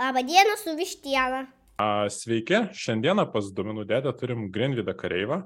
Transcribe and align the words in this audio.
Labadiena 0.00 0.56
su 0.56 0.72
vištiena. 0.76 1.42
Sveiki, 2.08 2.56
šiandieną 2.72 3.26
pas 3.34 3.50
Dominų 3.52 3.82
dėdę 3.88 4.14
turim 4.16 4.46
Grinvidą 4.52 4.94
Kareivą. 4.96 5.42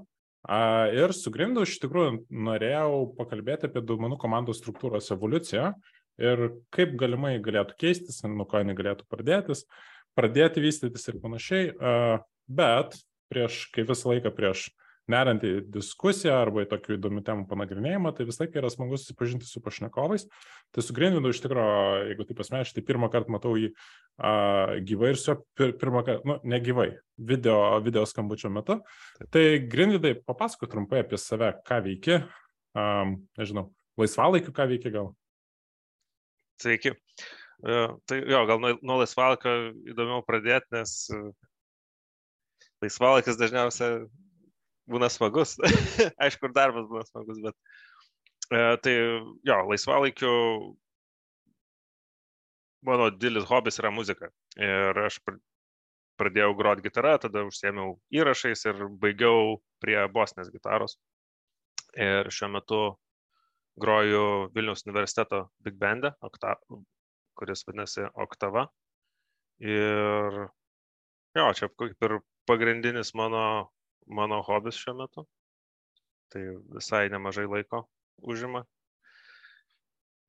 Ir 0.94 1.14
su 1.16 1.32
Grindu 1.34 1.64
iš 1.66 1.80
tikrųjų 1.82 2.20
norėjau 2.46 3.00
pakalbėti 3.18 3.66
apie 3.66 3.82
duomenų 3.82 4.18
komandos 4.22 4.60
struktūros 4.60 5.10
evoliuciją 5.10 5.72
ir 6.22 6.44
kaip 6.74 6.94
galimai 7.00 7.32
galėtų 7.42 7.74
keistis, 7.82 8.20
nuo 8.30 8.46
ko 8.46 8.62
jinai 8.62 8.76
galėtų 8.78 9.08
pradėtis, 9.10 9.64
pradėti 10.14 10.62
vystytis 10.62 11.10
ir 11.10 11.18
panašiai. 11.24 11.74
Bet 12.46 12.94
prieš, 13.34 13.64
kaip 13.74 13.90
visą 13.90 14.12
laiką 14.12 14.30
prieš 14.38 14.68
nerant 15.10 15.42
į 15.44 15.52
diskusiją 15.74 16.36
arba 16.40 16.64
į 16.64 16.68
tokių 16.70 16.96
įdomių 16.96 17.22
temų 17.26 17.46
panagrinėjimą, 17.50 18.12
tai 18.16 18.26
vis 18.28 18.38
laik 18.40 18.56
yra 18.56 18.70
smagu 18.72 18.98
susipažinti 19.00 19.48
su 19.48 19.60
pašnekovais. 19.64 20.26
Tai 20.74 20.84
su 20.84 20.96
Grinvidu 20.96 21.32
iš 21.32 21.42
tikrųjų, 21.44 21.74
jeigu 22.10 22.26
taip 22.28 22.42
asmeniškai, 22.44 22.78
tai 22.78 22.86
pirmą 22.88 23.10
kartą 23.12 23.34
matau 23.34 23.54
jį 23.60 23.70
a, 24.16 24.32
gyvai 24.86 25.12
ir 25.12 25.20
su 25.20 25.36
pir, 25.58 25.74
pirmą 25.80 26.04
kartą, 26.06 26.24
nu, 26.30 26.38
ne 26.48 26.60
gyvai, 26.64 26.88
video, 27.32 27.58
video 27.84 28.06
skambučio 28.08 28.52
metu. 28.54 28.80
Tai 29.34 29.44
Grinvidai, 29.70 30.16
papasako 30.24 30.70
trumpai 30.72 31.04
apie 31.04 31.20
save, 31.20 31.52
ką 31.68 31.82
veiki, 31.84 32.20
a, 32.74 32.88
nežinau, 33.40 33.68
laisvalaikiu 34.00 34.56
ką 34.56 34.70
veiki 34.72 34.94
gal. 34.94 35.12
Sveiki. 36.62 36.96
Uh, 37.64 37.94
tai 38.04 38.18
jo, 38.28 38.42
gal 38.44 38.58
nuo, 38.60 38.74
nuo 38.84 38.98
laisvalaikio 39.00 39.52
įdomiau 39.88 40.24
pradėti, 40.26 40.68
nes 40.74 40.90
uh, 41.14 41.30
laisvalaikis 42.84 43.38
dažniausiai 43.40 44.02
būna 44.90 45.10
smagus. 45.12 45.56
Aišku, 46.22 46.48
ir 46.48 46.56
darbas 46.56 46.88
būna 46.90 47.04
smagus, 47.08 47.40
bet 47.44 47.56
e, 48.50 48.62
tai 48.84 48.94
jo, 48.94 49.58
laisvalaikiu 49.70 50.32
mano 52.84 53.08
didelis 53.10 53.48
hobis 53.48 53.80
yra 53.80 53.92
muzika. 53.94 54.30
Ir 54.60 54.98
aš 55.06 55.20
pradėjau 56.20 56.52
groti 56.58 56.84
gitarą, 56.84 57.16
tada 57.22 57.42
užsėmiau 57.48 57.96
įrašais 58.14 58.66
ir 58.68 58.84
baigiau 59.02 59.58
prie 59.82 59.98
bosnės 60.14 60.52
gitaros. 60.52 60.98
Ir 61.98 62.30
šiuo 62.34 62.50
metu 62.54 62.80
groju 63.80 64.50
Vilniaus 64.54 64.84
universiteto 64.86 65.48
Big 65.64 65.78
Bande, 65.78 66.12
kuris 67.34 67.64
vadinasi 67.66 68.06
Oktava. 68.14 68.68
Ir 69.62 70.38
jo, 71.34 71.46
čia 71.54 71.70
kaip 71.70 72.06
ir 72.06 72.18
pagrindinis 72.46 73.14
mano 73.18 73.73
mano 74.06 74.40
hobis 74.46 74.78
šiuo 74.80 74.96
metu. 75.02 75.26
Tai 76.32 76.42
visai 76.74 77.08
nemažai 77.12 77.46
laiko 77.46 77.84
užima. 78.22 78.64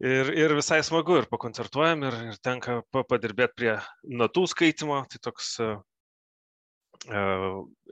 Ir, 0.03 0.29
ir 0.35 0.51
visai 0.57 0.81
smagu, 0.83 1.21
ir 1.21 1.29
pakoncertuojam, 1.31 2.03
ir, 2.03 2.17
ir 2.31 2.39
tenka 2.43 2.81
padirbėti 2.91 3.55
prie 3.55 3.75
natų 4.03 4.43
skaitimo. 4.51 4.99
Tai 5.11 5.21
toks 5.23 5.53
uh, 5.63 5.77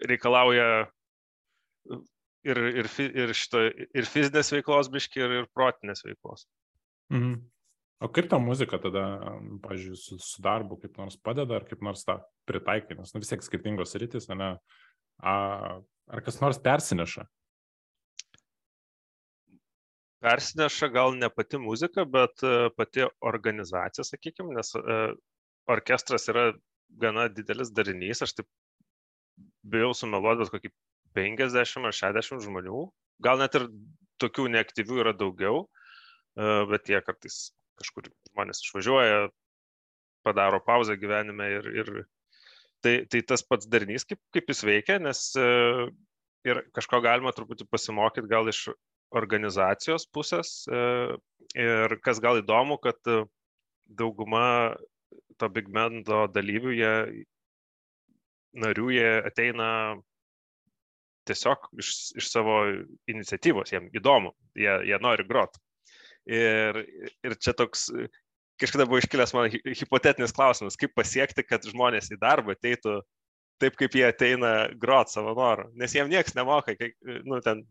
reikalauja 0.03 0.67
ir, 2.43 2.59
ir, 2.83 2.91
ir, 3.07 3.33
šito, 3.37 3.63
ir 3.71 4.09
fizinės 4.09 4.51
veiklos 4.55 4.91
biški, 4.91 5.23
ir, 5.23 5.39
ir 5.41 5.49
protinės 5.55 6.03
veiklos. 6.05 6.45
Mhm. 7.13 7.39
O 8.03 8.09
kaip 8.11 8.27
ta 8.27 8.35
muzika 8.41 8.75
tada, 8.83 9.03
pažiūrėjau, 9.63 9.95
su, 9.95 10.17
su 10.19 10.41
darbu 10.43 10.75
kaip 10.81 10.97
nors 10.99 11.15
padeda, 11.23 11.61
ar 11.61 11.67
kaip 11.69 11.83
nors 11.85 12.03
tą 12.03 12.17
pritaikai, 12.49 12.97
nes 12.99 13.13
nu, 13.15 13.21
vis 13.23 13.31
tiek 13.31 13.45
skirtingos 13.45 13.95
rytis, 14.01 14.27
ne, 14.33 14.49
Ar 15.21 16.21
kas 16.25 16.39
nors 16.41 16.59
persineša? 16.63 17.25
Persineša 20.23 20.87
gal 20.87 21.17
ne 21.19 21.27
pati 21.29 21.59
muzika, 21.59 22.05
bet 22.07 22.43
e, 22.47 22.69
pati 22.77 23.03
organizacija, 23.27 24.05
sakykime, 24.07 24.53
nes 24.55 24.71
e, 24.79 24.99
orkestras 25.73 26.29
yra 26.31 26.45
gana 27.03 27.27
didelis 27.27 27.73
darinys, 27.75 28.21
aš 28.23 28.37
taip 28.37 28.47
bijau 29.73 29.91
sumeluoti, 29.97 30.45
bet 30.45 30.53
kokį 30.53 30.71
50 31.19 31.89
ar 31.89 31.97
60 31.99 32.45
žmonių, 32.45 32.85
gal 33.27 33.41
net 33.41 33.57
ir 33.59 33.67
tokių 34.23 34.47
neaktyvių 34.55 35.01
yra 35.03 35.13
daugiau, 35.19 35.65
e, 36.39 36.49
bet 36.71 36.87
jie 36.93 37.03
kartais 37.03 37.41
kažkur 37.81 38.07
žmonės 38.31 38.63
išvažiuoja, 38.63 39.27
padaro 40.23 40.61
pauzę 40.63 40.95
gyvenime 40.99 41.49
ir, 41.57 41.69
ir 41.83 41.93
tai, 42.83 42.95
tai 43.09 43.21
tas 43.27 43.43
pats 43.47 43.69
darinys, 43.69 44.05
kaip, 44.07 44.19
kaip 44.35 44.49
jis 44.51 44.63
veikia, 44.67 44.99
nes 45.01 45.25
e, 45.39 45.45
ir 46.49 46.61
kažko 46.75 46.99
galima 47.05 47.33
truputį 47.35 47.67
pasimokyti 47.71 48.31
gal 48.31 48.49
iš 48.51 48.67
organizacijos 49.15 50.07
pusės. 50.13 50.63
E, 50.67 50.81
ir 51.59 51.97
kas 52.05 52.21
gal 52.23 52.41
įdomu, 52.41 52.79
kad 52.83 52.99
e, 53.09 53.23
dauguma 53.87 54.45
to 55.39 55.49
Big 55.53 55.69
Bando 55.73 56.25
dalyvių, 56.33 56.73
jie, 56.77 56.95
narių, 58.63 58.89
jie 58.93 59.11
ateina 59.25 59.69
tiesiog 61.27 61.69
iš, 61.79 61.93
iš 62.19 62.29
savo 62.33 62.57
iniciatyvos, 63.09 63.71
jiems 63.71 63.93
įdomu, 63.95 64.33
jie, 64.59 64.73
jie 64.89 64.99
nori 65.01 65.25
grot. 65.27 65.55
Ir, 66.27 66.79
ir 67.23 67.35
čia 67.43 67.51
toks 67.55 67.89
kažkada 68.63 68.87
buvo 68.89 69.01
iškilęs 69.01 69.33
man 69.35 69.51
hipotetinis 69.51 70.33
klausimas, 70.35 70.77
kaip 70.79 70.93
pasiekti, 70.97 71.45
kad 71.45 71.65
žmonės 71.67 72.11
į 72.13 72.19
darbą 72.21 72.55
ateitų 72.55 72.99
taip, 73.61 73.77
kaip 73.79 73.95
jie 73.95 74.05
ateina 74.07 74.53
grot 74.79 75.11
savo 75.11 75.35
norą. 75.37 75.69
Nes 75.79 75.93
jiem 75.95 76.09
niekas 76.11 76.35
nemoka, 76.37 76.75
kai, 76.79 76.91
nu, 77.27 77.39
ten 77.45 77.63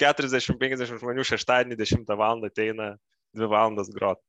40-50 0.00 1.00
žmonių 1.00 1.26
šeštadienį 1.28 1.78
10 1.80 2.16
val. 2.18 2.42
ateina 2.48 2.94
2 3.34 3.50
valandas 3.50 3.90
grot. 3.94 4.20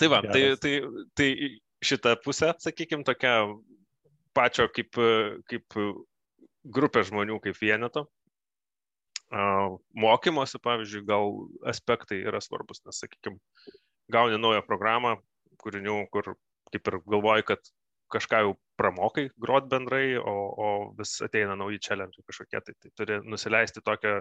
Tai 0.00 0.08
va, 0.08 0.22
tai, 0.24 0.54
tai, 0.60 0.78
tai 1.18 1.28
šitą 1.84 2.14
pusę, 2.24 2.54
sakykime, 2.62 3.04
tokia 3.04 3.34
pačio 4.36 4.68
kaip, 4.72 4.96
kaip 5.50 5.76
grupė 6.64 7.04
žmonių, 7.04 7.36
kaip 7.44 7.58
vieneto 7.60 8.06
mokymosi, 9.30 10.58
pavyzdžiui, 10.62 11.04
gal 11.06 11.36
aspektai 11.70 12.20
yra 12.26 12.40
svarbus, 12.42 12.82
nes, 12.86 12.98
sakykime, 13.02 13.38
gauni 14.10 14.38
naują 14.40 14.62
programą, 14.66 15.16
kūrinių, 15.60 16.00
kur 16.10 16.34
kaip 16.72 16.88
ir 16.90 16.98
galvoji, 17.06 17.46
kad 17.52 17.70
kažką 18.10 18.40
jau 18.44 18.54
pramokai 18.80 19.28
grot 19.38 19.68
bendrai, 19.70 20.16
o, 20.18 20.34
o 20.50 20.68
vis 20.98 21.14
ateina 21.22 21.54
nauji 21.58 21.78
challenge 21.86 22.24
kažkokie, 22.26 22.62
tai, 22.66 22.74
tai 22.82 22.90
turi 22.98 23.20
nusileisti 23.22 23.82
tokią 23.86 24.16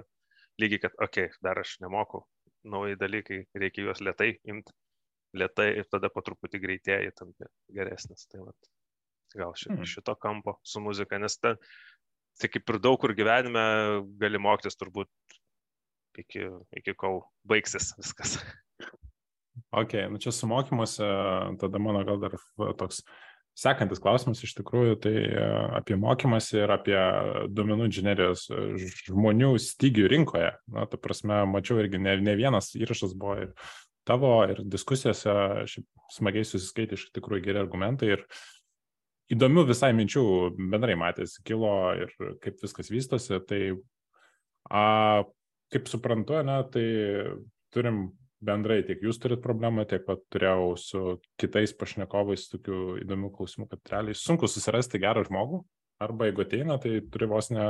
lygį, 0.61 0.81
kad, 0.83 0.97
okei, 1.01 1.29
okay, 1.29 1.41
dar 1.45 1.61
aš 1.61 1.77
nemoku, 1.83 2.21
nauji 2.69 2.99
dalykai, 2.99 3.43
reikia 3.57 3.87
juos 3.87 4.03
lietai 4.03 4.33
imti, 4.51 4.75
lietai 5.39 5.71
ir 5.79 5.87
tada 5.89 6.11
po 6.13 6.21
truputį 6.25 6.61
greitėja, 6.61 7.15
tampi 7.17 7.47
geresnis. 7.73 8.27
Tai 8.29 8.43
vat, 8.47 8.69
gal 9.35 9.55
šito, 9.57 9.77
hmm. 9.77 9.89
šito 9.89 10.15
kampo 10.21 10.57
su 10.65 10.81
muzika, 10.83 11.19
nes 11.21 11.37
ta, 11.41 11.55
tai 12.39 12.49
kaip 12.51 12.71
ir 12.71 12.79
daug 12.81 12.99
kur 13.01 13.13
gyvenime 13.15 13.63
gali 14.21 14.41
mokytis 14.41 14.79
turbūt 14.79 15.09
iki, 16.19 16.47
iki 16.79 16.95
kol 16.97 17.23
baigsis 17.47 17.93
viskas. 17.99 18.37
Ok, 19.75 19.95
nu 20.09 20.19
čia 20.23 20.31
su 20.31 20.47
mokymuose, 20.47 21.07
tada 21.59 21.81
mano 21.83 22.03
gal 22.07 22.21
dar 22.21 22.37
toks 22.79 23.03
sekantis 23.59 23.99
klausimas 23.99 24.39
iš 24.45 24.53
tikrųjų, 24.55 24.95
tai 25.03 25.13
e, 25.27 25.47
apie 25.81 25.97
mokymasi 25.99 26.61
ir 26.61 26.71
apie 26.71 26.97
duomenų 27.51 27.89
inžinierijos 27.89 28.45
žmonių 29.09 29.51
stygių 29.59 30.07
rinkoje. 30.13 30.53
Na, 30.71 30.87
ta 30.87 30.99
prasme, 31.01 31.41
mačiau 31.51 31.81
irgi 31.83 31.99
ne, 31.99 32.15
ne 32.23 32.37
vienas 32.39 32.71
įrašas 32.79 33.17
buvo 33.19 33.35
ir 33.43 33.51
tavo, 34.07 34.31
ir 34.49 34.63
diskusijose 34.63 35.35
smagiai 36.15 36.47
susiskaitė 36.47 36.95
iš 36.95 37.09
tikrųjų 37.17 37.49
geri 37.49 37.61
argumentai 37.61 38.13
ir 38.15 38.23
uh, 38.23 38.58
įdomių 39.33 39.65
visai 39.69 39.91
minčių 39.97 40.23
bendrai 40.57 40.95
matėsi, 40.99 41.43
kilo 41.45 41.73
ir 41.97 42.13
kaip 42.43 42.61
viskas 42.63 42.89
vystosi. 42.91 43.39
Tai, 43.49 43.61
a, 44.69 44.85
kaip 45.73 45.91
suprantu, 45.91 46.39
ne, 46.45 46.57
tai 46.73 46.87
turim 47.73 48.07
bendrai, 48.45 48.81
tiek 48.87 49.01
jūs 49.03 49.19
turit 49.21 49.41
problemą, 49.43 49.85
tiek 49.87 50.05
pat 50.07 50.21
turėjau 50.33 50.73
su 50.79 51.01
kitais 51.39 51.73
pašnekovais 51.75 52.47
tokių 52.53 52.99
įdomių 53.03 53.33
klausimų, 53.35 53.67
kad 53.73 53.93
realiai 53.93 54.17
sunku 54.17 54.47
susirasti 54.47 55.01
gerą 55.01 55.25
žmogų, 55.27 55.63
arba 55.99 56.29
jeigu 56.29 56.45
ateina, 56.45 56.79
tai 56.79 57.01
turi 57.11 57.27
vos 57.29 57.51
ne 57.51 57.65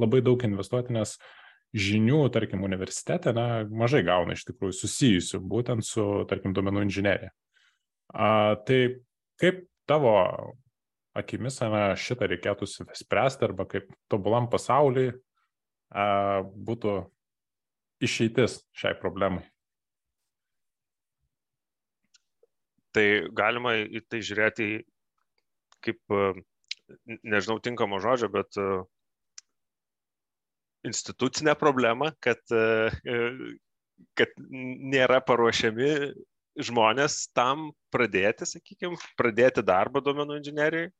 labai 0.00 0.20
daug 0.24 0.44
investuoti, 0.44 0.92
nes 0.94 1.16
žinių, 1.72 2.26
tarkim, 2.34 2.64
universitete, 2.66 3.32
na, 3.32 3.64
mažai 3.64 4.02
gauna 4.04 4.36
iš 4.36 4.44
tikrųjų 4.50 4.76
susijusių 4.76 5.40
būtent 5.48 5.86
su, 5.88 6.04
tarkim, 6.28 6.52
duomenų 6.52 6.84
inžinierija. 6.84 7.32
A, 8.12 8.60
tai 8.68 9.00
kaip 9.40 9.64
tavo 9.88 10.12
akimis 11.18 11.60
na, 11.60 11.92
šitą 11.98 12.28
reikėtų 12.30 12.68
spręsti 12.96 13.46
arba 13.46 13.66
kaip 13.68 13.90
tobulam 14.12 14.48
pasauliui 14.52 15.12
būtų 15.92 16.94
išeitis 18.02 18.62
šiai 18.76 18.96
problemai? 19.00 19.44
Tai 22.92 23.06
galima 23.32 23.76
į 23.80 24.02
tai 24.08 24.20
žiūrėti 24.24 24.66
kaip, 25.84 26.00
nežinau 27.24 27.58
tinkamo 27.64 28.00
žodžio, 28.04 28.28
bet 28.32 28.58
institucinę 30.84 31.54
problemą, 31.56 32.10
kad, 32.20 32.42
kad 34.18 34.34
nėra 34.92 35.22
paruošiami 35.24 35.92
žmonės 36.60 37.28
tam 37.36 37.70
pradėti, 37.94 38.48
sakykime, 38.48 38.98
pradėti 39.16 39.64
darbą 39.64 40.02
duomenų 40.04 40.40
inžinerijai. 40.40 40.90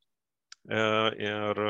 E, 0.69 0.81
ir, 1.27 1.63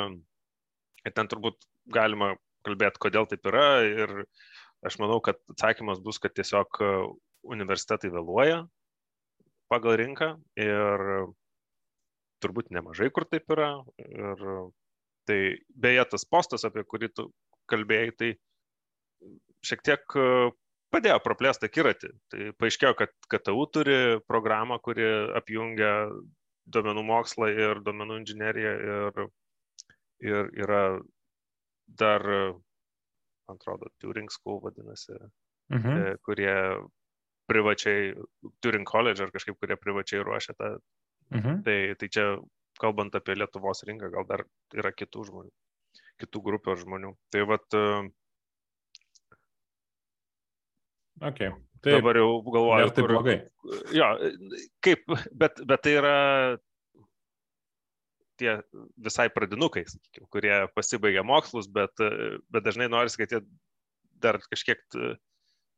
ir 1.06 1.16
ten 1.18 1.30
turbūt 1.32 1.66
galima 1.94 2.34
kalbėti, 2.68 3.02
kodėl 3.02 3.28
taip 3.30 3.46
yra. 3.50 3.68
Ir 3.88 4.16
aš 4.86 5.00
manau, 5.02 5.20
kad 5.24 5.40
atsakymas 5.54 6.02
bus, 6.04 6.20
kad 6.22 6.36
tiesiog 6.38 6.82
universitetai 7.44 8.12
vėluoja 8.14 8.64
pagal 9.72 9.98
rinką 10.00 10.30
ir 10.60 11.04
turbūt 12.44 12.72
nemažai 12.76 13.10
kur 13.16 13.26
taip 13.30 13.50
yra. 13.56 13.72
Ir 14.04 14.44
tai 15.28 15.40
beje, 15.86 16.04
tas 16.12 16.28
postas, 16.28 16.66
apie 16.68 16.84
kurį 16.88 17.10
tu 17.16 17.30
kalbėjai, 17.72 18.12
tai 18.20 18.30
šiek 19.64 19.84
tiek 19.88 20.16
padėjo 20.94 21.20
praplėsti 21.24 21.70
akiratį. 21.70 22.12
Tai 22.32 22.50
paaiškėjo, 22.60 22.94
kad 23.00 23.14
KTU 23.32 23.66
turi 23.74 24.00
programą, 24.28 24.80
kuri 24.84 25.08
apjungia 25.40 25.94
duomenų 26.66 27.04
mokslą 27.08 27.50
ir 27.54 27.82
duomenų 27.86 28.20
inžineriją 28.22 28.74
ir, 28.88 29.24
ir 30.24 30.52
yra 30.66 30.84
dar, 31.88 32.26
man 33.48 33.60
atrodo, 33.60 33.92
Turing 34.00 34.32
School 34.32 34.62
vadinasi, 34.64 35.18
mhm. 35.74 35.98
E, 35.98 36.16
kurie 36.24 36.56
privačiai, 37.52 38.14
Turing 38.64 38.88
College 38.88 39.26
ar 39.26 39.34
kažkaip, 39.36 39.60
kurie 39.60 39.78
privačiai 39.78 40.24
ruošia 40.24 40.56
tą. 40.58 40.76
Mhm. 41.34 41.62
Tai, 41.68 41.78
tai 42.00 42.10
čia, 42.10 42.28
kalbant 42.80 43.16
apie 43.16 43.36
Lietuvos 43.36 43.84
rinką, 43.88 44.10
gal 44.14 44.28
dar 44.30 44.46
yra 44.74 44.92
kitų 44.96 45.28
žmonių, 45.30 45.54
kitų 46.24 46.42
grupių 46.48 46.78
žmonių. 46.84 47.14
Tai 47.34 47.46
vat, 47.50 47.68
uh, 47.78 48.08
Okay. 51.22 51.52
Taip, 51.84 51.98
Dabar 52.00 52.16
jau 52.16 52.28
galvoju, 52.48 52.92
tai 52.96 53.04
kur, 53.04 53.12
blogai. 53.12 53.36
Jo, 53.92 54.06
kaip, 54.86 55.04
bet, 55.36 55.58
bet 55.68 55.82
tai 55.84 55.96
yra 56.00 56.14
tie 58.40 58.54
visai 59.04 59.28
pradinukai, 59.34 59.84
sakykime, 59.92 60.30
kurie 60.32 60.54
pasibaigia 60.78 61.26
mokslus, 61.28 61.68
bet, 61.68 61.92
bet 62.54 62.66
dažnai 62.66 62.88
norisi, 62.92 63.20
kad 63.20 63.36
jie 63.36 63.42
dar 64.24 64.40
kažkiek 64.48 64.80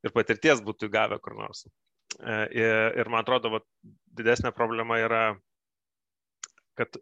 ir 0.05 0.13
patirties 0.13 0.61
būtų 0.65 0.91
gavę 0.93 1.17
kur 1.23 1.35
nors. 1.39 1.65
Ir, 2.21 2.93
ir 3.01 3.09
man 3.09 3.25
atrodo, 3.25 3.51
va, 3.57 3.63
didesnė 4.15 4.53
problema 4.55 4.99
yra, 5.01 5.23
kad 6.79 7.01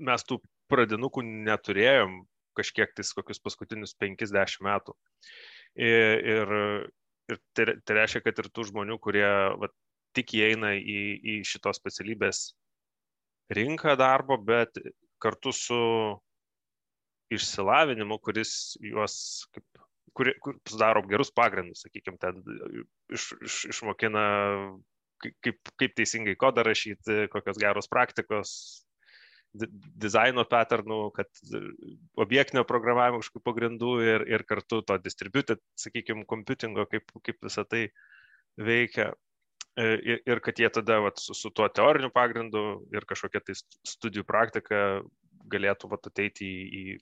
mes 0.00 0.24
tų 0.24 0.40
pradinukų 0.72 1.22
neturėjom 1.28 2.22
kažkiek 2.56 2.90
tais 2.96 3.12
kokius 3.16 3.40
paskutinius 3.42 3.94
50 4.00 4.64
metų. 4.64 4.96
Ir, 5.76 6.24
ir, 6.32 6.56
ir 7.30 7.38
tai, 7.56 7.66
tai 7.86 7.98
reiškia, 8.00 8.24
kad 8.24 8.42
ir 8.42 8.50
tų 8.54 8.66
žmonių, 8.70 8.98
kurie 9.02 9.28
va, 9.60 9.70
tik 10.16 10.34
įeina 10.38 10.74
į, 10.76 10.98
į 11.22 11.36
šitos 11.48 11.78
specialybės 11.80 12.42
rinką 13.52 13.94
darbo, 14.00 14.38
bet 14.40 14.76
kartu 15.22 15.52
su 15.54 15.80
išsilavinimu, 17.32 18.18
kuris 18.20 18.74
juos 18.82 19.16
kaip, 19.54 19.84
kur, 20.16 20.32
kur 20.44 20.58
sudaro 20.68 21.02
gerus 21.08 21.32
pagrindus, 21.34 21.84
sakykime, 21.86 22.18
ten 22.20 22.42
iš, 23.12 23.30
iš, 23.40 23.58
išmokina, 23.72 24.24
kaip, 25.22 25.72
kaip 25.80 25.96
teisingai 25.96 26.36
kodą 26.38 26.66
rašyti, 26.66 27.26
kokios 27.32 27.60
geros 27.62 27.88
praktikos, 27.92 28.52
dizaino 29.52 30.44
patternų, 30.48 30.98
kad 31.16 31.28
objektinio 32.20 32.64
programavimo 32.68 33.20
kažkokių 33.20 33.44
pagrindų 33.44 33.92
ir, 34.04 34.24
ir 34.30 34.44
kartu 34.48 34.80
to 34.86 34.96
distributed, 35.04 35.60
sakykime, 35.78 36.24
computingo, 36.28 36.86
kaip, 36.88 37.12
kaip 37.26 37.38
visą 37.44 37.66
tai 37.68 37.86
veikia. 38.56 39.12
E, 39.76 39.84
ir, 40.04 40.18
ir 40.28 40.40
kad 40.44 40.58
jie 40.60 40.68
tada 40.72 40.98
vat, 41.04 41.20
su, 41.20 41.36
su 41.36 41.52
tuo 41.52 41.68
teoriniu 41.72 42.10
pagrindu 42.12 42.82
ir 42.92 43.06
kažkokia 43.08 43.40
tai 43.44 43.56
studijų 43.56 44.24
praktika 44.28 45.00
galėtų 45.52 45.88
vat, 45.92 46.08
ateiti 46.10 46.48
į, 46.48 46.66
į, 46.80 46.98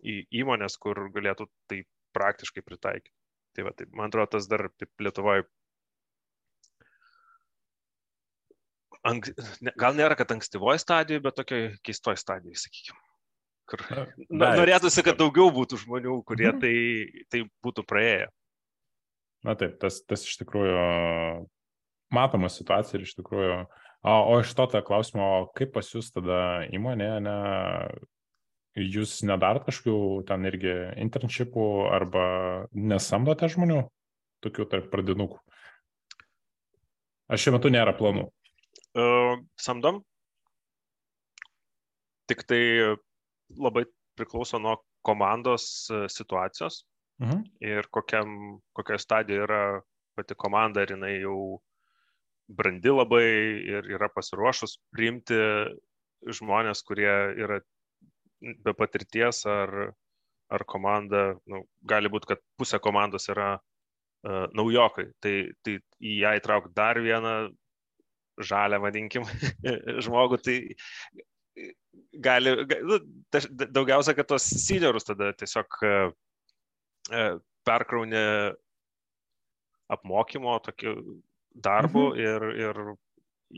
į 0.00 0.16
įmonės, 0.42 0.76
kur 0.80 1.06
galėtų 1.14 1.48
tai 1.70 1.82
praktiškai 2.16 2.64
pritaikyti. 2.64 3.16
Tai, 3.56 3.64
va, 3.66 3.72
tai 3.76 3.88
man 3.96 4.10
atrodo, 4.10 4.36
tas 4.36 4.46
dar 4.50 4.68
Lietuvoje 5.02 5.46
ank, 9.06 9.30
gal 9.80 9.96
nėra, 9.96 10.16
kad 10.18 10.32
ankstyvoje 10.34 10.80
stadijoje, 10.82 11.22
bet 11.24 11.38
tokioje 11.38 11.70
keistoje 11.86 12.20
stadijoje, 12.20 12.60
sakykime. 12.64 13.00
Kur, 13.70 13.84
na, 14.34 14.50
norėtųsi, 14.58 15.04
kad 15.06 15.18
daugiau 15.20 15.50
būtų 15.54 15.78
žmonių, 15.84 16.16
kurie 16.26 16.50
mhm. 16.50 16.60
tai, 16.62 17.24
tai 17.30 17.44
būtų 17.64 17.86
praėję. 17.86 18.30
Na 19.46 19.54
taip, 19.56 19.78
tas, 19.80 20.02
tas 20.04 20.24
iš 20.26 20.40
tikrųjų 20.42 20.80
matoma 22.12 22.50
situacija 22.52 22.98
ir 22.98 23.06
iš 23.06 23.14
tikrųjų. 23.20 23.60
O, 24.00 24.16
o 24.32 24.40
iš 24.40 24.52
to 24.56 24.66
tą 24.72 24.80
klausimą, 24.84 25.28
kaip 25.56 25.72
pas 25.76 25.88
jūs 25.92 26.08
tada 26.12 26.64
įmonė, 26.72 27.08
ne, 27.24 27.36
jūs 28.80 29.18
nedarot 29.28 29.66
kažkokių 29.68 30.24
ten 30.28 30.48
irgi 30.48 30.74
internshipų 31.04 31.66
arba 31.92 32.24
nesamdote 32.72 33.48
žmonių, 33.52 33.84
tokių 34.44 34.66
tarp 34.72 34.90
pradinukų? 34.92 35.40
Aš 37.30 37.46
šiuo 37.46 37.56
metu 37.56 37.72
nėra 37.72 37.94
planų 37.96 38.26
samdom. 39.60 40.00
Tik 42.30 42.44
tai 42.46 42.62
labai 43.58 43.84
priklauso 44.18 44.58
nuo 44.58 44.76
komandos 45.02 45.64
e, 45.90 46.04
situacijos 46.08 46.84
mhm. 47.22 47.44
ir 47.60 47.88
kokiam, 47.90 48.60
kokioje 48.76 48.98
stadijoje 48.98 49.46
yra 49.46 49.62
pati 50.16 50.36
komanda, 50.36 50.82
ar 50.82 50.92
jinai 50.94 51.14
jau 51.22 51.60
brandi 52.50 52.92
labai 52.92 53.26
ir 53.76 53.88
yra 53.94 54.10
pasiruošus 54.12 54.76
priimti 54.92 55.38
žmonės, 56.38 56.82
kurie 56.84 57.12
yra 57.40 57.60
be 58.40 58.74
patirties 58.76 59.44
ar, 59.48 59.92
ar 60.50 60.64
komanda, 60.68 61.38
nu, 61.48 61.62
gali 61.86 62.10
būti, 62.12 62.32
kad 62.32 62.42
pusė 62.58 62.80
komandos 62.82 63.30
yra 63.32 63.54
uh, 63.56 64.46
naujokai. 64.56 65.06
Tai, 65.22 65.34
tai 65.64 65.78
į 66.00 66.16
ją 66.24 66.34
įtraukti 66.40 66.74
dar 66.76 67.00
vieną 67.00 67.34
žalę, 68.46 68.80
vadinkim, 68.82 69.26
žmogų, 70.04 70.40
tai 70.44 70.56
gali, 72.24 72.54
nu, 72.86 72.98
daugiausia, 73.60 74.14
kad 74.18 74.28
tos 74.30 74.46
seniorus 74.64 75.08
tada 75.08 75.32
tiesiog 75.38 75.78
e, 75.84 75.92
e, 77.10 77.26
perkraunė 77.66 78.24
apmokymo 79.90 80.56
tokiu 80.64 80.96
darbu 81.50 82.10
mhm. 82.12 82.20
ir, 82.22 82.48
ir 82.64 82.82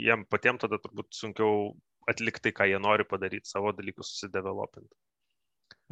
jiem 0.06 0.26
patiems 0.32 0.64
tada 0.64 0.80
turbūt 0.80 1.12
sunkiau 1.16 1.72
atlikti 2.08 2.48
tai, 2.48 2.54
ką 2.56 2.68
jie 2.70 2.78
nori 2.82 3.04
padaryti, 3.06 3.50
savo 3.50 3.72
dalykus 3.76 4.14
susidevelopinti. 4.14 4.94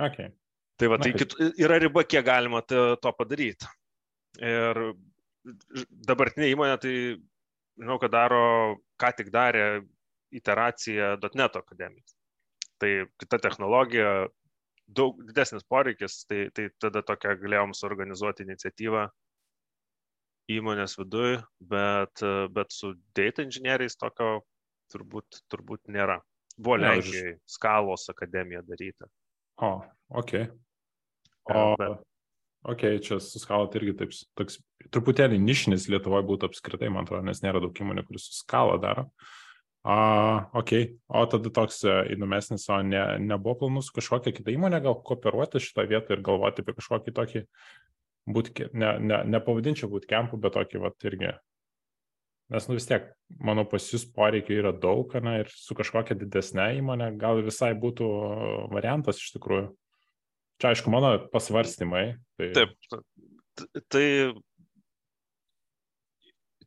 Okay. 0.01 0.33
Tai 0.81 0.89
va, 0.89 0.97
tai 0.99 1.13
kit, 1.13 1.37
yra 1.61 1.77
riba, 1.79 2.03
kiek 2.09 2.25
galima 2.25 2.63
to, 2.65 2.97
to 3.03 3.13
padaryti. 3.19 3.69
Ir 4.41 4.81
dabartinė 6.09 6.49
įmonė 6.55 6.79
tai 6.81 6.95
žinau, 7.81 7.99
kad 8.03 8.13
daro, 8.13 8.43
ką 9.01 9.13
tik 9.17 9.33
darė 9.35 9.83
iteraciją 10.37 11.17
.NET 11.35 11.57
akademijos. 11.59 12.15
Tai 12.81 12.91
kita 13.21 13.41
technologija, 13.43 14.29
daug 14.91 15.19
didesnis 15.27 15.65
poreikis, 15.69 16.25
tai, 16.29 16.49
tai 16.55 16.69
tada 16.83 17.03
tokią 17.07 17.37
galėjom 17.41 17.75
suorganizuoti 17.77 18.47
iniciatyvą 18.47 19.09
įmonės 20.51 20.97
viduje, 20.99 21.39
bet, 21.73 22.23
bet 22.55 22.75
su 22.75 22.95
data 23.17 23.45
inžinieriais 23.47 23.99
tokio 24.01 24.41
turbūt, 24.91 25.45
turbūt 25.53 25.93
nėra. 25.95 26.19
Buvo 26.61 26.81
Lenkijoje 26.81 27.39
skalos 27.49 28.09
akademija 28.13 28.61
daryta. 28.67 29.07
O, 29.63 29.77
ok. 30.21 30.33
O, 31.51 31.63
bet, 31.79 32.03
Ok, 32.69 32.83
čia 33.01 33.17
suskalot 33.25 33.73
irgi 33.79 33.95
taip, 33.97 34.17
toks 34.37 34.59
truputėlį 34.93 35.39
nišinis 35.41 35.87
Lietuvoje 35.89 36.27
būtų 36.29 36.51
apskritai, 36.51 36.91
man 36.93 37.07
atrodo, 37.07 37.25
nes 37.25 37.41
nėra 37.41 37.63
daug 37.63 37.77
įmonių, 37.77 38.05
kuris 38.05 38.27
suskalą 38.29 38.77
daro. 38.83 39.07
A, 39.81 40.51
ok, 40.61 40.75
o 41.09 41.23
tada 41.33 41.53
toks 41.57 41.79
e, 41.89 41.95
įdomesnis, 42.13 42.67
o 42.69 42.83
ne, 42.85 43.01
nebuvo 43.25 43.63
planus 43.63 43.89
kažkokią 43.97 44.35
kitą 44.37 44.53
įmonę 44.53 44.83
gal 44.85 44.99
kooperuoti 45.09 45.63
šitą 45.65 45.87
vietą 45.89 46.13
ir 46.13 46.25
galvoti 46.27 46.61
apie 46.61 46.75
kažkokį 46.77 47.15
tokį, 47.17 47.43
būt, 48.29 48.53
ne, 48.77 48.93
ne, 49.09 49.23
nepavadinčiau 49.37 49.89
būti 49.89 50.11
kempų, 50.11 50.37
bet 50.45 50.59
tokį, 50.59 50.83
va, 50.85 50.93
irgi. 51.09 51.33
Nes, 52.53 52.67
nu 52.69 52.77
vis 52.77 52.91
tiek, 52.91 53.09
manau, 53.41 53.65
pas 53.71 53.89
jūs 53.89 54.05
poreikiai 54.13 54.61
yra 54.61 54.75
daug, 54.77 55.17
na, 55.25 55.39
ir 55.41 55.53
su 55.55 55.73
kažkokia 55.79 56.19
didesnė 56.19 56.75
įmonė 56.83 57.15
gal 57.17 57.41
visai 57.47 57.73
būtų 57.79 58.11
variantas 58.75 59.23
iš 59.23 59.39
tikrųjų. 59.39 59.71
Čia, 60.61 60.75
aišku, 60.75 60.93
mano 60.93 61.15
pasvarstymai. 61.33 62.05
Tai... 62.37 62.49
Taip, 62.53 62.75
tai 63.89 64.05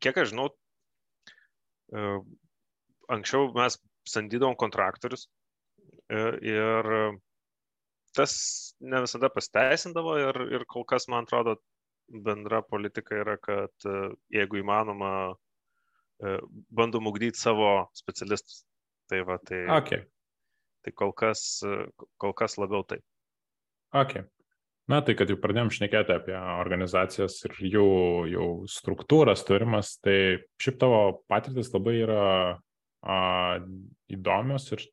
kiek 0.01 0.17
aš 0.17 0.31
žinau, 0.31 0.47
e, 1.93 2.07
anksčiau 3.13 3.51
mes 3.53 3.77
samdydavom 4.09 4.57
kontraktorius 4.59 5.27
e, 6.09 6.23
ir 6.55 6.89
tas 8.17 8.33
ne 8.81 9.03
visada 9.05 9.29
pasteisindavo 9.33 10.17
ir, 10.23 10.41
ir 10.57 10.65
kol 10.73 10.89
kas, 10.89 11.05
man 11.13 11.29
atrodo, 11.29 11.59
bendra 12.25 12.63
politika 12.65 13.21
yra, 13.21 13.37
kad 13.37 13.89
e, 13.89 13.95
jeigu 14.33 14.63
įmanoma 14.63 15.13
bandom 16.73 17.09
ugdyti 17.09 17.37
savo 17.37 17.89
specialistus. 17.97 18.63
Tai 19.11 19.21
va, 19.27 19.35
tai, 19.43 19.65
Okay. 19.77 20.05
tai 20.85 20.93
kol, 20.95 21.11
kas, 21.13 21.59
kol 22.21 22.33
kas 22.37 22.55
labiau 22.57 22.85
taip. 22.87 23.03
Okay. 23.93 24.25
Na, 24.91 24.99
tai 24.99 25.13
kad 25.15 25.29
jau 25.31 25.37
pradėjom 25.39 25.69
šnekėti 25.71 26.11
apie 26.11 26.35
organizacijas 26.35 27.37
ir 27.47 27.53
jų, 27.71 27.87
jų 28.27 28.47
struktūras 28.67 29.45
turimas, 29.47 29.93
tai 30.03 30.43
šiaip 30.59 30.79
tavo 30.81 30.99
patirtis 31.31 31.71
labai 31.71 31.93
yra 32.01 32.25
a, 32.99 33.17
įdomios 34.11 34.67
ir 34.75 34.83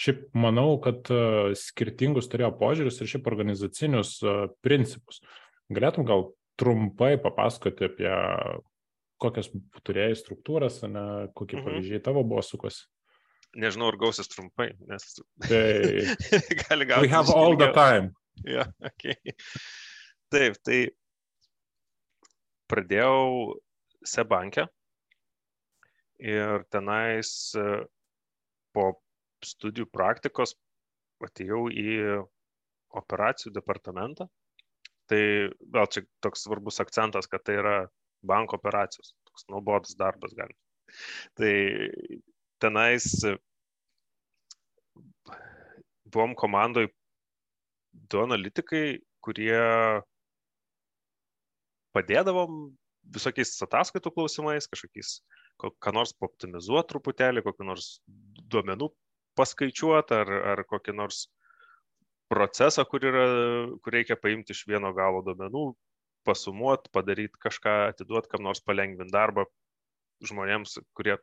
šiaip 0.00 0.24
manau, 0.34 0.80
kad 0.82 1.06
a, 1.14 1.52
skirtingus 1.54 2.26
turėjo 2.32 2.50
požiūrius 2.58 2.98
ir 2.98 3.12
šiaip 3.12 3.30
organizacinius 3.30 4.16
a, 4.24 4.36
principus. 4.66 5.22
Galėtum 5.70 6.08
gal 6.08 6.32
trumpai 6.58 7.14
papasakoti 7.22 7.86
apie 7.86 8.10
kokias 9.20 9.50
turėjai 9.86 10.16
struktūras, 10.18 10.80
ne, 10.88 11.28
kokie 11.38 11.60
mhm. 11.60 11.68
pavyzdžiai 11.68 12.02
tavo 12.02 12.24
buvo 12.26 12.42
sukosi? 12.42 12.88
Nežinau, 13.60 13.88
ar 13.90 13.98
gausis 13.98 14.30
trumpai, 14.30 14.72
nes. 14.86 15.06
Tai 15.46 15.62
gali 16.64 16.86
gauti. 16.86 17.06
We 17.06 17.10
have 17.14 17.30
all 17.34 17.56
the 17.58 17.70
time. 17.74 18.14
Ja, 18.54 18.64
okay. 18.80 19.34
Taip, 20.32 20.56
tai 20.64 20.78
pradėjau 22.70 23.56
Sebankę 24.06 24.64
ir 26.24 26.64
tenais 26.72 27.30
e, 27.58 27.64
po 28.72 28.86
studijų 29.44 29.90
praktikos 29.92 30.54
atėjau 31.24 31.66
į 31.68 31.96
operacijų 32.96 33.52
departamentą. 33.56 34.28
Tai 35.10 35.22
gal 35.74 35.88
čia 35.90 36.04
toks 36.24 36.46
svarbus 36.46 36.80
akcentas, 36.80 37.28
kad 37.28 37.42
tai 37.44 37.58
yra 37.60 37.74
banko 38.24 38.56
operacijos, 38.56 39.12
toks 39.28 39.48
nuobodus 39.50 39.96
darbas 39.98 40.32
gali. 40.38 40.54
Tai 41.36 41.52
tenais 42.62 43.08
buvom 46.10 46.34
komandoj 46.38 46.88
du 47.92 48.22
analitikai, 48.22 49.00
kurie 49.24 49.58
padėdavom 51.96 52.70
visokiais 53.14 53.52
ataskaitų 53.66 54.12
klausimais, 54.14 54.68
kažkokiais, 54.70 55.18
ką 55.60 55.92
nors 55.94 56.14
optimizuoti 56.22 56.92
truputėlį, 56.92 57.42
kokį 57.46 57.66
nors 57.66 57.88
duomenų 58.52 58.90
paskaičiuoti 59.38 60.16
ar, 60.16 60.32
ar 60.54 60.64
kokį 60.68 60.94
nors 60.96 61.24
procesą, 62.30 62.84
kur, 62.86 63.04
yra, 63.06 63.24
kur 63.82 63.96
reikia 63.96 64.18
paimti 64.20 64.54
iš 64.54 64.64
vieno 64.70 64.92
galo 64.94 65.22
duomenų, 65.26 65.64
pasumuoti, 66.28 66.92
padaryti 66.94 67.40
kažką, 67.42 67.74
atiduoti 67.94 68.30
kam 68.30 68.44
nors 68.46 68.62
palengvinti 68.62 69.14
darbą 69.14 69.46
žmonėms, 70.26 70.78
kurie 70.94 71.16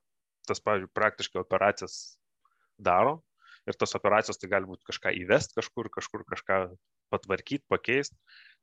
tas, 0.47 0.59
pavyzdžiui, 0.63 0.91
praktiškai 0.97 1.43
operacijas 1.43 2.17
daro 2.81 3.19
ir 3.67 3.77
tos 3.79 3.95
operacijos 3.99 4.39
tai 4.39 4.49
gali 4.51 4.69
būti 4.69 4.87
kažką 4.87 5.13
įvest 5.21 5.55
kažkur, 5.57 5.91
kažkur 5.93 6.23
kažką 6.27 6.59
patvarkyti, 7.13 7.65
pakeisti 7.71 8.17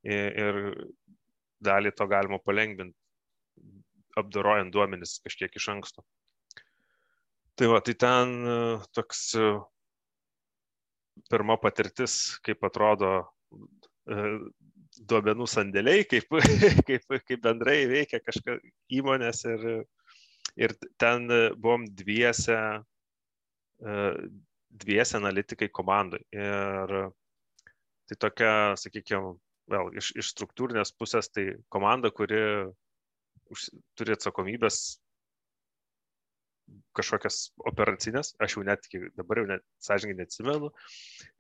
ir 0.05 0.61
dalį 1.65 1.95
to 1.97 2.07
galima 2.11 2.41
palengvinti, 2.45 2.97
apdorojant 4.21 4.73
duomenis 4.75 5.19
kažkiek 5.25 5.55
iš 5.57 5.71
anksto. 5.75 6.05
Tai 7.59 7.71
va, 7.71 7.81
tai 7.87 7.95
ten 7.95 8.35
e, 8.51 8.55
toks 8.97 9.21
e, 9.39 9.51
pirma 11.31 11.57
patirtis, 11.63 12.17
kaip 12.47 12.67
atrodo 12.67 13.11
e, 14.11 14.17
duomenų 15.11 15.47
sandėliai, 15.51 16.07
kaip, 16.11 16.35
kaip, 16.89 17.07
kaip 17.29 17.45
bendrai 17.45 17.85
veikia 17.91 18.19
kažkas 18.25 18.59
įmonės 18.99 19.45
ir, 19.53 19.69
ir 20.59 20.75
ten 20.99 21.31
buvom 21.55 21.87
dviese 22.03 22.59
dviesi 24.83 25.17
analitikai 25.19 25.69
komandai. 25.73 26.21
Ir 26.35 26.95
tai 28.09 28.19
tokia, 28.21 28.53
sakykime, 28.81 29.35
vėl 29.71 29.93
iš, 29.97 30.11
iš 30.21 30.33
struktūrinės 30.35 30.93
pusės 30.99 31.31
tai 31.33 31.47
komanda, 31.73 32.11
kuri 32.13 32.41
už, 33.55 33.69
turi 33.97 34.17
atsakomybės 34.17 34.99
kažkokias 36.97 37.39
operacinės, 37.69 38.33
aš 38.43 38.57
jau 38.57 38.65
net 38.67 38.87
dabar 39.19 39.41
jau 39.41 39.47
net 39.49 39.65
sąžininkai 39.83 40.23
neatsimenu. 40.23 40.71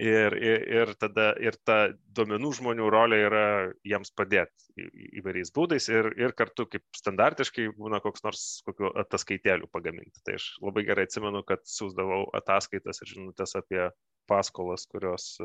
Ir, 0.02 0.36
ir, 0.36 0.64
ir 0.80 0.92
tada 1.00 1.30
ir 1.42 1.56
ta 1.66 1.78
duomenų 2.16 2.50
žmonių 2.58 2.88
rolė 2.92 3.20
yra 3.28 3.44
jiems 3.86 4.12
padėti 4.18 4.86
įvairiais 5.20 5.52
būdais 5.54 5.88
ir, 5.92 6.10
ir 6.18 6.34
kartu 6.36 6.66
kaip 6.70 6.84
standartiškai 6.98 7.68
būna 7.78 8.02
koks 8.04 8.24
nors 8.26 8.44
kokiu 8.66 8.90
ataskaitėlių 9.04 9.70
pagaminti. 9.72 10.22
Tai 10.26 10.38
aš 10.40 10.50
labai 10.64 10.86
gerai 10.88 11.06
atsimenu, 11.08 11.44
kad 11.46 11.62
siūsdavau 11.68 12.26
ataskaitas 12.40 13.02
ir 13.02 13.14
žinutės 13.14 13.54
apie 13.60 13.86
paskolas, 14.30 14.88
kurios, 14.90 15.36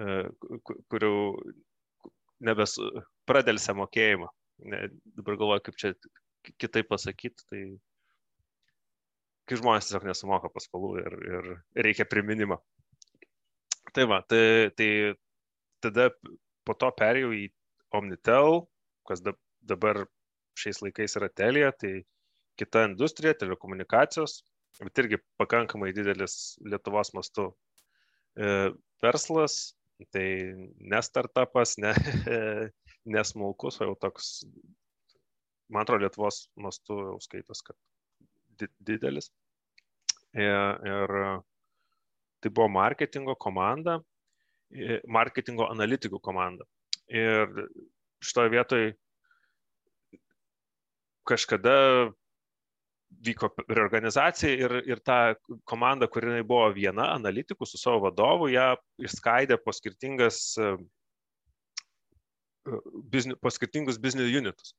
e, 0.00 0.16
kurių 0.88 1.14
nebes 2.46 2.78
pradėlsia 3.28 3.76
mokėjimą. 3.76 4.30
Ne, 4.70 4.88
dabar 5.16 5.38
galvoju, 5.40 5.62
kaip 5.68 5.78
čia 5.80 5.94
kitaip 6.60 6.88
pasakyti, 6.88 7.44
tai 7.48 7.62
kai 9.50 9.58
žmonės 9.58 9.88
tiesiog 9.88 10.06
nesumoka 10.06 10.50
paskolų 10.54 10.92
ir, 11.02 11.16
ir 11.34 11.48
reikia 11.86 12.06
priminimo. 12.06 12.60
Tai 13.90 14.06
va, 14.06 14.20
tai, 14.30 14.70
tai 14.78 14.90
tada 15.82 16.10
po 16.66 16.76
to 16.78 16.90
perėjau 16.94 17.32
į 17.34 17.48
Omnitel, 17.98 18.60
kas 19.08 19.22
dabar 19.66 20.04
šiais 20.60 20.78
laikais 20.84 21.16
yra 21.18 21.26
Telija, 21.34 21.72
tai 21.74 22.04
kita 22.60 22.84
industrija, 22.86 23.34
telekomunikacijos, 23.40 24.36
bet 24.78 25.02
irgi 25.02 25.18
pakankamai 25.40 25.90
didelis 25.96 26.36
Lietuvos 26.62 27.10
mastu 27.16 27.48
e, 28.36 28.70
verslas, 29.02 29.56
tai 30.14 30.26
ne 30.78 31.02
startupas, 31.02 31.74
ne, 31.82 31.90
ne 33.16 33.24
smulkus, 33.26 33.80
o 33.80 33.90
jau 33.90 33.98
toks, 34.06 34.30
man 35.72 35.82
atrodo, 35.82 36.04
Lietuvos 36.04 36.44
mastu 36.60 37.00
jau 37.08 37.18
skaitos, 37.26 37.64
kad 37.66 38.68
didelis. 38.78 39.32
Ir, 40.38 40.76
ir 40.86 41.12
tai 42.40 42.50
buvo 42.54 42.68
marketingo 42.70 43.34
komanda, 43.34 43.98
marketingo 45.10 45.66
analitikų 45.72 46.20
komanda. 46.22 46.66
Ir 47.10 47.50
šitoje 48.22 48.52
vietoje 48.52 48.92
kažkada 51.26 51.74
vyko 53.26 53.50
reorganizacija 53.68 54.52
ir, 54.54 54.76
ir 54.86 55.02
ta 55.04 55.34
komanda, 55.68 56.06
kuri 56.08 56.44
buvo 56.46 56.70
viena, 56.74 57.10
analitikų 57.16 57.66
su 57.66 57.80
savo 57.80 58.04
vadovu, 58.06 58.48
ją 58.52 58.76
išskaidė 59.02 59.58
po, 59.58 59.74
po 63.42 63.52
skirtingus 63.54 63.98
business 63.98 64.38
unitus. 64.40 64.74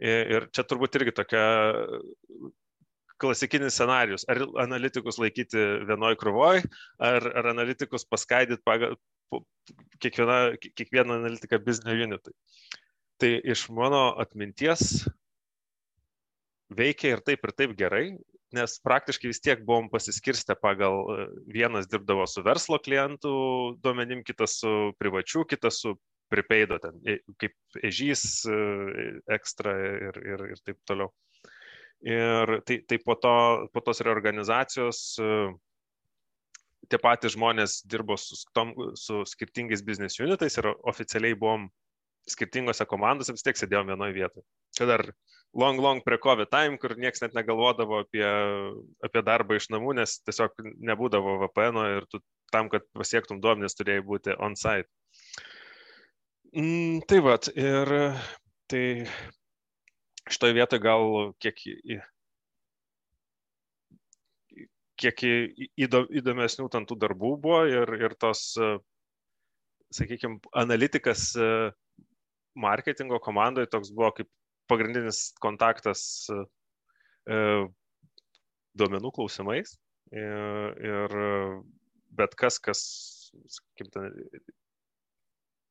Ir 0.00 0.48
čia 0.56 0.64
turbūt 0.64 0.96
irgi 0.96 1.12
tokia 1.12 1.44
klasikinis 3.20 3.76
scenarius. 3.76 4.26
Ar 4.30 4.42
analitikus 4.64 5.20
laikyti 5.20 5.62
vienoj 5.88 6.16
krūvoj, 6.20 6.62
ar, 7.10 7.30
ar 7.42 7.50
analitikus 7.52 8.06
paskaidyti 8.08 8.64
pagal 8.66 8.96
kiekvieną, 10.00 10.56
kiekvieną 10.74 11.20
analitiką 11.20 11.60
business 11.64 12.04
unitui. 12.06 12.34
Tai 13.20 13.30
iš 13.52 13.68
mano 13.76 14.10
atminties 14.22 15.04
veikia 16.72 17.16
ir 17.16 17.24
taip, 17.26 17.44
ir 17.44 17.52
taip 17.56 17.74
gerai, 17.78 18.04
nes 18.56 18.76
praktiškai 18.82 19.30
vis 19.30 19.42
tiek 19.42 19.62
buvom 19.66 19.90
pasiskirstę 19.92 20.56
pagal 20.58 21.04
vienas 21.46 21.88
dirbdavo 21.90 22.26
su 22.26 22.42
verslo 22.46 22.80
klientų 22.82 23.32
duomenim, 23.82 24.24
kitas 24.26 24.58
su 24.62 24.94
privačiu, 24.98 25.44
kitas 25.46 25.82
su 25.84 25.94
pripeido, 26.30 26.78
ten, 26.82 26.98
kaip 27.42 27.82
ežys, 27.82 28.24
ekstra 29.30 29.74
ir, 30.08 30.20
ir, 30.34 30.44
ir 30.54 30.62
taip 30.66 30.78
toliau. 30.86 31.10
Ir 32.06 32.60
tai, 32.64 32.78
tai 32.88 32.96
po, 33.04 33.16
to, 33.20 33.32
po 33.74 33.82
tos 33.84 34.00
reorganizacijos 34.00 35.00
e, 35.20 35.32
tie 36.88 37.00
patys 37.00 37.34
žmonės 37.36 37.82
dirbo 37.84 38.16
su, 38.16 38.38
tom, 38.56 38.72
su 38.96 39.20
skirtingais 39.28 39.84
business 39.84 40.20
unitais 40.22 40.56
ir 40.56 40.70
oficialiai 40.88 41.36
buvom 41.36 41.68
skirtingose 42.30 42.86
komandose, 42.88 43.34
vis 43.34 43.44
tiek 43.44 43.58
sėdėjom 43.58 43.92
vienoje 43.92 44.16
vietoje. 44.16 44.44
Čia 44.76 44.86
dar 44.88 45.04
long, 45.56 45.80
long 45.82 46.02
pre 46.04 46.18
COVID 46.22 46.50
time, 46.52 46.78
kur 46.80 46.94
niekas 46.96 47.24
net 47.24 47.36
negalvodavo 47.36 48.02
apie, 48.04 48.24
apie 49.04 49.22
darbą 49.26 49.58
iš 49.58 49.70
namų, 49.74 49.96
nes 50.00 50.18
tiesiog 50.24 50.62
nebūdavo 50.90 51.38
VPN 51.44 51.80
ir 51.98 52.08
tu 52.12 52.22
tam, 52.54 52.70
kad 52.72 52.86
pasiektum 52.96 53.40
duomenis, 53.42 53.76
turėjai 53.78 54.04
būti 54.06 54.36
on-site. 54.38 54.88
Mm, 56.54 57.02
tai 57.08 57.20
vad, 57.22 57.50
ir 57.54 57.92
tai 58.70 58.84
šitoje 60.30 60.56
vietoje 60.56 60.82
gal 60.84 61.32
kiek, 61.42 61.60
kiek 65.00 65.24
įdomesnių 65.80 66.68
tantų 66.72 66.98
darbų 67.02 67.34
buvo 67.42 67.62
ir, 67.70 67.94
ir 67.98 68.16
tos, 68.20 68.52
sakykime, 69.96 70.40
analitikas 70.56 71.32
marketingo 72.60 73.20
komandoje 73.22 73.70
toks 73.72 73.92
buvo 73.94 74.12
kaip 74.18 74.30
pagrindinis 74.70 75.30
kontaktas 75.42 76.02
duomenų 78.78 79.12
klausimais. 79.16 79.76
Ir, 80.10 80.72
ir 80.82 81.12
bet 82.18 82.34
kas, 82.38 82.58
kas, 82.62 82.80
kaip 83.78 83.90
ten, 83.94 84.08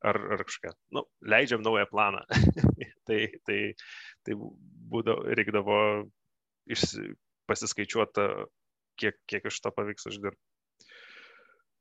ar, 0.06 0.20
ar 0.36 0.44
kažką, 0.48 0.74
nu, 0.96 1.04
leidžiam 1.22 1.64
naują 1.66 1.88
planą. 1.92 2.24
tai, 3.08 3.26
tai, 3.48 3.60
tai 4.26 4.38
būdavo, 4.38 5.26
reikdavo 5.38 5.80
išsi, 6.70 7.12
pasiskaičiuoti, 7.50 8.28
kiek, 9.00 9.20
kiek 9.30 9.50
iš 9.50 9.60
to 9.64 9.74
pavyks 9.76 10.10
uždirbti. 10.12 10.42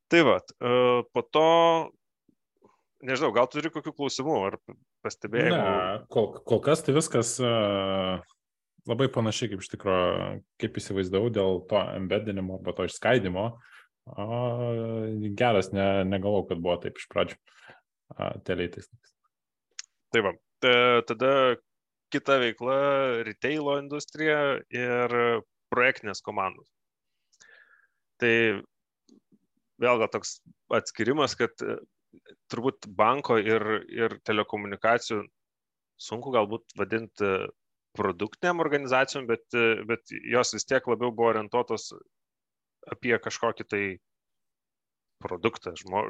Tai 0.08 0.22
va, 0.25 0.38
po 1.12 1.22
to, 1.37 1.48
nežinau, 3.04 3.28
gal 3.37 3.48
turi 3.52 3.68
kokių 3.72 3.92
klausimų 3.92 4.37
ar 4.46 4.56
pastebėjimų? 5.04 5.58
Ne, 5.58 6.04
kol, 6.12 6.30
kol 6.48 6.62
kas 6.64 6.80
tai 6.87 6.94
viskas 6.96 7.34
labai 8.88 9.08
panašiai 9.12 9.52
kaip 9.52 9.64
iš 9.64 9.68
tikrųjų, 9.75 10.38
kaip 10.62 10.80
įsivaizdavau 10.80 11.28
dėl 11.34 11.60
to 11.68 11.82
embedinimo 11.98 12.56
arba 12.56 12.72
to 12.78 12.88
išskaidimo. 12.88 13.50
Uh, 13.52 13.68
geras, 15.37 15.68
ne, 15.72 16.04
negalvau, 16.08 16.46
kad 16.48 16.60
buvo 16.64 16.78
taip 16.80 16.96
iš 16.96 17.08
pradžių. 17.12 17.37
Teleitais. 18.48 18.88
Tai 20.12 20.22
va, 20.24 20.32
tada 21.08 21.32
kita 22.12 22.38
veikla- 22.40 22.78
retailo 23.28 23.76
industrija 23.78 24.58
ir 24.72 25.14
projektinės 25.68 26.24
komandos. 26.24 26.70
Tai 28.18 28.34
vėl 29.78 30.00
gal 30.00 30.08
toks 30.10 30.40
atskirimas, 30.74 31.36
kad 31.38 31.52
turbūt 32.50 32.88
banko 32.96 33.36
ir, 33.38 33.84
ir 33.92 34.16
telekomunikacijų 34.24 35.26
sunku 36.00 36.32
galbūt 36.32 36.74
vadinti 36.78 37.30
produktiniam 37.98 38.62
organizacijom, 38.64 39.26
bet, 39.26 39.44
bet 39.88 40.12
jos 40.32 40.54
vis 40.54 40.66
tiek 40.68 40.86
labiau 40.86 41.12
buvo 41.12 41.32
orientuotos 41.32 41.92
apie 42.88 43.16
kažkokį 43.20 43.66
tai 43.68 43.82
produktą. 45.22 45.75
Žmo, 45.78 46.04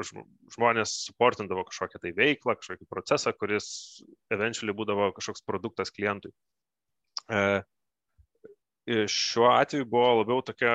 žmonės 0.54 0.94
suportindavo 1.08 1.64
kažkokią 1.68 2.00
tai 2.02 2.12
veiklą, 2.16 2.56
kažkokį 2.60 2.88
procesą, 2.90 3.32
kuris 3.36 3.68
eventually 4.34 4.74
būdavo 4.76 5.10
kažkoks 5.16 5.44
produktas 5.48 5.92
klientui. 5.94 6.32
E, 7.28 7.62
šiuo 8.88 9.50
atveju 9.52 9.88
buvo 9.88 10.12
labiau 10.22 10.44
tokia 10.44 10.74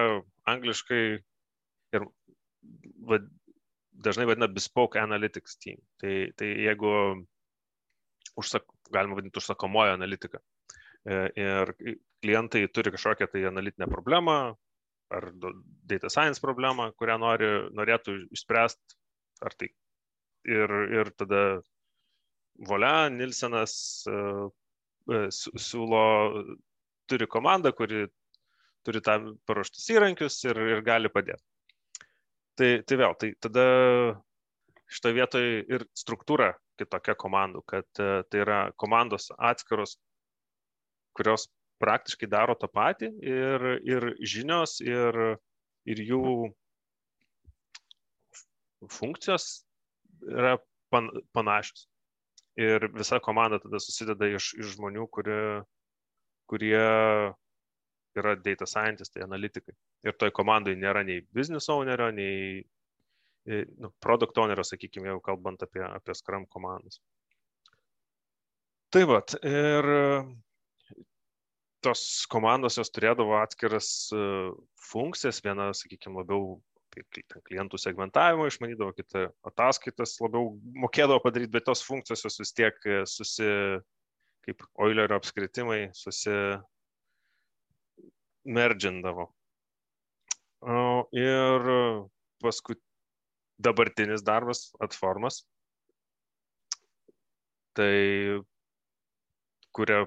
angliškai 0.49 1.03
ir 1.97 2.07
vad, 3.09 3.29
dažnai 4.05 4.27
vadina 4.29 4.49
bespoke 4.51 5.01
analytics 5.01 5.57
team. 5.61 5.79
Tai, 6.01 6.15
tai 6.37 6.51
jeigu 6.67 6.91
užsak, 8.39 8.65
galima 8.93 9.17
vadinti 9.17 9.41
užsakomojo 9.41 9.95
analitiką. 9.97 10.41
E, 11.03 11.17
ir 11.37 11.73
klientai 12.23 12.67
turi 12.71 12.93
kažkokią 12.93 13.27
tai 13.31 13.45
analitinę 13.49 13.89
problemą 13.91 14.37
ar 15.13 15.29
data 15.89 16.09
science 16.09 16.41
problemą, 16.43 16.89
kurią 16.97 17.19
nori, 17.21 17.51
norėtų 17.77 18.17
išspręsti. 18.33 18.97
Ar 19.43 19.55
tai 19.59 19.69
ir, 20.47 20.73
ir 20.99 21.11
tada 21.19 21.43
Volia, 22.67 23.09
Nilsenas 23.11 23.73
uh, 24.07 24.47
siūlo, 25.33 26.03
turi 27.09 27.27
komandą, 27.27 27.73
kuri 27.75 28.05
turi 28.83 29.01
tam 29.03 29.33
paruoštus 29.47 29.87
įrankius 29.95 30.37
ir, 30.47 30.59
ir 30.75 30.83
gali 30.85 31.11
padėti. 31.11 31.43
Tai, 32.59 32.69
tai 32.85 32.99
vėl, 32.99 33.15
tai 33.19 33.31
tada 33.41 33.65
šitoje 34.93 35.17
vietoje 35.17 35.53
ir 35.73 35.85
struktūra 35.97 36.51
kitokia 36.77 37.15
komandų, 37.17 37.63
kad 37.69 37.87
tai 37.97 38.41
yra 38.43 38.59
komandos 38.77 39.31
atskiros, 39.37 39.95
kurios 41.17 41.47
praktiškai 41.83 42.29
daro 42.31 42.55
tą 42.59 42.69
patį 42.71 43.11
ir, 43.27 43.67
ir 43.83 44.09
žinios 44.23 44.79
ir, 44.83 45.19
ir 45.89 46.03
jų 46.07 46.23
funkcijos 48.91 49.63
yra 50.27 50.57
pan, 50.91 51.09
panašios. 51.35 51.87
Ir 52.59 52.85
visa 52.93 53.17
komanda 53.23 53.57
tada 53.59 53.79
susideda 53.81 54.27
iš, 54.29 54.51
iš 54.61 54.75
žmonių, 54.75 55.07
kurie, 55.09 55.63
kurie 56.49 56.83
yra 58.13 58.35
data 58.37 58.67
scientistai, 58.69 59.23
analitikai. 59.25 59.73
Ir 60.05 60.13
toj 60.19 60.29
komandai 60.37 60.75
nėra 60.77 61.01
nei 61.07 61.23
business 61.33 61.71
ownerio, 61.73 62.11
nei 62.13 62.61
e, 62.61 63.63
nu, 63.81 63.89
product 64.03 64.37
ownerio, 64.37 64.65
sakykime, 64.67 65.09
jau 65.09 65.19
kalbant 65.25 65.65
apie, 65.65 65.81
apie 65.87 66.15
Scrum 66.19 66.45
komandas. 66.45 67.01
Tai 68.93 69.07
vad, 69.09 69.33
ir 69.41 69.89
tos 71.83 72.03
komandos 72.31 72.77
jos 72.79 72.91
turėdavo 72.93 73.37
atskiras 73.41 73.87
e, 74.15 74.21
funkcijas, 74.89 75.41
viena, 75.45 75.71
sakykime, 75.77 76.21
labiau 76.21 76.61
klientų 77.47 77.79
segmentavimo 77.81 78.45
išmanydavo, 78.47 78.93
kita 78.93 79.25
ataskaitas 79.49 80.15
labiau 80.21 80.51
mokėdavo 80.83 81.23
padaryti, 81.23 81.53
bet 81.55 81.65
tos 81.69 81.81
funkcijos 81.85 82.25
jos 82.27 82.39
vis 82.43 82.53
tiek 82.53 82.77
e, 82.85 83.01
susi, 83.09 83.49
kaip 84.45 84.63
Oilerio 84.85 85.17
apskritimai, 85.17 85.87
susi, 85.97 86.35
merdžindavo. 88.43 89.29
Ir 91.15 91.69
paskui 92.43 92.77
dabartinis 93.63 94.23
darbas, 94.23 94.69
atformas, 94.83 95.41
tai 97.75 98.39
kuria, 99.75 100.05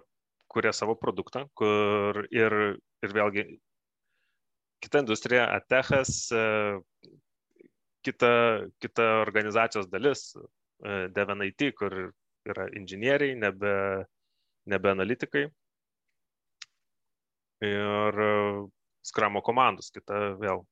kuria 0.56 0.72
savo 0.72 0.96
produktą, 0.96 1.44
kur 1.58 2.22
ir, 2.32 2.54
ir 3.04 3.14
vėlgi 3.16 3.46
kita 4.80 5.02
industrija, 5.04 5.46
Atechas, 5.56 6.28
kita, 8.06 8.30
kita 8.80 9.06
organizacijos 9.24 9.88
dalis, 9.92 10.30
DevNIT, 11.16 11.68
kur 11.76 11.94
yra 12.46 12.68
inžinieriai, 12.78 13.34
nebe, 13.40 13.74
nebe 14.70 14.92
analitikai 14.92 15.46
ir 17.66 18.20
skramo 19.06 19.40
komandos, 19.42 19.88
kita 19.94 20.36
vėl, 20.40 20.62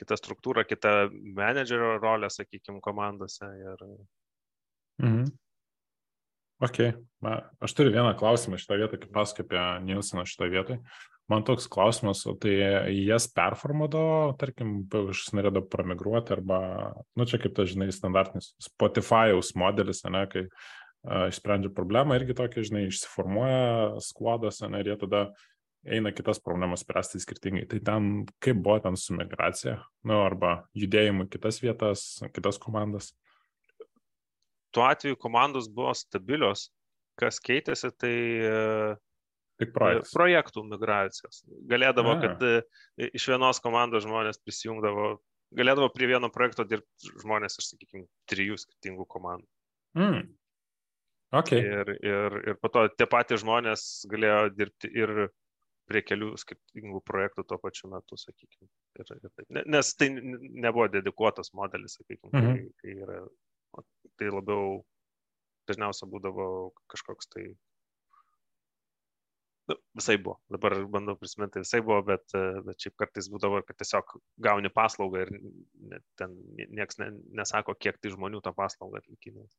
kita 0.00 0.18
struktūra, 0.18 0.64
kita 0.66 1.08
menedžerio 1.12 1.96
rolė, 2.02 2.30
sakykime, 2.32 2.82
komandose. 2.84 3.46
Ir... 3.62 3.84
Mhm. 5.02 5.28
Ok, 6.58 6.80
aš 7.62 7.74
turiu 7.78 7.92
vieną 7.94 8.16
klausimą 8.18 8.58
šitą 8.58 8.80
vietą, 8.80 8.98
kaip 8.98 9.12
pasakai 9.14 9.44
apie 9.46 9.60
Nilseną 9.86 10.24
šitą 10.26 10.48
vietą. 10.50 10.78
Man 11.30 11.44
toks 11.44 11.68
klausimas, 11.70 12.24
o 12.26 12.32
tai 12.40 12.54
jas 13.04 13.28
performuodavo, 13.36 14.32
tarkim, 14.40 14.80
aš 15.12 15.26
norėdavau 15.36 15.68
pramigruoti 15.70 16.32
arba, 16.34 16.58
nu 17.14 17.26
čia 17.28 17.38
kaip 17.38 17.52
tas, 17.54 17.68
žinai, 17.74 17.90
standartinis 17.92 18.54
Spotify'aus 18.64 19.52
modelis, 19.60 20.00
ne, 20.08 20.24
kai 20.32 20.46
uh, 20.48 21.28
išsprendžia 21.28 21.70
problemą 21.76 22.16
irgi 22.18 22.34
tokia, 22.40 22.64
žinai, 22.66 22.86
išsiformuoja 22.88 24.00
skuodas, 24.08 24.62
ne, 24.64 24.80
ir 24.80 24.94
jie 24.94 24.98
tada 25.04 25.22
eina 25.86 26.10
kitas 26.16 26.40
problemas 26.42 26.82
spręsti 26.82 27.20
skirtingai. 27.22 27.68
Tai 27.70 27.84
ten 27.86 28.10
kaip 28.42 28.64
buvo 28.64 28.80
ten 28.82 28.98
su 28.98 29.14
migracija, 29.14 29.78
nu, 30.08 30.18
arba 30.24 30.62
judėjimu 30.74 31.28
kitas 31.30 31.62
vietas, 31.62 32.08
kitas 32.34 32.58
komandas? 32.58 33.12
Tuo 34.78 34.86
atveju 34.86 35.18
komandos 35.18 35.66
buvo 35.74 35.90
stabilios, 35.98 36.68
kas 37.18 37.40
keitėsi, 37.42 37.90
tai 37.98 38.14
Tik 39.58 39.72
projektas. 39.74 40.12
projektų 40.14 40.62
migracijos. 40.70 41.40
Galėdavo, 41.70 42.14
A. 42.14 42.20
kad 42.22 42.44
e, 42.46 43.08
iš 43.10 43.26
vienos 43.32 43.58
komandos 43.62 44.04
žmonės 44.06 44.38
prisijungdavo, 44.44 45.16
galėdavo 45.58 45.88
prie 45.90 46.06
vieno 46.12 46.30
projekto 46.30 46.62
dirbti 46.68 47.10
žmonės 47.24 47.58
iš, 47.58 47.72
sakykime, 47.72 48.06
trijų 48.30 48.60
skirtingų 48.62 49.08
komandų. 49.10 49.48
Mm. 49.98 50.28
Okay. 51.40 51.60
Ir, 51.60 51.90
ir, 52.06 52.38
ir 52.52 52.60
po 52.62 52.70
to 52.72 52.86
tie 52.94 53.08
patys 53.10 53.42
žmonės 53.42 53.82
galėjo 54.08 54.46
dirbti 54.54 54.92
ir 54.94 55.26
prie 55.88 56.04
kelių 56.04 56.30
skirtingų 56.38 57.02
projektų 57.04 57.44
tuo 57.48 57.58
pačiu 57.60 57.90
metu, 57.90 58.16
sakykime. 58.20 58.68
Ir, 59.00 59.12
ir, 59.18 59.60
nes 59.74 59.90
tai 59.98 60.12
nebuvo 60.14 60.86
dedikuotas 60.92 61.50
modelis, 61.56 61.98
sakykime, 61.98 62.30
mhm. 62.30 62.54
kai, 62.54 62.70
kai 62.84 62.96
yra, 63.02 63.20
tai 64.18 64.30
labiau 64.32 64.82
dažniausiai 65.68 66.10
būdavo 66.10 66.46
kažkoks 66.92 67.30
tai 67.34 67.44
nu, 69.68 69.76
visai 70.00 70.16
buvo, 70.22 70.38
dabar 70.52 70.76
bandau 70.88 71.16
prisiminti, 71.20 71.62
visai 71.64 71.82
buvo, 71.84 72.00
bet, 72.08 72.24
bet 72.66 72.84
šiaip 72.84 72.96
kartais 73.00 73.28
būdavo, 73.32 73.60
kad 73.68 73.78
tiesiog 73.80 74.16
gauni 74.44 74.72
paslaugą 74.72 75.26
ir 75.26 75.34
ten 76.20 76.38
niekas 76.68 77.00
ne, 77.02 77.12
nesako, 77.42 77.76
kiek 77.76 78.00
tai 78.00 78.14
žmonių 78.14 78.40
tą 78.44 78.54
paslaugą 78.56 79.02
atlikinės. 79.02 79.52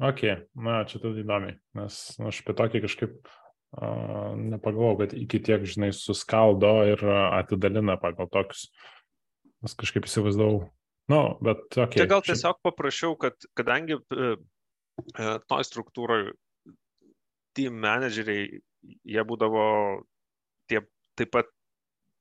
Ok, 0.00 0.24
na, 0.56 0.80
čia 0.88 1.02
tada 1.02 1.20
įdomi, 1.20 1.58
nes 1.76 2.00
nu, 2.16 2.30
aš 2.30 2.40
apie 2.40 2.56
tokį 2.56 2.80
kažkaip 2.86 3.32
nepagalvojau, 3.70 4.98
kad 5.04 5.12
iki 5.14 5.38
tiek, 5.44 5.62
žinai, 5.68 5.92
suskaldo 5.94 6.72
ir 6.90 7.04
atidalina 7.06 7.94
pagal 8.00 8.26
tokius. 8.32 8.70
Nes 9.60 9.76
kažkaip 9.76 10.08
įsivaizdavau. 10.08 10.64
Nu, 11.10 11.20
bet 11.42 11.64
okay, 11.74 11.98
Čia 11.98 12.08
gal 12.10 12.22
tiesiog 12.22 12.60
paprašiau, 12.62 13.16
kad 13.18 13.34
kadangi 13.58 13.96
e, 13.98 14.34
toj 15.50 15.66
struktūroje 15.66 16.34
team 17.56 17.80
manageriai, 17.82 18.60
jie 18.86 19.24
būdavo 19.26 19.64
tie 20.70 20.84
taip 21.18 21.32
pat, 21.34 21.50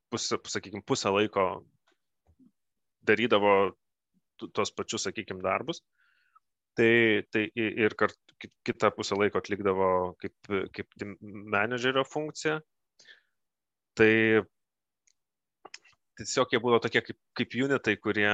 pusę, 0.10 0.40
sakykime, 0.50 0.82
pusę 0.90 1.12
laiko 1.14 1.46
darydavo 3.06 3.54
tuos 4.40 4.74
pačius, 4.74 5.06
sakykime, 5.08 5.44
darbus. 5.46 5.84
Tai, 6.80 6.92
tai 7.34 7.46
ir 7.60 7.94
kart, 8.00 8.18
kitą 8.66 8.92
pusę 8.96 9.18
laiko 9.20 9.42
atlikdavo 9.42 9.90
kaip, 10.22 10.52
kaip 10.76 11.10
menedžerio 11.56 12.06
funkciją. 12.08 12.60
Tai 14.00 14.14
tiesiog 16.20 16.54
jie 16.54 16.62
buvo 16.64 16.80
tokie 16.84 17.02
kaip, 17.06 17.18
kaip 17.38 17.56
unitai, 17.66 17.96
kurie 18.02 18.30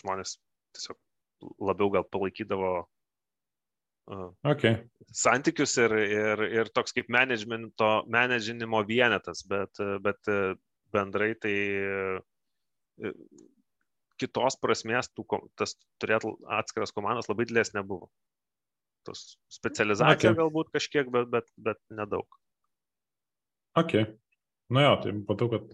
žmonės 0.00 0.36
tiesiog 0.76 0.98
labiau 1.62 1.90
gal 1.94 2.06
palaikydavo 2.10 2.70
uh, 2.82 4.30
okay. 4.48 4.80
santykius 5.14 5.76
ir, 5.82 5.94
ir, 6.04 6.44
ir 6.60 6.72
toks 6.74 6.96
kaip 6.96 7.10
menedžinimo 7.12 8.82
vienetas, 8.88 9.44
bet, 9.48 9.78
bet 10.02 10.32
bendrai 10.94 11.34
tai 11.38 11.54
kitos 14.18 14.58
prasmės 14.60 15.10
tų, 15.14 15.24
tas 15.58 15.76
turėtų 16.02 16.34
atskiras 16.58 16.94
komandas 16.94 17.30
labai 17.30 17.46
didelės 17.46 17.74
nebuvo. 17.76 18.10
Tos 19.06 19.38
specializacija 19.52 20.32
okay. 20.32 20.38
galbūt 20.40 20.72
kažkiek, 20.74 21.10
bet, 21.14 21.28
bet, 21.32 21.52
bet 21.68 21.80
nedaug. 21.94 22.26
Ok. 23.78 23.94
Nu 24.68 24.82
jo, 24.84 24.92
tai 25.00 25.14
matau, 25.16 25.48
kad 25.48 25.72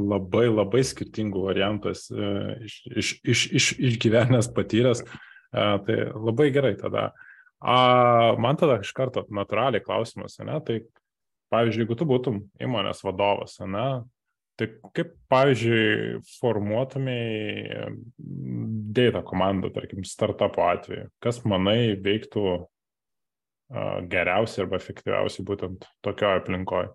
labai 0.00 0.46
labai 0.48 0.80
skirtingų 0.86 1.42
variantas 1.44 2.06
e, 2.08 2.28
iš, 2.64 2.76
iš, 2.88 3.10
iš, 3.20 3.42
iš, 3.60 3.66
išgyvenęs 3.90 4.48
patyręs. 4.56 5.02
E, 5.04 5.66
tai 5.84 5.96
labai 6.08 6.48
gerai 6.54 6.72
tada. 6.80 7.10
A, 7.60 7.76
man 8.40 8.56
tada 8.60 8.78
iš 8.80 8.94
karto 8.96 9.26
natūraliai 9.28 9.84
klausimas, 9.84 10.38
ne? 10.40 10.56
Tai 10.64 10.78
pavyzdžiui, 11.52 11.84
jeigu 11.84 11.98
tu 12.00 12.08
būtum 12.08 12.40
įmonės 12.64 13.04
vadovas, 13.04 13.58
ne? 13.60 13.86
Tai 14.56 14.70
kaip, 14.96 15.12
pavyzdžiui, 15.32 16.24
formuotumėjai 16.38 17.88
data 18.96 19.24
komandą, 19.26 19.68
tarkim, 19.74 20.04
startupo 20.06 20.64
atveju? 20.70 21.10
Kas 21.20 21.42
manai 21.44 21.96
veiktų 22.00 22.44
geriausiai 24.12 24.64
arba 24.64 24.78
efektyviausiai 24.78 25.44
būtent 25.48 25.88
tokioje 26.06 26.40
aplinkoje? 26.40 26.92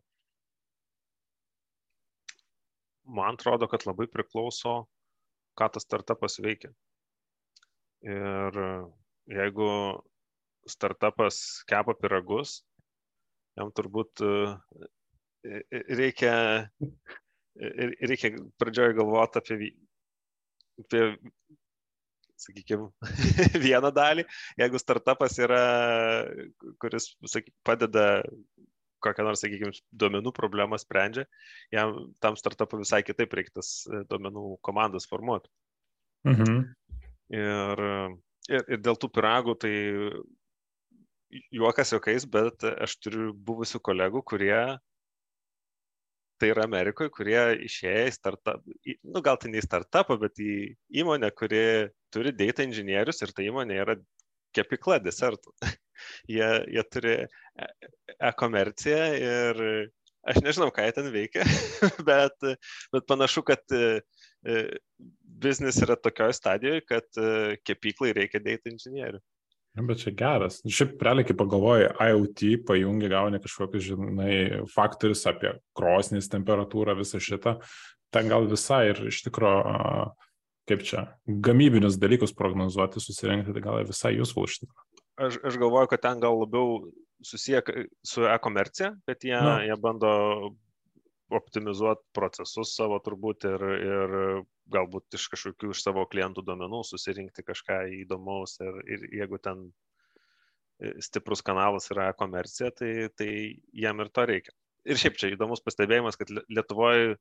Man 3.09 3.37
atrodo, 3.37 3.67
kad 3.71 3.85
labai 3.87 4.07
priklauso, 4.11 4.83
ką 5.59 5.69
tas 5.73 5.85
startupas 5.87 6.39
veikia. 6.43 6.71
Ir 8.05 8.59
jeigu 9.29 9.69
startupas 10.69 11.39
kepa 11.69 11.95
piragus, 11.99 12.61
jam 13.59 13.71
turbūt 13.75 14.23
e, 14.23 14.31
reikia, 15.99 16.33
reikia 17.57 18.31
pradžioje 18.61 18.95
galvoti 18.99 19.41
apie, 19.41 19.71
apie 20.83 21.03
sakykime, 22.39 22.89
vieną 23.65 23.91
dalį. 23.95 24.25
Jeigu 24.59 24.79
startupas 24.81 25.35
yra, 25.41 25.63
kuris 26.81 27.11
sakyk, 27.27 27.53
padeda 27.67 28.05
kokią 29.03 29.25
nors, 29.27 29.43
sakykime, 29.43 29.71
duomenų 30.01 30.33
problemą 30.35 30.79
sprendžia, 30.81 31.25
jam 31.73 31.95
tam 32.23 32.37
startupui 32.39 32.81
visai 32.83 33.01
kitaip 33.05 33.33
reikia 33.37 33.59
tas 33.59 33.71
e, 33.87 34.03
duomenų 34.09 34.57
komandas 34.65 35.07
formuoti. 35.09 35.51
Mhm. 36.27 36.59
Ir, 37.39 37.83
ir, 38.49 38.63
ir 38.65 38.83
dėl 38.83 38.97
tų 38.99 39.11
piragų, 39.13 39.55
tai 39.61 39.73
juokas 41.53 41.93
juokais, 41.93 42.25
bet 42.29 42.65
aš 42.69 42.97
turiu 43.03 43.31
buvusių 43.33 43.81
kolegų, 43.85 44.23
kurie 44.33 44.79
tai 46.39 46.53
yra 46.53 46.63
Amerikoje, 46.65 47.11
kurie 47.11 47.39
išėję 47.67 48.05
į 48.07 48.15
startup, 48.15 48.63
nu 49.03 49.21
gal 49.23 49.37
tai 49.41 49.51
ne 49.51 49.59
į 49.59 49.65
startupą, 49.65 50.15
bet 50.21 50.39
į 50.39 50.53
įmonę, 51.01 51.31
kuri 51.35 51.61
turi 52.13 52.31
data 52.35 52.63
inžinierius 52.65 53.19
ir 53.25 53.33
ta 53.35 53.43
įmonė 53.43 53.81
yra 53.83 53.97
kepikla 54.55 55.01
desertų. 55.03 55.53
jie, 56.29 56.49
jie 56.75 56.83
turi 56.91 57.15
e, 57.15 57.69
e-komerciją 58.31 59.07
ir 59.19 59.63
aš 60.29 60.41
nežinau, 60.45 60.69
ką 60.75 60.85
jie 60.85 60.95
ten 60.97 61.09
veikia, 61.13 61.47
bet, 62.09 62.35
bet 62.93 63.09
panašu, 63.09 63.43
kad 63.47 63.63
e, 63.75 63.99
e, 64.45 64.61
biznis 65.39 65.79
yra 65.85 65.97
tokioje 65.99 66.37
stadijoje, 66.37 66.85
kad 66.87 67.21
kepyklai 67.65 68.13
reikia 68.17 68.41
data 68.43 68.71
inžinierių. 68.71 69.21
Bet 69.79 70.01
čia 70.01 70.11
geras. 70.17 70.57
Šiaip 70.65 70.99
realiai, 71.05 71.27
kai 71.29 71.35
pagalvoji, 71.37 71.91
IoT 72.03 72.41
pajungi, 72.67 73.07
gauni 73.11 73.39
kažkokius, 73.39 73.85
žinai, 73.85 74.33
faktorius 74.73 75.21
apie 75.29 75.53
krosnis 75.77 76.27
temperatūrą, 76.31 76.97
visą 76.99 77.21
šitą. 77.23 77.59
Ten 78.11 78.31
gal 78.31 78.49
visai 78.49 78.89
ir 78.89 78.99
iš 79.07 79.21
tikrųjų, 79.27 80.09
kaip 80.69 80.83
čia, 80.85 81.05
gamybinius 81.45 81.99
dalykus 82.01 82.33
prognozuoti, 82.35 83.01
susirinkti, 83.03 83.53
tai 83.55 83.63
gal 83.63 83.79
visai 83.87 84.17
useful 84.19 84.49
iš 84.49 84.59
tikrųjų 84.65 84.88
aš, 85.27 85.39
aš 85.45 85.59
galvoju, 85.61 85.91
kad 85.91 86.03
ten 86.05 86.23
gal 86.23 86.39
labiau 86.39 86.79
susiję 87.25 87.61
su 88.05 88.25
e-komercija, 88.29 88.93
bet 89.07 89.25
jie, 89.27 89.37
no. 89.43 89.57
jie 89.65 89.75
bando 89.81 90.11
optimizuoti 91.35 92.07
procesus 92.15 92.71
savo 92.73 92.97
turbūt 93.05 93.45
ir, 93.49 93.65
ir 93.85 94.15
galbūt 94.73 95.17
iš 95.19 95.27
kažkokių 95.33 95.73
iš 95.75 95.83
savo 95.85 96.05
klientų 96.09 96.43
duomenų 96.47 96.81
susirinkti 96.87 97.45
kažką 97.45 97.83
įdomaus 97.99 98.57
ir, 98.65 98.79
ir 98.89 99.05
jeigu 99.21 99.37
ten 99.43 99.67
stiprus 101.03 101.43
kanalas 101.45 101.89
yra 101.93 102.09
e-komercija, 102.13 102.71
tai, 102.71 102.91
tai 103.19 103.31
jam 103.75 103.99
ir 103.99 104.11
to 104.15 104.25
reikia. 104.29 104.55
Ir 104.87 104.99
šiaip 104.99 105.19
čia 105.19 105.33
įdomus 105.33 105.61
pastebėjimas, 105.61 106.15
kad 106.17 106.31
Lietuvoje 106.31 107.17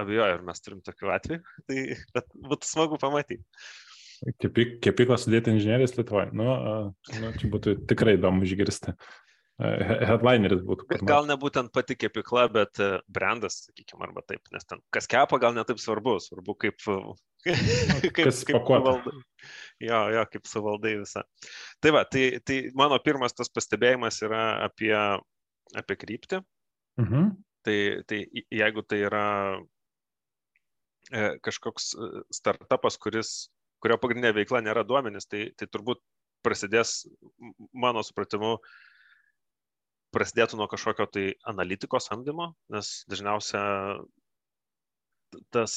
abejoju, 0.00 0.38
ar 0.38 0.44
mes 0.44 0.62
turim 0.64 0.80
tokių 0.84 1.12
atvejų, 1.14 1.42
tai 1.68 2.24
būtų 2.48 2.68
smagu 2.68 3.00
pamatyti. 3.00 3.44
Kepik, 4.40 4.78
kepiklos 4.84 5.26
sudėti 5.26 5.52
inžinierijas 5.52 5.96
Lietuvoje. 5.98 6.32
Nu, 6.36 6.48
nu, 7.20 7.30
čia 7.36 7.50
būtų 7.52 7.76
tikrai 7.90 8.16
įdomu 8.16 8.46
išgirsti. 8.46 8.96
Headlineris 9.56 10.60
būtų. 10.68 10.84
Kur 10.90 11.04
gal 11.08 11.28
nebūtent 11.28 11.70
pati 11.72 11.94
kepikla, 11.96 12.44
bet 12.52 12.76
e, 12.82 12.98
brandas, 13.08 13.62
sakykime, 13.64 14.04
arba 14.04 14.20
taip, 14.28 14.42
nes 14.52 14.68
ten 14.68 14.82
kas 14.92 15.08
kepa, 15.08 15.38
gal 15.40 15.54
netaip 15.56 15.80
svarbu, 15.80 16.18
svarbu 16.20 16.56
kaip, 16.60 16.76
kaip, 17.46 18.10
kas 18.18 18.42
kaip 18.44 18.60
suvaldai. 18.60 19.14
Jo, 19.80 20.02
jo, 20.12 20.26
kaip 20.34 20.50
suvaldai 20.50 20.92
visą. 21.00 21.24
Tai 21.80 21.94
va, 21.96 22.04
tai, 22.04 22.26
tai 22.44 22.58
mano 22.76 23.00
pirmas 23.00 23.32
tas 23.36 23.48
pastebėjimas 23.48 24.20
yra 24.28 24.44
apie, 24.66 24.92
apie 25.72 25.98
kryptį. 26.04 26.42
Mhm. 27.00 27.32
Tai, 27.66 27.78
tai 28.06 28.20
jeigu 28.52 28.84
tai 28.84 29.00
yra 29.08 29.26
e, 31.08 31.32
kažkoks 31.40 31.94
e, 31.96 32.12
startupas, 32.42 33.00
kuris 33.00 33.32
kurio 33.82 33.98
pagrindinė 34.00 34.34
veikla 34.36 34.62
nėra 34.64 34.84
duomenys, 34.86 35.28
tai, 35.30 35.48
tai 35.58 35.68
turbūt 35.70 36.02
prasidės, 36.46 37.04
mano 37.74 38.02
supratimu, 38.06 38.56
prasidėtų 40.14 40.60
nuo 40.60 40.68
kažkokio 40.70 41.08
tai 41.12 41.24
analitikos 41.50 42.08
samdymo, 42.08 42.52
nes 42.72 43.02
dažniausia 43.10 43.62
tas, 45.52 45.74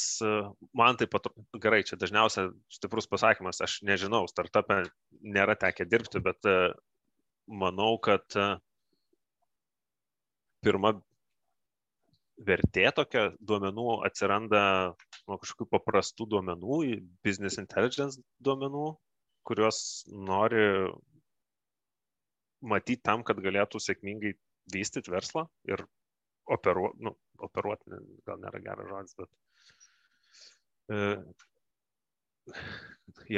man 0.78 1.00
taip 1.00 1.12
pat, 1.12 1.28
gerai, 1.60 1.82
čia 1.88 1.98
dažniausia 2.00 2.48
stiprus 2.72 3.10
pasakymas, 3.12 3.60
aš 3.66 3.80
nežinau, 3.88 4.24
startupė 4.30 4.84
nėra 5.20 5.58
tekę 5.60 5.88
dirbti, 5.90 6.22
bet 6.24 6.46
manau, 7.50 7.98
kad 8.00 8.38
pirma 10.64 10.94
vertė 12.48 12.88
tokia 12.96 13.30
duomenų 13.44 14.00
atsiranda 14.08 14.62
nuo 15.28 15.38
kažkokių 15.42 15.68
paprastų 15.74 16.28
duomenų 16.34 16.80
business 17.26 17.60
intelligence 17.62 18.22
duomenų, 18.44 18.94
kuriuos 19.48 19.80
nori 20.10 20.64
matyti 22.62 23.02
tam, 23.04 23.24
kad 23.28 23.40
galėtų 23.44 23.82
sėkmingai 23.84 24.34
vystyti 24.74 25.12
verslą 25.12 25.48
ir 25.68 25.86
operuoti, 26.50 27.04
nu, 27.06 27.16
operuoti 27.46 28.00
gal 28.28 28.40
nėra 28.42 28.62
geras 28.64 28.90
žodis, 28.90 29.18
bet 29.20 29.30
e, 30.90 30.98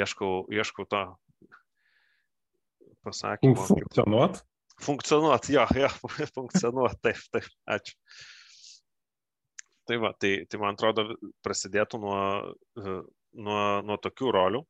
ieškau, 0.02 0.32
ieškau 0.52 0.86
to 0.90 1.02
pasakymo. 3.06 3.66
Funkcionuot? 3.68 4.42
Funkcionuot, 4.82 5.50
jo, 5.52 5.66
jo, 5.78 5.90
funkcionuot, 6.36 6.98
taip, 7.04 7.20
taip, 7.34 7.50
ačiū. 7.70 7.98
Tai 9.88 9.98
va, 9.98 10.12
tai, 10.14 10.44
tai 10.46 10.60
man 10.62 10.76
atrodo 10.76 11.08
prasidėtų 11.42 11.98
nuo, 12.02 12.20
nuo, 12.78 13.62
nuo 13.82 13.96
tokių 14.02 14.30
rolių. 14.36 14.60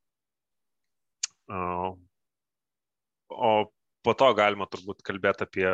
O 3.33 3.53
po 4.03 4.15
to 4.19 4.31
galima 4.39 4.69
turbūt 4.73 5.05
kalbėti 5.05 5.45
apie, 5.45 5.69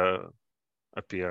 apie 0.99 1.25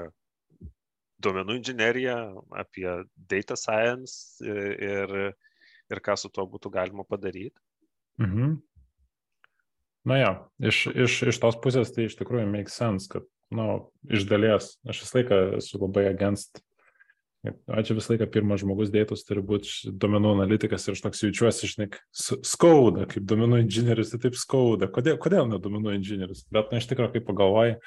duomenų 1.24 1.58
inžineriją, 1.60 2.18
apie 2.64 2.88
data 3.16 3.58
science 3.60 4.44
ir, 4.44 5.16
ir 5.92 6.04
ką 6.04 6.16
su 6.20 6.32
tuo 6.32 6.48
būtų 6.50 6.72
galima 6.74 7.06
padaryti. 7.08 7.58
Mhm. 8.22 8.58
Na 10.08 10.18
ja, 10.22 10.32
iš, 10.64 10.86
iš, 10.96 11.20
iš 11.34 11.40
tos 11.44 11.58
pusės 11.60 11.92
tai 11.92 12.08
iš 12.08 12.16
tikrųjų 12.16 12.48
make 12.48 12.72
sense, 12.72 13.10
kad 13.12 13.26
nu, 13.52 13.90
iš 14.08 14.24
dalies, 14.30 14.78
aš 14.88 15.04
visą 15.04 15.20
laiką 15.20 15.40
esu 15.60 15.82
labai 15.82 16.06
against 16.08 16.62
Ačiū 17.46 17.96
visą 17.96 18.14
laiką 18.14 18.26
pirmas 18.34 18.64
žmogus 18.64 18.90
dėtus 18.92 19.22
turi 19.28 19.44
būti 19.46 19.92
domenų 20.02 20.34
analitikas 20.40 20.88
ir 20.88 20.96
aš 20.96 21.04
toks 21.06 21.22
jaučiuosi, 21.24 21.70
žinai, 21.70 21.88
skauda, 22.18 23.06
kaip 23.12 23.28
domenų 23.30 23.62
inžinierius, 23.64 24.12
tai 24.14 24.20
taip 24.26 24.40
skauda. 24.40 24.90
Kodėl, 24.92 25.20
kodėl 25.22 25.48
ne 25.52 25.60
domenų 25.62 25.94
inžinierius? 26.00 26.44
Bet, 26.52 26.74
na, 26.74 26.82
iš 26.82 26.90
tikrųjų, 26.90 27.14
kaip 27.14 27.28
pagalvoji, 27.30 27.78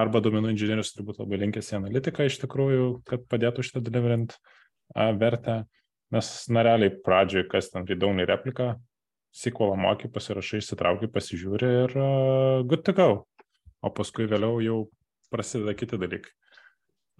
arba 0.00 0.22
domenų 0.24 0.54
inžinierius 0.54 0.94
turi 0.94 1.06
būti 1.10 1.22
labai 1.22 1.42
linkęs 1.44 1.70
į 1.70 1.78
analitiką 1.82 2.26
iš 2.26 2.40
tikrųjų, 2.42 2.88
kad 3.10 3.28
padėtų 3.30 3.66
šitą 3.68 3.84
deliverint 3.84 4.34
vertę. 4.96 5.60
Nes, 6.10 6.32
na, 6.50 6.64
realiai 6.66 6.96
pradžioje, 7.04 7.46
kas 7.52 7.70
ten 7.70 7.86
redaunai 7.86 8.26
replika, 8.26 8.72
SQL 9.36 9.76
mokį, 9.78 10.10
pasirašai, 10.10 10.58
įsitrauki, 10.58 11.06
pasižiūri 11.14 11.68
ir 11.84 11.92
uh, 11.94 12.66
good 12.66 12.82
to 12.82 12.96
go. 12.96 13.10
O 13.80 13.92
paskui 13.94 14.26
vėliau 14.28 14.58
jau 14.64 14.78
prasideda 15.30 15.76
kiti 15.78 16.00
dalykai. 16.00 16.32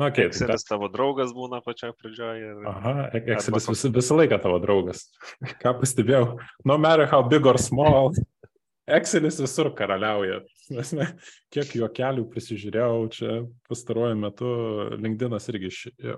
Okay, 0.01 0.31
Excelis 0.31 0.65
tai 0.65 0.77
tavo 0.77 0.89
draugas 0.89 1.35
būna 1.37 1.59
pačioje 1.65 1.93
pradžioje. 2.01 2.53
Ir... 2.55 2.69
Aha, 2.71 2.93
Excelis 3.19 3.67
vis, 3.69 3.83
visą 3.93 4.17
laiką 4.17 4.39
tavo 4.41 4.57
draugas. 4.63 5.03
Ką 5.63 5.75
pastebėjau? 5.83 6.39
No 6.65 6.79
matter 6.81 7.05
how 7.11 7.21
big 7.27 7.45
or 7.45 7.61
small, 7.61 8.15
Excelis 8.99 9.41
visur 9.43 9.69
karaliauja. 9.77 10.41
Nes 10.73 10.95
ne, 10.97 11.11
kiek 11.53 11.75
juokelių 11.77 12.25
prisižiūrėjau, 12.33 12.95
čia 13.13 13.37
pastaruoju 13.69 14.17
metu 14.23 14.55
LinkedInas 14.97 15.51
irgi 15.53 15.75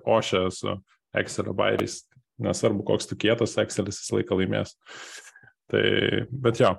ošia 0.06 0.46
su 0.54 0.76
Excelio 1.18 1.56
bairiais. 1.56 2.04
Nesvarbu, 2.42 2.84
koks 2.86 3.10
tu 3.10 3.18
kietas, 3.18 3.58
Excelis 3.60 3.98
visą 3.98 4.20
laiką 4.20 4.38
laimės. 4.38 4.76
Tai, 5.72 5.84
bet 6.30 6.62
jo, 6.62 6.76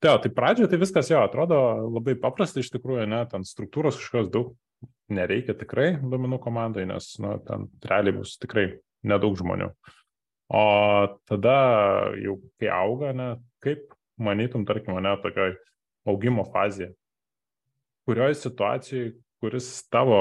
Tai, 0.00 0.14
tai 0.24 0.30
pradžioje 0.32 0.70
tai 0.72 0.78
viskas 0.80 1.10
jo 1.12 1.18
atrodo 1.20 1.56
labai 1.92 2.14
paprasta 2.16 2.62
iš 2.62 2.70
tikrųjų, 2.72 3.04
ne, 3.12 3.18
ten 3.28 3.42
struktūros 3.44 3.98
kažkokios 4.00 4.30
daug 4.32 4.54
nereikia 5.14 5.54
tikrai 5.58 5.94
duomenų 6.00 6.38
komandai, 6.42 6.86
nes 6.88 7.12
nu, 7.22 7.34
ten 7.46 7.66
realiai 7.86 8.16
bus 8.16 8.36
tikrai 8.40 8.66
nedaug 9.06 9.36
žmonių. 9.38 9.70
O 10.50 10.62
tada 11.30 11.56
jau 12.18 12.36
kai 12.58 12.70
auga, 12.74 13.12
ne, 13.14 13.28
kaip 13.62 13.92
manytum, 14.20 14.64
tarkim, 14.66 14.96
mane 14.98 15.12
tokioj 15.22 15.54
augimo 16.10 16.44
fazėje, 16.50 16.92
kurioje 18.08 18.40
situacijoje, 18.40 19.12
kuris 19.40 19.68
tavo 19.92 20.20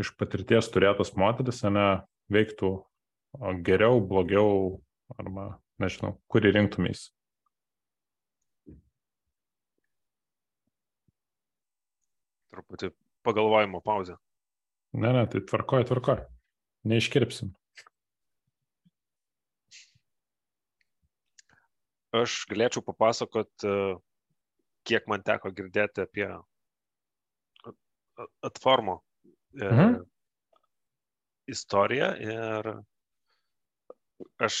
iš 0.00 0.14
patirties 0.16 0.70
turėtas 0.72 1.12
modelis, 1.18 1.60
ne, 1.68 1.88
veiktų 2.32 2.72
geriau, 3.66 4.00
blogiau, 4.00 4.80
arba, 5.18 5.52
nežinau, 5.82 6.16
kurį 6.32 6.54
rinktumės. 6.56 7.10
Truputį 12.50 12.90
pagalvojimo 13.26 13.80
pauzę. 13.84 14.16
Ne, 14.92 15.12
ne, 15.14 15.24
tai 15.30 15.42
tvarkoja, 15.46 15.86
tvarkoja. 15.88 16.26
Neiškirpsim. 16.90 17.52
Aš 22.16 22.40
galėčiau 22.50 22.82
papasakot, 22.82 23.50
e, 23.62 23.74
kiek 24.88 25.06
man 25.10 25.22
teko 25.22 25.52
girdėti 25.54 26.02
apie 26.02 26.26
atformo 28.42 28.96
e, 29.54 29.68
mhm. 29.68 30.00
istoriją 31.54 32.08
ir 32.24 32.72
aš 34.42 34.56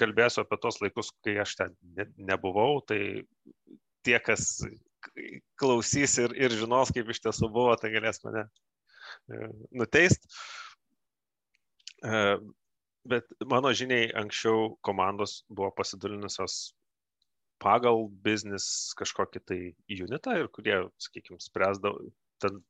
kalbėsiu 0.00 0.42
apie 0.42 0.58
tos 0.62 0.80
laikus, 0.82 1.12
kai 1.24 1.36
aš 1.44 1.54
ten 1.60 1.76
nebuvau, 2.16 2.80
tai 2.88 3.00
tie, 4.06 4.16
kas 4.22 4.62
klausys 5.60 6.18
ir, 6.22 6.34
ir 6.38 6.54
žinos, 6.58 6.92
kaip 6.94 7.10
iš 7.12 7.22
tiesų 7.24 7.50
buvo, 7.52 7.74
tai 7.80 7.92
galės 7.94 8.22
mane 8.24 8.44
e, 8.44 9.48
nuteist. 9.80 10.28
E, 12.04 12.22
bet 13.08 13.28
mano 13.50 13.72
žiniai 13.76 14.10
anksčiau 14.20 14.74
komandos 14.86 15.42
buvo 15.48 15.70
pasidalinusios 15.76 16.74
pagal 17.62 18.08
biznis 18.24 18.66
kažkokį 18.98 19.42
tai 19.48 19.60
unitą 20.04 20.38
ir 20.40 20.48
kurie, 20.52 20.78
sakykime, 21.00 21.40
spręsdavo 21.40 22.08
ten 22.42 22.62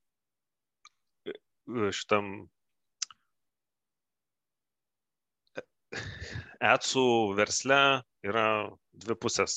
e, 1.26 1.90
šitam 1.94 2.34
etsų 6.64 7.06
versle 7.38 7.80
yra 8.26 8.48
dvi 9.04 9.16
pusės 9.20 9.56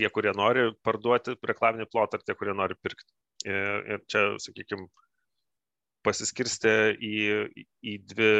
tie, 0.00 0.08
kurie 0.12 0.32
nori 0.36 0.70
parduoti 0.86 1.36
reklaminį 1.52 1.86
plotą, 1.92 2.18
ir 2.18 2.26
tie, 2.26 2.36
kurie 2.38 2.56
nori 2.56 2.76
pirkti. 2.80 3.12
Ir, 3.48 4.02
čia, 4.10 4.26
sakykime, 4.42 4.88
pasiskirstė 6.04 6.74
į, 6.96 7.16
į, 7.84 7.96
dvi, 8.12 8.34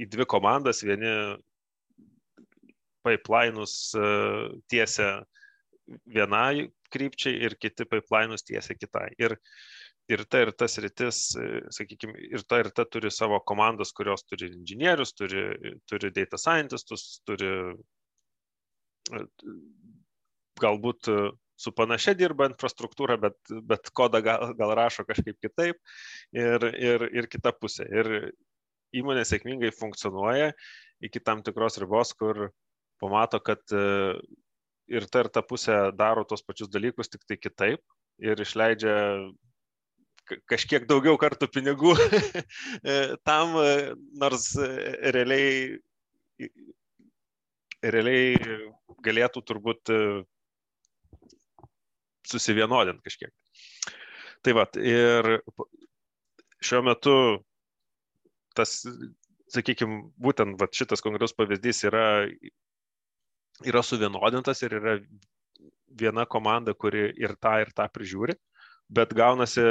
į 0.00 0.08
dvi 0.12 0.26
komandas, 0.28 0.84
vieni 0.84 1.12
pipeline'us 3.06 3.74
e, 3.96 4.08
tiesia 4.72 5.10
vienai 6.06 6.68
krypčiai 6.92 7.40
ir 7.46 7.56
kiti 7.60 7.86
pipeline'us 7.88 8.44
tiesia 8.46 8.76
kitai. 8.76 9.08
Ir, 9.22 9.36
ir 10.10 10.24
ta 10.28 10.42
ir 10.44 10.52
tas 10.52 10.76
rytis, 10.82 11.22
e, 11.40 11.62
sakykime, 11.76 12.16
ir 12.30 12.44
ta 12.48 12.60
ir 12.62 12.70
ta 12.76 12.84
turi 12.84 13.12
savo 13.14 13.40
komandas, 13.46 13.94
kurios 13.96 14.24
turi 14.28 14.50
inžinierius, 14.52 15.14
turi, 15.16 15.46
turi 15.88 16.12
data 16.16 16.40
scientistus, 16.40 17.22
turi 17.28 17.52
galbūt 20.60 21.10
e, 21.10 21.16
su 21.60 21.72
panašia 21.76 22.14
dirba 22.16 22.48
infrastruktūra, 22.48 23.18
bet, 23.20 23.36
bet 23.68 23.90
kodą 23.96 24.22
gal, 24.24 24.54
gal 24.58 24.74
rašo 24.78 25.04
kažkaip 25.08 25.36
kitaip 25.42 25.76
ir, 26.32 26.66
ir, 26.72 27.06
ir 27.12 27.28
kita 27.30 27.52
pusė. 27.56 27.86
Ir 27.90 28.30
įmonė 28.96 29.26
sėkmingai 29.28 29.72
funkcionuoja 29.76 30.50
iki 31.04 31.22
tam 31.24 31.44
tikros 31.44 31.78
ribos, 31.80 32.14
kur 32.16 32.48
pamato, 33.00 33.40
kad 33.44 33.62
e, 33.72 34.16
ir 34.90 35.06
ta 35.12 35.24
ir 35.24 35.30
ta 35.32 35.44
pusė 35.46 35.76
daro 35.96 36.24
tos 36.28 36.42
pačius 36.44 36.72
dalykus, 36.72 37.12
tik 37.12 37.24
tai 37.28 37.38
kitaip 37.40 37.84
ir 38.20 38.40
išleidžia 38.42 38.96
kažkiek 40.50 40.84
daugiau 40.86 41.16
kartų 41.20 41.48
pinigų 41.50 41.94
e, 42.90 42.96
tam, 43.26 43.56
nors 44.20 44.52
realiai, 45.16 45.78
realiai 47.82 48.36
galėtų 49.04 49.42
turbūt 49.48 49.92
susivienodinti 52.28 53.04
kažkiek. 53.06 53.32
Tai 54.44 54.54
va, 54.56 54.66
ir 54.80 55.40
šiuo 56.64 56.82
metu 56.84 57.14
tas, 58.56 58.80
sakykime, 59.52 60.02
būtent 60.20 60.60
va, 60.60 60.68
šitas 60.72 61.04
konkretus 61.04 61.34
pavyzdys 61.36 61.84
yra, 61.88 62.06
yra 63.66 63.82
suvienodintas 63.84 64.62
ir 64.64 64.76
yra 64.80 64.96
viena 66.00 66.24
komanda, 66.28 66.74
kuri 66.74 67.10
ir 67.18 67.36
tą, 67.42 67.58
ir 67.64 67.74
tą 67.76 67.88
prižiūri, 67.92 68.36
bet 68.90 69.12
gaunasi 69.16 69.64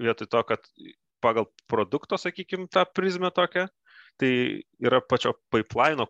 vietoj 0.00 0.28
to, 0.32 0.42
kad 0.48 0.66
pagal 1.22 1.46
produkto, 1.70 2.18
sakykime, 2.18 2.66
tą 2.72 2.84
prizmę 2.96 3.30
tokią, 3.30 3.68
tai 4.18 4.32
yra 4.82 5.00
pačio 5.00 5.36
pipeline 5.52 6.06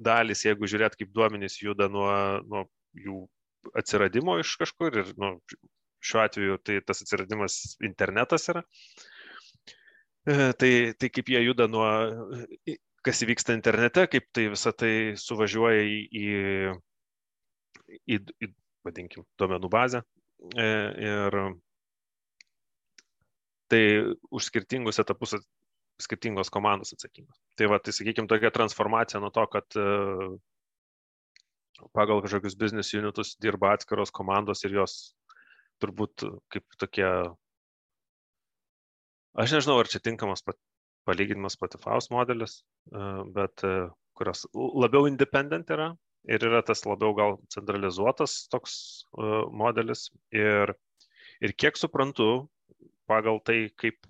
dalis, 0.00 0.42
jeigu 0.44 0.68
žiūrėt, 0.68 0.96
kaip 0.98 1.12
duomenys 1.14 1.60
juda 1.62 1.88
nuo, 1.92 2.10
nuo 2.48 2.64
jų 2.96 3.22
atsiradimo 3.74 4.38
iš 4.42 4.56
kažkur 4.60 4.98
ir 5.02 5.12
nu, 5.20 5.36
šiuo 6.04 6.22
atveju 6.22 6.58
tai 6.64 6.80
tas 6.86 7.02
atsiradimas 7.02 7.76
internetas 7.84 8.48
yra. 8.52 8.62
E, 10.26 10.52
tai, 10.58 10.70
tai 10.98 11.10
kaip 11.14 11.30
jie 11.30 11.42
juda 11.44 11.68
nuo, 11.70 11.86
kas 13.06 13.22
įvyksta 13.22 13.54
internete, 13.56 14.06
kaip 14.10 14.28
tai 14.34 14.48
visą 14.52 14.72
tai 14.74 14.92
suvažiuoja 15.22 15.84
į, 15.86 15.98
į, 16.22 16.26
į, 18.16 18.20
į 18.42 18.50
vadinkim, 18.86 19.26
duomenų 19.38 19.70
bazę. 19.72 20.02
E, 20.58 20.66
ir 21.06 21.38
tai 23.70 23.82
už 24.30 24.50
skirtingus 24.50 25.00
etapus 25.02 25.38
skirtingos 26.02 26.50
komandos 26.52 26.92
atsakingos. 26.92 27.38
Tai 27.56 27.70
va, 27.72 27.78
tai 27.80 27.94
sakykime, 27.96 28.28
tokia 28.30 28.52
transformacija 28.52 29.20
nuo 29.22 29.30
to, 29.32 29.46
kad 29.52 29.78
pagal 31.96 32.22
kažkokius 32.24 32.56
business 32.58 32.94
unitus 32.96 33.34
dirba 33.42 33.74
atskiros 33.76 34.12
komandos 34.14 34.64
ir 34.64 34.76
jos 34.78 34.96
turbūt 35.82 36.24
kaip 36.52 36.78
tokie, 36.80 37.08
aš 39.36 39.56
nežinau, 39.56 39.78
ar 39.82 39.90
čia 39.92 40.00
tinkamas 40.04 40.44
palyginimas 41.06 41.56
Spotify'aus 41.58 42.10
modelis, 42.14 42.58
e, 42.90 43.04
bet 43.36 43.64
e, 43.66 43.74
kurios 44.16 44.46
labiau 44.54 45.06
independent 45.10 45.70
yra 45.76 45.92
ir 46.26 46.42
yra 46.48 46.62
tas 46.66 46.82
labiau 46.88 47.14
gal 47.14 47.36
centralizuotas 47.52 48.46
toks 48.52 48.74
e, 49.12 49.28
modelis. 49.62 50.08
Ir, 50.34 50.74
ir 51.44 51.54
kiek 51.60 51.78
suprantu, 51.78 52.48
pagal 53.06 53.38
tai, 53.46 53.68
kaip 53.78 54.08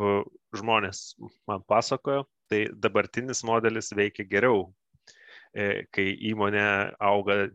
žmonės 0.57 1.17
man 1.51 1.67
pasakojo, 1.69 2.25
tai 2.49 2.65
dabartinis 2.81 3.43
modelis 3.45 3.91
veikia 3.93 4.25
geriau 4.31 4.71
kai 5.97 6.07
įmonė 6.31 6.67
auga, 7.01 7.47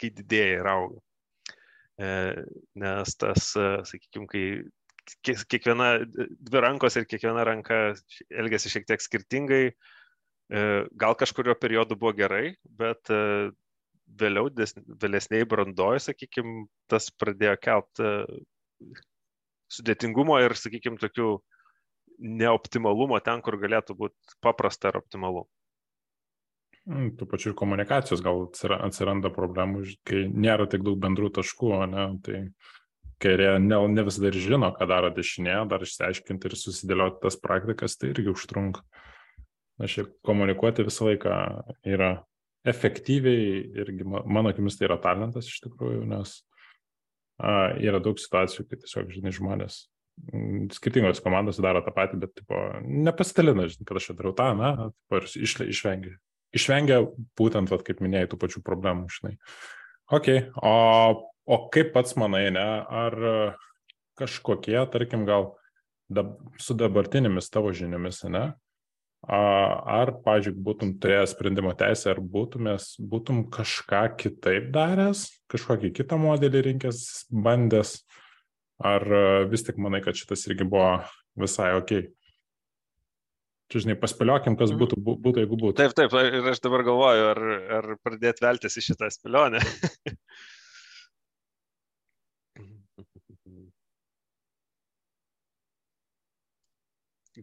kai 0.00 0.10
didėja 0.10 0.60
ir 0.60 0.70
auga. 0.72 1.00
nes 2.82 3.16
tas, 3.20 3.52
sakykime, 3.86 4.26
kai 4.30 4.44
kiekviena 5.22 5.90
dvi 6.02 6.62
rankos 6.64 6.96
ir 6.96 7.06
kiekviena 7.06 7.44
ranka 7.46 7.92
elgesi 8.30 8.72
šiek 8.72 8.88
tiek 8.88 9.02
skirtingai, 9.02 9.64
gal 10.98 11.14
kažkurio 11.18 11.54
periodu 11.60 11.98
buvo 12.00 12.14
gerai, 12.16 12.56
bet 12.64 13.12
vėliau, 14.18 14.50
vėlesniai 15.04 15.46
brandoj, 15.48 16.00
sakykime, 16.08 16.66
tas 16.90 17.10
pradėjo 17.14 17.56
kelt 17.62 18.02
sudėtingumo 19.72 20.38
ir, 20.42 20.56
sakykime, 20.58 21.00
tokių 21.00 21.36
neoptimalumo 22.22 23.18
ten, 23.24 23.40
kur 23.44 23.56
galėtų 23.60 23.96
būti 23.98 24.36
paprasta 24.44 24.92
ir 24.92 25.00
optimalu. 25.00 25.46
Mm, 26.90 27.12
tų 27.14 27.28
pačių 27.30 27.52
komunikacijos 27.54 28.24
gal 28.24 28.48
atsiranda 28.82 29.30
problemų, 29.30 29.84
kai 30.08 30.24
nėra 30.26 30.66
tiek 30.66 30.82
daug 30.82 30.96
bendrų 30.98 31.28
taškų, 31.36 31.70
ne? 31.92 32.06
tai 32.26 32.40
kairė 33.22 33.52
ne, 33.62 33.78
ne 33.92 34.02
visada 34.02 34.32
ir 34.32 34.38
žino, 34.42 34.72
ką 34.74 34.88
daro 34.90 35.12
dešinė, 35.14 35.60
dar 35.70 35.84
išsiaiškinti 35.86 36.50
ir 36.50 36.56
susidėlioti 36.58 37.22
tas 37.22 37.38
praktikas, 37.38 37.94
tai 38.00 38.10
irgi 38.10 38.32
užtrunka. 38.34 38.82
Na, 39.78 39.86
šiaip 39.86 40.10
komunikuoti 40.26 40.88
visą 40.88 41.06
laiką 41.06 41.36
yra 41.86 42.10
efektyviai 42.66 43.62
irgi, 43.84 44.08
mano 44.08 44.50
akimis, 44.50 44.74
tai 44.78 44.88
yra 44.90 44.98
talentas 45.02 45.46
iš 45.46 45.62
tikrųjų, 45.62 46.02
nes 46.10 46.34
a, 47.38 47.70
yra 47.78 48.02
daug 48.02 48.18
situacijų, 48.18 48.66
kai 48.66 48.80
tiesiog, 48.82 49.14
žinai, 49.14 49.34
žmonės 49.38 49.78
mm, 50.34 50.66
skirtingos 50.74 51.22
komandos 51.22 51.62
daro 51.62 51.86
tą 51.86 51.94
patį, 51.94 52.20
bet 52.26 52.34
tipo, 52.42 52.58
nepasitalina, 52.82 53.70
žinai, 53.70 53.86
kad 53.86 54.02
aš 54.02 54.10
čia 54.10 54.18
darau 54.18 54.34
tą, 54.34 54.50
na, 54.58 54.74
tipo, 54.90 55.22
ir 55.22 55.30
iš, 55.46 55.58
išvengia 55.70 56.18
išvengia 56.56 57.02
būtent, 57.38 57.72
vat, 57.72 57.84
kaip 57.86 58.02
minėjai, 58.04 58.30
tų 58.32 58.40
pačių 58.42 58.62
problemų, 58.66 59.08
žinai. 59.12 59.36
Ok, 60.12 60.28
o, 60.60 60.74
o 61.46 61.58
kaip 61.72 61.92
pats 61.94 62.16
manai, 62.20 62.46
ne, 62.54 62.66
ar 62.84 63.16
kažkokie, 64.20 64.76
tarkim, 64.92 65.24
gal 65.28 65.54
dab, 66.12 66.36
su 66.60 66.76
dabartinėmis 66.76 67.48
tavo 67.52 67.72
žiniomis, 67.76 68.22
ne, 68.32 68.50
ar, 69.22 70.12
pažiūrėk, 70.24 70.58
būtum 70.66 70.96
turėjęs 71.02 71.34
sprendimo 71.36 71.72
teisę, 71.78 72.10
ar 72.12 72.20
būtumės, 72.20 72.96
būtum 72.98 73.44
kažką 73.54 74.04
kitaip 74.18 74.72
daręs, 74.74 75.28
kažkokį 75.52 75.92
kitą 75.94 76.18
modelį 76.20 76.64
rinkęs, 76.68 77.28
bandęs, 77.30 78.00
ar 78.82 79.06
vis 79.50 79.62
tik 79.62 79.78
manai, 79.78 80.02
kad 80.02 80.18
šitas 80.18 80.42
irgi 80.50 80.66
buvo 80.66 80.98
visai 81.38 81.72
ok? 81.78 82.10
Čia, 83.72 83.80
žinai, 83.86 83.94
paspėliokim, 83.96 84.52
kas 84.60 84.68
mhm. 84.68 84.80
būtų, 84.82 84.96
būtų, 85.00 85.40
jeigu 85.40 85.56
būtų. 85.56 85.76
Taip, 85.78 85.94
taip, 85.96 86.12
ir 86.28 86.48
aš 86.50 86.58
dabar 86.60 86.82
galvoju, 86.84 87.28
ar, 87.30 87.38
ar 87.78 87.86
pradėti 88.04 88.44
veltis 88.44 88.76
į 88.76 88.82
šitą 88.90 89.08
spėlionę. 89.14 89.62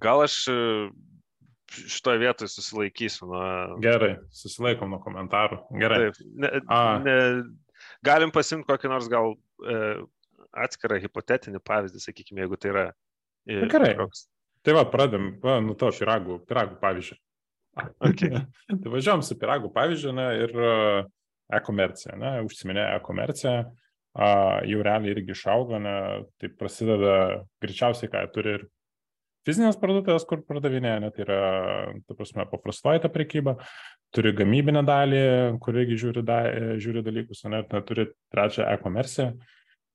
Gal 0.06 0.22
aš 0.22 0.38
e, 0.54 0.56
šitoje 1.89 2.22
vietoje 2.22 2.54
susilaikysiu 2.54 3.26
nuo... 3.34 3.42
Gerai, 3.82 4.13
susilaikom 4.30 4.94
nuo 4.94 5.02
komentarų. 5.02 5.63
Gerai. 5.82 5.98
Taip, 6.06 6.22
ne, 6.46 6.52
ne, 7.10 7.15
galim 8.06 8.30
pasimti 8.30 8.70
kokį 8.70 8.94
nors 8.94 9.10
gal 9.10 9.34
e, 9.34 9.80
atskirą 10.54 11.02
hipotetinį 11.02 11.65
pavyzdį, 11.65 12.06
sakykime, 12.06 12.46
jeigu 12.46 12.62
tai 12.62 12.76
yra... 12.76 12.89
E, 13.50 13.63
Gerai. 13.65 13.96
Kažkoks 13.98 14.30
Tai 14.65 14.76
va, 14.76 14.84
pradėm, 14.91 15.32
va, 15.43 15.60
nu 15.63 15.76
to 15.80 15.91
piragų, 15.95 16.41
piragų 16.50 16.80
pavyzdžių. 16.82 17.19
Okay. 18.04 18.41
tai 18.67 18.91
važiuom 18.91 19.22
su 19.24 19.38
piragų 19.39 19.69
pavyzdžiu 19.72 20.12
ne, 20.17 20.26
ir 20.43 20.56
uh, 20.58 21.06
e-komercija, 21.56 22.17
užsiminė 22.45 22.84
e-komercija, 22.98 23.54
jau 24.69 24.82
realiai 24.86 25.13
irgi 25.15 25.34
išaugo, 25.36 25.80
ne, 25.82 25.95
tai 26.41 26.52
prasideda 26.60 27.13
greičiausiai, 27.63 28.12
ką 28.12 28.26
turi 28.34 28.58
ir 28.58 28.65
fizinės 29.48 29.80
parduotuvės, 29.82 30.26
kur 30.30 30.43
pardavinėja, 30.48 31.00
net 31.06 31.15
tai 31.15 31.24
yra, 31.26 31.39
ta 32.06 32.17
prasme, 32.17 32.45
paprastoji 32.50 33.04
ta 33.06 33.12
prekyba, 33.13 33.56
turi 34.13 34.34
gamybinę 34.38 34.84
dalį, 34.86 35.24
kur 35.63 35.78
irgi 35.80 35.98
žiūri, 36.04 36.26
da, 36.26 36.41
žiūri 36.82 37.06
dalykus, 37.06 37.45
net 37.50 37.74
turi 37.88 38.10
trečią 38.34 38.67
e-komerciją. 38.76 39.32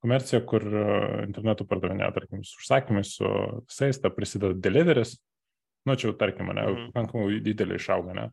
Komercija, 0.05 0.43
kur 0.45 0.65
e, 0.69 0.87
internetu 1.25 1.65
pardavinėja, 1.69 2.13
tarkim, 2.19 2.43
su 2.45 2.59
užsakymais, 2.61 3.15
su 3.17 3.29
visais, 3.65 4.01
ta 4.03 4.11
prisideda 4.13 4.53
deliveris, 4.67 5.17
nu, 5.89 5.97
čia 5.97 6.13
tarkim, 6.21 6.51
ne, 6.53 6.65
mm. 6.69 6.91
pakankamai 6.93 7.41
didelį 7.45 7.79
išauga, 7.81 8.17
ne. 8.19 8.27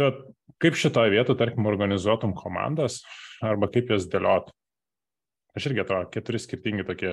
Tad 0.00 0.24
kaip 0.64 0.78
šitoje 0.80 1.12
vietoje, 1.12 1.38
tarkim, 1.38 1.68
organizuotum 1.70 2.34
komandas 2.38 3.02
arba 3.44 3.68
kaip 3.70 3.92
jas 3.92 4.08
dėliot? 4.10 4.48
Aš 5.54 5.68
irgi 5.70 5.84
atrodo, 5.84 6.08
keturi 6.14 6.40
skirtingi 6.42 6.86
tokie 6.88 7.12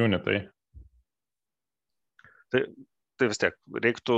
unitai. 0.00 0.38
Tai, 2.54 2.62
tai 3.18 3.28
vis 3.28 3.42
tiek, 3.42 3.58
reiktų, 3.82 4.16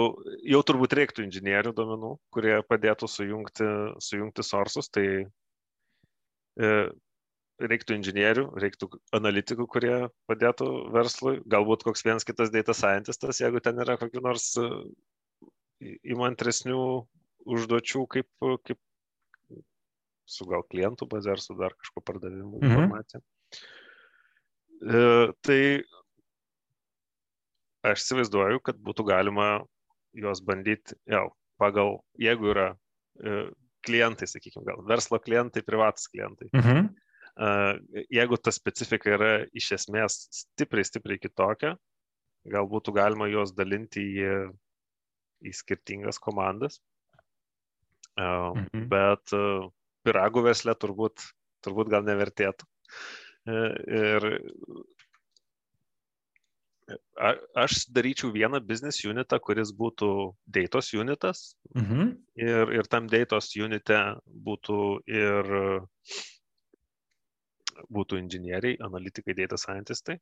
jau 0.53 0.61
turbūt 0.69 0.95
reiktų 1.01 1.25
inžinierių 1.27 1.73
duomenų, 1.75 2.13
kurie 2.35 2.61
padėtų 2.69 3.09
sujungti, 3.11 3.67
sujungti 4.05 4.45
sorsus, 4.47 4.93
tai 4.93 5.07
e, 5.25 6.71
reiktų 7.59 7.97
inžinierių, 7.99 8.45
reiktų 8.63 8.89
analitikų, 9.17 9.67
kurie 9.71 9.95
padėtų 10.31 10.69
verslui, 10.95 11.39
galbūt 11.51 11.85
koks 11.87 12.05
vienas 12.07 12.27
kitas 12.27 12.53
data 12.55 12.75
scientistas, 12.77 13.41
jeigu 13.43 13.63
ten 13.65 13.81
yra 13.83 13.99
kokių 13.99 14.23
nors 14.23 14.53
e, 14.61 14.67
įmantresnių 16.15 16.83
užduočių, 17.49 18.05
kaip, 18.15 18.29
kaip 18.69 18.79
su 20.29 20.47
gal 20.49 20.65
klientų 20.71 21.09
bazė 21.11 21.35
ar 21.35 21.43
su 21.43 21.57
dar 21.59 21.75
kažko 21.79 22.05
pardavimu 22.05 22.61
mhm. 22.61 22.69
informacija. 22.71 23.23
E, 24.79 25.03
tai 25.43 25.61
aš 27.89 28.05
įsivaizduoju, 28.05 28.63
kad 28.63 28.79
būtų 28.85 29.09
galima 29.09 29.49
juos 30.19 30.43
bandyti, 30.45 30.95
jau, 31.11 31.29
pagal, 31.59 31.99
jeigu 32.21 32.53
yra 32.55 32.71
e, 33.19 33.49
klientai, 33.87 34.31
sakykime, 34.31 34.67
gal 34.67 34.83
verslo 34.87 35.19
klientai, 35.23 35.67
privatus 35.67 36.07
klientai. 36.13 36.53
Mhm 36.55 36.89
jeigu 37.39 38.39
ta 38.43 38.53
specifika 38.55 39.13
yra 39.15 39.31
iš 39.57 39.73
esmės 39.79 40.25
stipriai, 40.35 40.87
stipriai 40.87 41.21
kitokia, 41.23 41.77
gal 42.49 42.69
būtų 42.71 42.95
galima 42.97 43.29
juos 43.31 43.53
dalinti 43.55 44.03
į, 44.03 44.35
į 45.47 45.55
skirtingas 45.55 46.19
komandas. 46.23 46.81
Mhm. 48.19 48.89
Bet 48.91 49.35
piragų 50.07 50.49
veslė 50.49 50.75
turbūt, 50.75 51.23
turbūt 51.63 51.91
gal 51.93 52.07
nevertėtų. 52.07 52.67
Ir 53.49 54.25
aš 57.55 57.85
daryčiau 57.93 58.31
vieną 58.33 58.61
business 58.65 59.05
unitą, 59.05 59.39
kuris 59.45 59.71
būtų 59.77 60.35
datos 60.47 60.91
unitas. 60.97 61.55
Mhm. 61.77 62.17
Ir, 62.41 62.73
ir 62.81 62.91
tam 62.91 63.09
datos 63.11 63.53
unite 63.57 64.01
būtų 64.27 64.81
ir 65.07 65.53
būtų 67.93 68.19
inžinieriai, 68.23 68.79
analitikai, 68.85 69.37
data 69.39 69.59
scientistai. 69.61 70.19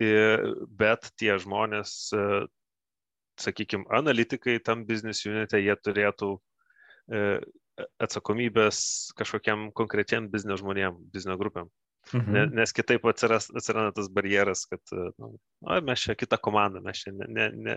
Bet 0.00 1.10
tie 1.20 1.36
žmonės, 1.38 1.92
e, 2.12 2.24
sakykime, 3.40 3.86
analitikai 3.94 4.58
tam 4.64 4.84
business 4.88 5.24
unite, 5.26 5.60
jie 5.62 5.76
turėtų 5.78 6.34
e, 6.34 7.22
atsakomybės 8.02 9.12
kažkokiam 9.18 9.70
konkrečiam 9.74 10.28
biznio 10.30 10.58
žmonėm, 10.58 10.98
biznio 11.14 11.38
grupėm. 11.38 11.70
Mhm. 12.12 12.52
Nes 12.58 12.74
kitaip 12.76 13.06
atsiras, 13.08 13.48
atsiranda 13.56 13.94
tas 13.96 14.10
barjeras, 14.12 14.66
kad 14.68 14.82
e, 14.92 15.08
nu, 15.18 15.34
o, 15.64 15.80
mes 15.80 16.02
čia 16.04 16.18
kitą 16.18 16.36
komandą, 16.42 16.82
mes 16.84 17.00
čia 17.00 17.14
ne, 17.16 17.30
ne, 17.30 17.48
ne, 17.54 17.76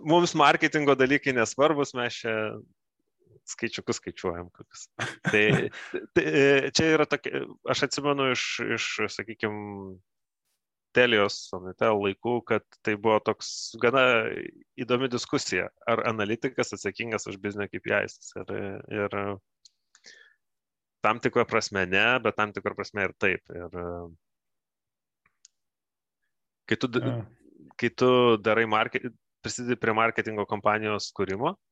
mums 0.00 0.32
marketingo 0.38 0.94
dalykai 0.96 1.34
nesvarbus, 1.36 1.92
mes 1.98 2.22
čia 2.22 2.34
skaičiukus 3.48 4.00
skaičiuojam 4.00 4.50
kokius. 4.54 4.86
Tai, 5.32 5.44
tai 6.14 6.70
čia 6.76 6.92
yra 6.94 7.06
tokia, 7.08 7.44
aš 7.70 7.86
atsimenu 7.88 8.30
iš, 8.34 8.46
iš 8.76 8.86
sakykime, 9.16 9.98
Telijos 10.96 11.36
Sonitel 11.46 12.00
laikų, 12.02 12.32
kad 12.48 12.64
tai 12.82 12.96
buvo 12.98 13.20
toks 13.22 13.76
gana 13.82 14.02
įdomi 14.80 15.06
diskusija, 15.12 15.68
ar 15.86 16.02
analitikas 16.10 16.74
atsakingas 16.74 17.28
už 17.30 17.38
biznio 17.42 17.68
KPIs. 17.70 18.32
Ir, 18.40 18.50
ir 18.90 19.14
tam 21.06 21.22
tikrą 21.22 21.46
prasme 21.46 21.86
ne, 21.86 22.06
bet 22.24 22.34
tam 22.40 22.50
tikrą 22.56 22.74
prasme 22.74 23.06
ir 23.06 23.14
taip. 23.22 23.54
Ir, 23.54 23.78
kai, 26.66 26.80
tu, 26.82 26.90
kai 27.78 27.94
tu 27.94 28.10
darai 28.42 28.66
market, 28.66 29.06
prisidedi 29.46 29.78
prie 29.78 29.94
marketingo 29.94 30.42
kompanijos 30.50 31.12
kūrimo, 31.14 31.54
E, 31.54 31.69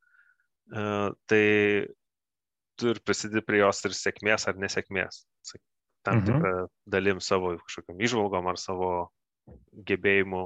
tai 0.69 1.43
tu 2.79 2.93
ir 2.93 3.01
prisidedi 3.03 3.43
prie 3.45 3.63
jos 3.63 3.81
ir 3.89 3.95
sėkmės 3.97 4.47
ar 4.49 4.59
nesėkmės. 4.61 5.25
Tam 6.07 6.21
mhm. 6.21 6.25
tikrą 6.27 6.53
dalim 6.87 7.19
savo 7.23 7.57
kažkokiam 7.59 7.99
išvalgom 8.07 8.47
ar 8.47 8.59
savo 8.59 8.91
gebėjimu 9.89 10.45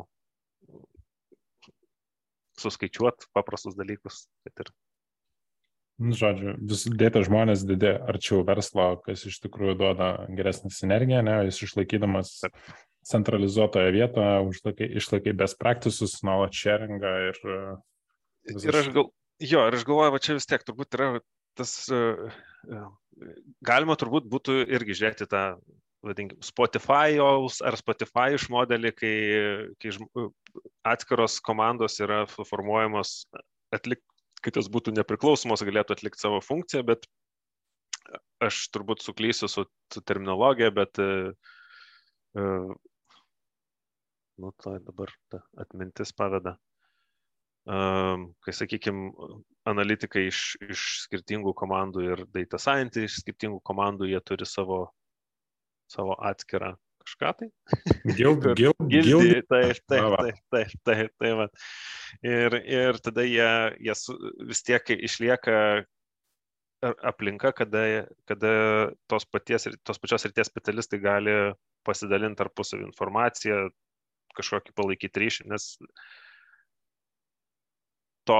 suskaičiuoti 2.60 3.30
paprastus 3.36 3.78
dalykus. 3.78 4.26
Ir... 4.50 4.72
Nu, 6.02 6.16
žodžiu, 6.18 6.56
vis 6.58 6.88
dėta 6.90 7.22
žmonės 7.26 7.66
didė 7.70 7.94
arčiau 8.10 8.42
verslo, 8.48 8.96
kas 9.06 9.26
iš 9.30 9.38
tikrųjų 9.46 9.76
duoda 9.78 10.10
geresnę 10.34 10.72
sinergiją, 10.74 11.22
ne, 11.26 11.38
jis 11.50 11.62
išlaikydamas 11.68 12.40
centralizuotoje 13.06 13.92
vietoje, 13.94 14.88
išlaikai, 15.02 15.36
best 15.38 15.60
practices, 15.62 16.18
knowledge 16.24 16.58
sharingą 16.58 17.14
ir... 17.30 17.42
Visas... 18.48 18.66
Ir 18.68 18.80
aš 18.80 18.90
gal, 18.96 19.12
jo, 19.44 19.64
ir 19.68 19.78
aš 19.78 19.86
galvoju, 19.88 20.16
va 20.16 20.22
čia 20.24 20.38
vis 20.38 20.50
tiek 20.50 20.64
turbūt 20.66 20.98
yra 20.98 21.10
tas, 21.60 21.76
galima 23.66 23.98
turbūt 24.00 24.30
būtų 24.32 24.64
irgi 24.74 24.98
žiūrėti 25.00 25.28
tą, 25.30 25.44
vadinkim, 26.04 26.40
Spotify 26.44 27.20
ar 27.22 27.78
Spotify 27.80 28.34
iš 28.38 28.50
modelį, 28.54 28.94
kai, 28.98 29.16
kai 29.80 29.94
atskiros 30.94 31.38
komandos 31.46 32.00
yra 32.04 32.24
formuojamos 32.32 33.22
atlikti 33.74 34.14
kad 34.44 34.60
jos 34.60 34.70
būtų 34.72 34.94
nepriklausomos, 34.98 35.64
galėtų 35.64 35.96
atlikti 35.96 36.22
savo 36.22 36.42
funkciją, 36.44 36.84
bet 36.90 37.08
aš 38.44 38.66
turbūt 38.76 39.04
suklysiu 39.06 39.48
su, 39.48 39.66
terminologija, 40.04 40.74
bet 40.76 41.00
uh, 41.00 42.74
nu, 44.44 44.52
tai 44.66 44.78
dabar 44.84 45.14
ta 45.32 45.44
atmintis 45.64 46.12
paveda. 46.18 46.58
Kai, 47.64 48.54
sakykime, 48.56 49.12
analitikai 49.70 50.26
iš, 50.28 50.40
iš 50.68 50.82
skirtingų 51.06 51.54
komandų 51.56 52.04
ir 52.10 52.24
data 52.36 52.60
scientists 52.60 53.06
iš 53.08 53.22
skirtingų 53.24 53.62
komandų, 53.64 54.10
jie 54.12 54.20
turi 54.28 54.48
savo, 54.50 54.82
savo 55.88 56.18
atskirą 56.20 56.74
kažką 57.04 57.32
tai. 57.40 57.50
Gild, 58.18 58.50
gild, 58.60 58.84
gildį. 58.92 59.42
Taip, 59.48 59.80
taip, 59.88 60.20
taip, 60.20 60.38
taip, 60.52 60.76
taip, 60.84 61.16
taip. 61.20 61.40
Va. 61.40 61.48
Ir, 62.24 62.60
ir 62.68 63.00
tada 63.04 63.26
jie, 63.28 63.50
jie 63.84 63.96
vis 64.50 64.64
tiek 64.68 64.94
išlieka 65.00 65.56
aplinka, 66.84 67.54
kada, 67.56 68.06
kada 68.28 68.54
tos, 69.08 69.24
paties, 69.24 69.70
tos 69.88 70.02
pačios 70.04 70.28
ryties 70.28 70.52
specialistai 70.52 71.00
gali 71.00 71.36
pasidalinti 71.88 72.42
tarpusavį 72.42 72.90
informaciją, 72.90 73.70
kažkokį 74.36 74.76
palaikyti 74.76 75.24
ryšį, 75.24 75.48
nes 75.52 75.78
to, 78.28 78.40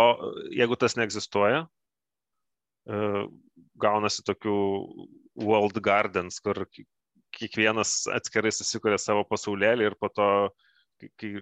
jeigu 0.54 0.78
tas 0.80 0.98
neegzistuoja, 1.00 1.64
e, 2.88 3.02
gaunasi 3.84 4.26
tokių 4.28 4.58
world 5.44 5.80
gardens, 5.84 6.40
kur 6.44 6.66
kiekvienas 7.34 8.04
atskirai 8.14 8.54
susikuria 8.54 9.00
savo 9.02 9.26
pasaulėlį 9.30 9.90
ir 9.90 9.98
po 10.00 10.10
to, 10.14 10.30
kai 11.20 11.34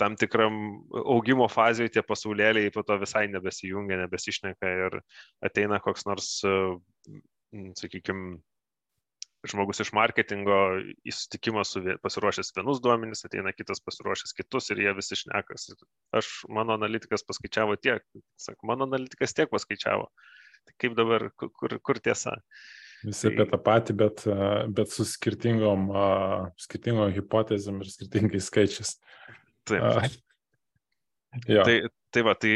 tam 0.00 0.16
tikram 0.18 0.56
augimo 1.04 1.46
fazėje 1.50 1.94
tie 1.96 2.02
pasaulėliai 2.06 2.72
po 2.74 2.82
to 2.86 2.96
visai 3.02 3.26
nebesijungia, 3.30 4.00
nebesišneka 4.02 4.72
ir 4.86 4.98
ateina 5.44 5.78
koks 5.84 6.06
nors, 6.08 6.30
sakykime, 7.78 8.40
žmogus 9.50 9.82
iš 9.84 9.90
marketingo 9.96 10.56
į 11.04 11.12
susitikimą 11.12 11.64
su 11.68 11.82
pasiruošęs 12.04 12.52
vienus 12.56 12.80
duomenys, 12.84 13.24
ateina 13.26 13.52
kitas 13.54 13.82
pasiruošęs 13.84 14.36
kitus 14.38 14.70
ir 14.72 14.80
jie 14.84 14.94
visi 14.96 15.18
šnekas. 15.20 15.68
Aš, 16.16 16.30
mano 16.52 16.76
analitikas 16.78 17.26
paskaičiavo 17.28 17.76
tiek, 17.80 18.04
sak, 18.40 18.58
mano 18.66 18.88
analitikas 18.88 19.36
tiek 19.36 19.52
paskaičiavo. 19.52 20.08
Tai 20.64 20.76
kaip 20.80 20.96
dabar, 20.96 21.28
kur, 21.36 21.76
kur 21.84 22.00
tiesa? 22.00 22.38
Visi 23.04 23.28
apie 23.28 23.44
tą 23.50 23.60
patį, 23.60 23.96
bet, 24.00 24.24
bet 24.72 24.92
su 24.92 25.04
skirtingom, 25.08 25.90
skirtingom 26.64 27.12
hipotezėm 27.12 27.82
ir 27.84 27.90
skirtingais 27.92 28.48
skaičiais. 28.48 28.94
Taip. 29.68 30.14
Ja. 31.50 31.64
Tai, 31.66 31.74
tai 32.14 32.22
va, 32.24 32.32
tai 32.38 32.54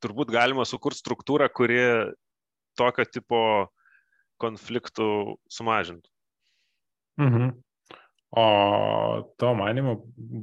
turbūt 0.00 0.30
galima 0.32 0.64
sukurti 0.68 1.02
struktūrą, 1.02 1.48
kuri 1.52 1.80
tokio 2.78 3.04
tipo 3.10 3.40
konfliktų 4.40 5.08
sumažintų. 5.52 6.08
Mhm. 7.22 7.56
O 8.38 8.44
to 9.40 9.54
manimu, 9.56 9.94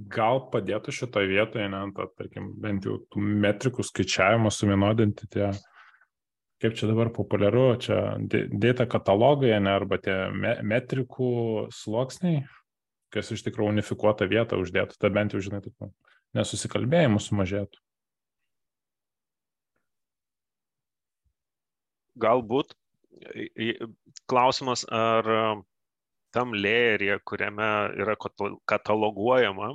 gal 0.10 0.42
padėtų 0.50 0.94
šitoje 0.96 1.30
vietoje, 1.30 1.68
ne, 1.70 1.84
ta, 1.94 2.08
tarkim, 2.18 2.50
bent 2.62 2.88
jau 2.88 2.98
tų 3.14 3.22
metrikų 3.46 3.86
skaičiavimo 3.86 4.50
suvienodinti 4.50 5.30
tie 5.30 5.52
kaip 6.62 6.76
čia 6.80 6.88
dabar 6.90 7.12
populiaru, 7.14 7.66
čia 7.84 8.16
data 8.50 8.88
katalogai, 8.90 9.54
ne, 9.62 9.74
arba 9.76 10.00
tie 10.02 10.16
metrikų 10.66 11.68
sluoksniai, 11.76 12.46
kas 13.14 13.32
iš 13.36 13.44
tikrųjų 13.46 13.76
unifikuotą 13.76 14.28
vietą 14.32 14.60
uždėtų, 14.62 14.98
tai 15.00 15.12
bent 15.14 15.36
jau, 15.36 15.44
žinai, 15.44 15.62
taip, 15.66 15.92
nesusikalbėjimų 16.38 17.22
sumažėtų. 17.22 17.82
Galbūt 22.16 22.74
klausimas, 24.30 24.86
ar 24.92 25.28
tam 26.36 26.54
layer'e, 26.54 27.20
kuriame 27.24 27.68
yra 27.96 28.16
kataloguojama, 28.68 29.70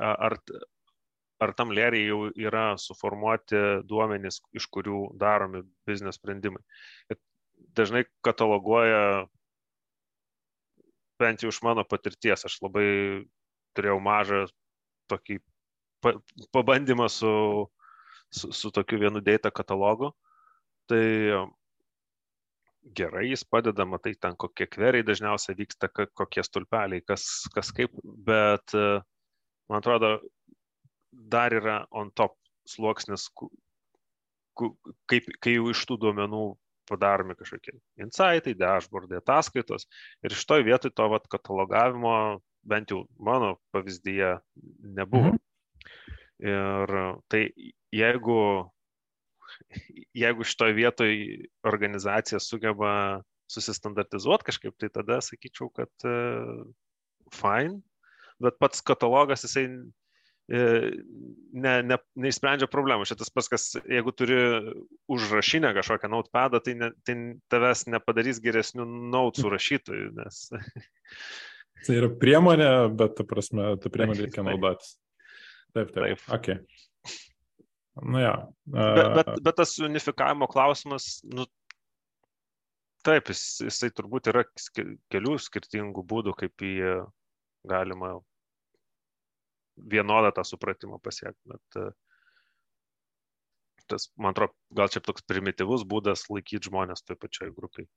ar, 0.00 0.36
ar 1.40 1.52
tam 1.58 1.74
lėriai 1.76 2.06
jau 2.08 2.20
yra 2.40 2.64
suformuoti 2.80 3.60
duomenys, 3.88 4.40
iš 4.56 4.68
kurių 4.72 5.10
daromi 5.20 5.64
biznės 5.88 6.20
sprendimai. 6.20 6.62
Ir 7.12 7.20
dažnai 7.76 8.06
kataloguoja, 8.24 9.26
bent 11.20 11.44
jau 11.44 11.52
iš 11.52 11.60
mano 11.66 11.84
patirties, 11.84 12.46
aš 12.48 12.56
labai 12.64 12.88
turėjau 13.76 14.00
mažą 14.02 14.46
tokį 15.12 15.38
pabandymą 16.54 17.10
su, 17.12 17.32
su, 18.32 18.52
su 18.56 18.70
tokiu 18.72 19.02
vienu 19.02 19.20
data 19.20 19.52
katalogu. 19.52 20.14
Tai 20.88 21.04
gerai, 22.96 23.26
jis 23.30 23.44
padeda, 23.44 23.84
matai, 23.86 24.14
ten 24.20 24.36
kokie 24.40 24.66
kveriai 24.70 25.06
dažniausiai 25.06 25.56
vyksta, 25.58 25.90
kokie 25.92 26.44
stulpeliai, 26.46 27.04
kas, 27.06 27.26
kas 27.54 27.72
kaip, 27.76 27.94
bet 28.26 28.74
man 28.74 29.78
atrodo, 29.80 30.16
dar 31.12 31.54
yra 31.54 31.84
on 31.90 32.10
top 32.16 32.36
sluoksnis, 32.68 33.28
kaip, 35.10 35.30
kai 35.42 35.54
jau 35.56 35.70
iš 35.72 35.84
tų 35.88 35.98
duomenų 36.06 36.44
padaromi 36.90 37.36
kažkokie 37.38 37.76
insightai, 38.02 38.56
dashboardai, 38.58 39.20
ataskaitos. 39.20 39.86
Ir 40.26 40.34
iš 40.34 40.42
toj 40.48 40.64
vietoj 40.66 40.92
to 40.96 41.06
vat, 41.12 41.28
katalogavimo, 41.30 42.40
bent 42.66 42.90
jau 42.90 43.04
mano 43.18 43.54
pavyzdyje, 43.74 44.38
nebuvo. 44.98 45.34
Mhm. 45.34 45.46
Ir 46.40 46.94
tai 47.28 47.42
jeigu, 47.92 48.40
jeigu 50.16 50.46
šitoje 50.46 50.76
vietoje 50.78 51.46
organizacija 51.66 52.40
sugeba 52.42 52.92
susistandartizuoti 53.50 54.46
kažkaip, 54.46 54.76
tai 54.78 54.90
tada 54.94 55.18
sakyčiau, 55.24 55.70
kad 55.74 55.90
uh, 56.06 56.66
fine, 57.34 57.80
bet 58.42 58.60
pats 58.62 58.84
katalogas 58.86 59.46
jisai 59.46 59.66
E, 60.50 60.62
ne, 61.54 61.74
ne, 61.86 61.96
neišsprendžia 62.18 62.66
problemų. 62.70 63.06
Šitas 63.06 63.30
pas, 63.30 63.46
kas, 63.52 63.68
jeigu 63.86 64.10
turi 64.18 64.38
užrašinę 65.10 65.70
kažkokią 65.76 66.10
notepadą, 66.10 66.58
tai, 66.66 66.74
ne, 66.80 66.88
tai 67.06 67.14
tavęs 67.52 67.84
nepadarys 67.94 68.40
geresnių 68.42 68.86
notes 69.14 69.46
rašytojų, 69.46 70.10
nes... 70.18 70.42
Tai 71.86 71.94
yra 71.96 72.10
priemonė, 72.12 72.66
bet, 72.98 73.14
ta 73.16 73.24
prasme, 73.24 73.70
tą 73.80 73.92
priemonę 73.94 74.26
reikia 74.26 74.42
naudotis. 74.44 74.96
Taip, 75.70 75.94
taip. 75.94 76.02
taip. 76.02 76.26
Okay. 76.34 76.58
Nu, 78.02 78.20
ja. 78.20 78.34
Bet, 78.64 79.14
bet, 79.16 79.30
bet 79.44 79.56
tas 79.60 79.74
unifikavimo 79.82 80.48
klausimas, 80.50 81.20
nu, 81.28 81.46
taip, 83.06 83.30
jis, 83.32 83.42
jisai 83.66 83.90
turbūt 83.96 84.30
yra 84.32 84.44
kelių 85.12 85.36
skirtingų 85.40 86.04
būdų, 86.08 86.34
kaip 86.40 86.64
jį 86.64 86.94
galima 87.68 88.14
vienodą 89.90 90.32
tą 90.36 90.44
supratimą 90.44 91.00
pasiekti. 91.02 91.40
Bet 91.52 91.80
e, 91.80 91.86
tas, 93.90 94.08
man 94.16 94.34
atrodo, 94.34 94.56
gal 94.76 94.90
čia 94.92 95.02
toks 95.04 95.24
primityvus 95.28 95.86
būdas 95.88 96.26
laikyti 96.32 96.70
žmonės 96.70 97.04
toj 97.04 97.18
pačioj 97.20 97.52
grupiai. 97.56 97.88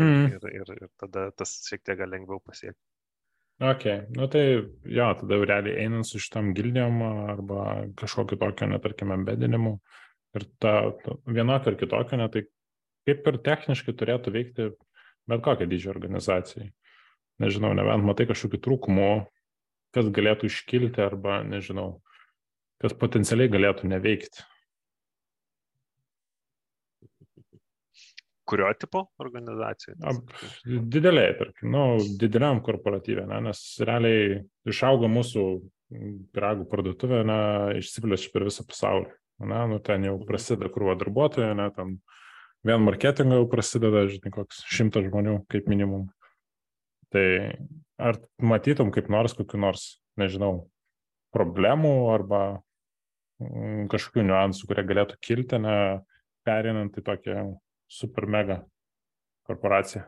Mm. 0.00 0.32
Ir, 0.32 0.48
ir, 0.62 0.74
ir 0.86 0.90
tada 1.00 1.28
tas 1.36 1.58
šiek 1.66 1.82
tiek 1.84 1.98
gal 2.00 2.10
lengviau 2.12 2.40
pasiekti. 2.44 2.80
Ok, 3.60 3.84
nu 4.16 4.26
tai 4.32 4.44
jo, 4.48 5.08
tada 5.20 5.36
jau 5.36 5.44
realiai 5.46 5.84
einant 5.84 6.06
su 6.08 6.18
šitam 6.18 6.54
gildijom 6.56 7.02
arba 7.04 7.66
kažkokio 8.00 8.38
tokio, 8.40 8.66
netarkime, 8.70 9.20
bedinimu 9.26 9.76
ir 10.38 10.46
ta, 10.58 10.72
ta 11.04 11.18
vienokio 11.26 11.70
ar 11.74 11.76
kitokio, 11.78 12.18
ne, 12.18 12.26
tai 12.32 12.46
kaip 13.06 13.28
ir 13.28 13.38
techniškai 13.46 13.94
turėtų 13.98 14.32
veikti 14.34 14.70
bet 15.28 15.42
kokia 15.42 15.66
didžio 15.66 15.92
organizacijai. 15.92 16.70
Nežinau, 17.42 17.72
nebent 17.76 18.04
matai 18.06 18.26
kažkokių 18.30 18.60
trūkumų, 18.62 19.10
kas 19.96 20.08
galėtų 20.14 20.48
iškilti 20.50 21.02
arba, 21.02 21.40
nežinau, 21.46 22.02
kas 22.82 22.94
potencialiai 22.98 23.50
galėtų 23.52 23.90
neveikti. 23.90 24.44
Kurio 28.52 28.68
tipo 28.76 29.06
organizacijai? 29.22 29.96
Dideliai, 30.92 31.32
tarkim, 31.38 31.70
nu, 31.72 31.84
dideliam 32.20 32.60
korporatyvė, 32.64 33.24
ne, 33.30 33.38
nes 33.48 33.62
realiai 33.80 34.42
išauga 34.68 35.08
mūsų 35.08 35.46
piragų 36.36 36.66
parduotuvė, 36.70 37.22
na, 37.28 37.38
išsiplečia 37.80 38.32
per 38.34 38.46
visą 38.48 38.66
pasaulį. 38.68 39.12
Na, 39.48 39.64
nu 39.66 39.80
ten 39.82 40.04
jau 40.06 40.18
prasideda 40.26 40.70
krūva 40.70 40.94
darbuotojų, 41.00 41.54
ne, 41.58 41.68
ten 41.74 41.96
vien 42.66 42.84
marketingo 42.84 43.40
jau 43.40 43.48
prasideda, 43.50 44.04
žinai, 44.10 44.32
koks 44.34 44.62
šimtas 44.70 45.08
žmonių 45.08 45.40
kaip 45.50 45.70
minimum. 45.70 46.06
Tai 47.12 47.26
ar 48.00 48.20
matytum 48.40 48.92
kaip 48.94 49.10
nors 49.12 49.34
kokiu 49.36 49.60
nors, 49.60 49.96
nežinau, 50.20 50.68
problemų 51.34 51.92
arba 52.12 52.42
mm, 53.42 53.88
kažkokių 53.92 54.26
niuansų, 54.28 54.68
kurie 54.68 54.86
galėtų 54.88 55.18
kilti, 55.24 55.60
ne, 55.62 55.76
perinant 56.46 56.96
į 56.98 57.04
tokią 57.06 57.44
super 57.92 58.26
mega 58.30 58.62
korporaciją? 59.48 60.06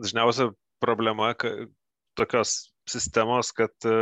Dažniausia 0.00 0.50
problema 0.80 1.34
tokios 2.16 2.72
sistemos, 2.88 3.52
kad 3.56 3.72
e, 3.86 3.94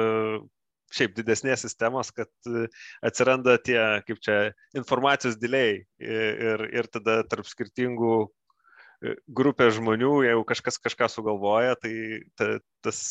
šiaip 0.94 1.16
didesnės 1.16 1.64
sistemos, 1.64 2.12
kad 2.14 2.30
e, 2.48 2.66
atsiranda 3.04 3.56
tie, 3.62 3.78
kaip 4.06 4.20
čia, 4.24 4.38
informacijos 4.78 5.38
dėliai 5.40 5.80
ir, 6.00 6.64
ir 6.70 6.90
tada 6.92 7.20
tarp 7.28 7.48
skirtingų 7.48 8.14
e, 8.24 9.16
grupė 9.40 9.70
žmonių, 9.74 10.12
jeigu 10.28 10.46
kažkas 10.48 10.80
kažką 10.84 11.10
sugalvoja, 11.12 11.76
tai 11.82 11.92
ta, 12.38 12.50
tas, 12.86 13.02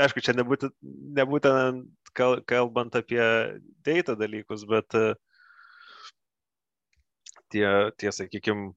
aišku, 0.00 0.24
čia 0.24 0.34
nebūtent, 0.38 0.74
nebūtent 1.20 1.86
kalbant 2.48 2.96
apie 2.98 3.22
data 3.86 4.16
dalykus, 4.18 4.64
bet 4.68 4.96
tie, 7.52 7.66
tie 8.00 8.12
sakykime, 8.14 8.72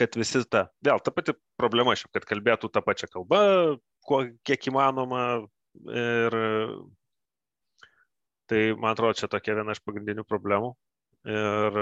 kad 0.00 0.16
visi 0.16 0.42
ta, 0.48 0.66
vėl 0.84 1.02
ta 1.04 1.12
pati 1.14 1.34
problema, 1.60 1.96
šiaip, 1.98 2.12
kad 2.16 2.28
kalbėtų 2.28 2.70
tą 2.72 2.82
pačią 2.84 3.10
kalbą, 3.12 3.42
kuo, 4.06 4.22
kiek 4.46 4.70
įmanoma. 4.70 5.24
Ir 5.86 6.34
tai, 8.50 8.62
man 8.74 8.90
atrodo, 8.94 9.14
čia 9.20 9.28
tokia 9.30 9.54
viena 9.60 9.76
iš 9.76 9.82
pagrindinių 9.86 10.24
problemų. 10.26 10.72
Ir, 11.30 11.78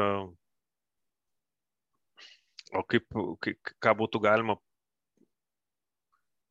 o 2.77 2.83
kaip, 2.91 3.07
kaip, 3.45 3.73
ką 3.81 3.95
būtų 4.03 4.21
galima 4.27 4.59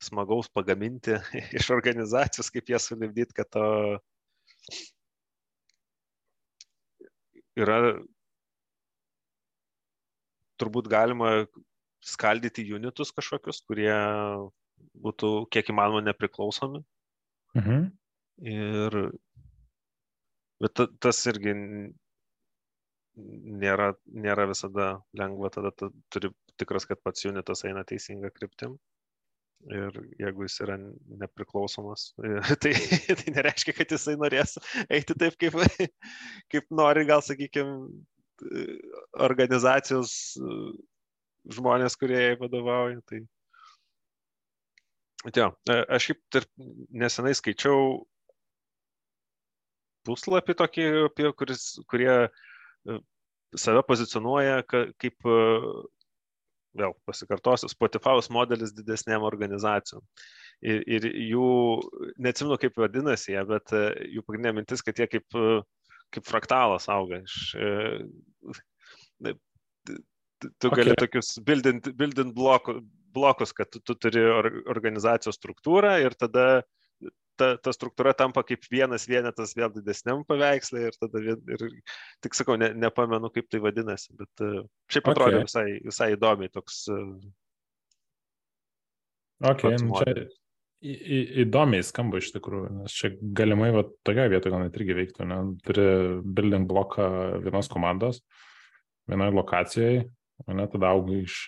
smagaus 0.01 0.49
pagaminti 0.53 1.17
iš 1.57 1.71
organizacijos, 1.75 2.49
kaip 2.53 2.69
jas 2.73 2.87
sulibdyti, 2.89 3.35
kad 3.37 3.49
to 3.53 3.65
yra 7.57 7.77
turbūt 10.61 10.89
galima 10.91 11.31
skaldyti 12.05 12.65
unitus 12.73 13.13
kažkokius, 13.15 13.63
kurie 13.67 13.93
būtų 15.05 15.31
kiek 15.53 15.71
įmanoma 15.73 16.03
nepriklausomi. 16.05 16.83
Mhm. 17.57 17.87
Ir 18.47 18.97
bet 20.61 20.81
tas 21.01 21.21
irgi 21.29 21.53
nėra, 23.63 23.93
nėra 24.25 24.45
visada 24.49 24.89
lengva, 25.17 25.49
tada 25.53 25.71
tu 25.73 25.89
turi 26.13 26.31
tikras, 26.57 26.85
kad 26.89 27.01
pats 27.01 27.25
unitas 27.29 27.63
eina 27.65 27.83
teisinga 27.87 28.31
kryptim. 28.33 28.77
Ir 29.67 29.95
jeigu 30.21 30.45
jis 30.45 30.59
yra 30.63 30.77
nepriklausomas, 31.21 32.11
tai, 32.63 32.73
tai 33.09 33.33
nereiškia, 33.35 33.73
kad 33.75 33.91
jisai 33.91 34.13
norės 34.19 34.55
eiti 34.87 35.17
taip, 35.17 35.35
kaip, 35.41 35.57
kaip 36.53 36.69
nori, 36.71 37.03
gal 37.09 37.23
sakykime, 37.25 37.89
organizacijos 39.27 40.13
žmonės, 41.57 41.97
kurie 41.99 42.19
jai 42.21 42.37
vadovauja. 42.39 43.01
Tai... 43.09 43.23
Jo, 45.35 45.49
aš 45.73 46.09
šiaip 46.11 46.39
nesenai 47.01 47.33
skaičiau 47.35 48.05
puslapį 50.07 50.55
tokį, 50.61 50.87
apie 51.09 51.31
kuris, 51.35 51.65
kurie 51.91 52.11
e, 52.27 52.99
save 53.59 53.81
pozicionuoja 53.89 54.61
kaip, 54.69 55.17
e, 55.27 55.39
vėl 56.77 56.93
pasikartosiu, 57.07 57.69
Spotify'us 57.71 58.29
modelis 58.33 58.75
didesnėm 58.77 59.25
organizacijom. 59.27 60.03
Ir, 60.65 60.81
ir 60.89 61.07
jų, 61.11 61.47
neatsimenu 62.21 62.57
kaip 62.61 62.77
vadinasi 62.81 63.33
jie, 63.35 63.41
bet 63.49 63.73
e, 63.77 63.83
jų 64.15 64.23
pagrindinė 64.25 64.55
mintis, 64.57 64.81
kad 64.85 64.97
jie 64.97 65.09
kaip 65.11 65.37
kaip 66.15 66.27
fraktalas 66.27 66.87
auga. 66.91 67.21
Iš, 67.25 67.55
e, 67.59 69.33
tu 70.61 70.71
gali 70.71 70.93
okay. 70.93 71.01
tokius 71.03 71.33
bildint, 71.45 71.89
bildint 71.97 72.33
bloku, 72.35 72.79
blokus, 73.15 73.53
kad 73.57 73.71
tu, 73.73 73.81
tu 73.83 73.97
turi 73.97 74.23
or, 74.29 74.49
organizacijos 74.71 75.39
struktūrą 75.39 75.97
ir 76.03 76.15
tada 76.19 76.47
ta, 77.37 77.51
ta 77.61 77.73
struktūra 77.75 78.13
tampa 78.17 78.43
kaip 78.47 78.65
vienas 78.71 79.07
vienetas 79.09 79.53
vėl 79.57 79.71
didesniam 79.75 80.23
paveikslai 80.27 80.87
ir 80.89 80.97
tada 80.99 81.21
vien, 81.23 81.43
ir 81.53 81.67
tik 82.25 82.37
sakau, 82.37 82.57
ne, 82.59 82.71
nepamenu, 82.77 83.31
kaip 83.33 83.49
tai 83.51 83.61
vadinasi, 83.63 84.15
bet 84.19 84.45
uh, 84.45 84.65
šiaip 84.93 85.11
atrodė 85.13 85.41
okay. 85.41 85.49
visai, 85.49 85.67
visai 85.85 86.09
įdomiai 86.15 86.53
toks. 86.53 86.83
Uh, 86.93 87.15
okay, 89.53 89.77
nu 89.83 90.03
čia 90.03 90.27
Į, 90.77 90.91
į, 90.93 91.19
įdomiai 91.41 91.81
skamba 91.81 92.19
iš 92.21 92.27
tikrųjų, 92.35 92.67
nes 92.83 92.93
čia 92.93 93.09
galimai 93.33 93.71
va, 93.73 93.81
tokia 94.05 94.27
vietoje 94.29 94.53
gal 94.53 94.61
net 94.61 94.75
irgi 94.77 94.93
veiktų, 94.93 95.25
ne? 95.25 95.37
turi 95.65 95.85
building 96.21 96.67
bloką 96.69 97.07
vienos 97.41 97.65
komandos, 97.71 98.19
vienoje 99.09 99.33
lokacijoje, 99.33 100.03
o 100.45 100.53
ne 100.53 100.67
tada 100.69 100.91
auga 100.93 101.17
iš 101.17 101.39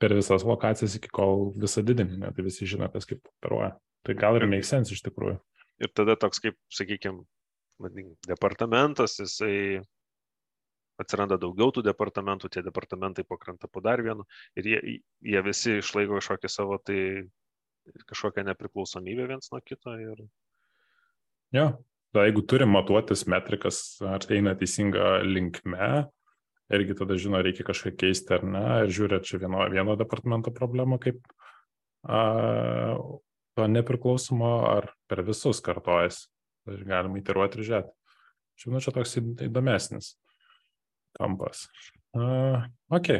per 0.00 0.14
visas 0.16 0.46
lokacijas 0.48 0.96
iki 0.96 1.12
kol 1.12 1.50
visą 1.60 1.84
didinį, 1.84 2.22
tai 2.24 2.46
visi 2.46 2.70
žino, 2.70 2.88
kas 2.94 3.04
kaip 3.10 3.20
operuoja. 3.36 3.74
Tai 4.06 4.14
gal 4.18 4.38
ir 4.38 4.46
make 4.50 4.66
sense 4.66 4.94
iš 4.94 5.02
tikrųjų. 5.06 5.38
Ir 5.82 5.90
tada 5.94 6.16
toks 6.18 6.40
kaip, 6.42 6.56
sakykime, 6.74 7.22
departamentas, 8.26 9.18
jisai 9.22 9.82
atsiranda 10.98 11.38
daugiau 11.38 11.70
tų 11.74 11.84
departamentų, 11.86 12.50
tie 12.50 12.62
departamentai 12.66 13.24
pakrenta 13.26 13.70
po 13.70 13.82
dar 13.84 14.02
vienu 14.02 14.26
ir 14.58 14.66
jie, 14.66 14.78
jie 15.22 15.42
visi 15.46 15.76
išlaiko 15.78 16.18
kažkokį 16.18 16.50
savo 16.50 16.78
tai 16.82 16.98
kažkokią 18.10 18.44
nepriklausomybę 18.50 19.28
viens 19.30 19.52
nuo 19.52 19.62
kito. 19.64 19.94
Ir... 20.02 20.24
Jo, 21.54 21.68
da, 22.12 22.26
jeigu 22.26 22.42
turim 22.50 22.74
matuotis 22.74 23.24
metrikas, 23.30 23.80
ar 24.04 24.24
tai 24.24 24.40
eina 24.40 24.56
teisinga 24.58 25.20
linkme, 25.24 26.08
irgi 26.74 26.98
tada 26.98 27.16
žino, 27.20 27.40
reikia 27.44 27.64
kažką 27.68 27.94
keisti 27.96 28.34
ar 28.36 28.44
ne, 28.44 28.66
ir 28.84 28.92
žiūri, 28.98 29.20
ar 29.20 29.24
čia 29.24 29.40
vieno, 29.40 29.62
vieno 29.72 29.96
departamento 29.96 30.52
problema, 30.52 30.98
kaip 31.00 31.22
a, 32.04 32.20
to 33.58 33.66
nepriklausomo, 33.70 34.52
ar 34.70 34.92
per 35.10 35.24
visus 35.26 35.62
kartojas. 35.64 36.26
Tai 36.68 36.78
galima 36.86 37.20
įtiruoti 37.20 37.58
ir 37.58 37.66
žiūrėti. 37.68 37.94
Žinau, 38.58 38.82
čia 38.84 38.92
toks 38.94 39.16
įdomesnis 39.20 40.12
kampas. 41.18 41.66
Uh, 42.16 42.66
ok. 42.92 43.10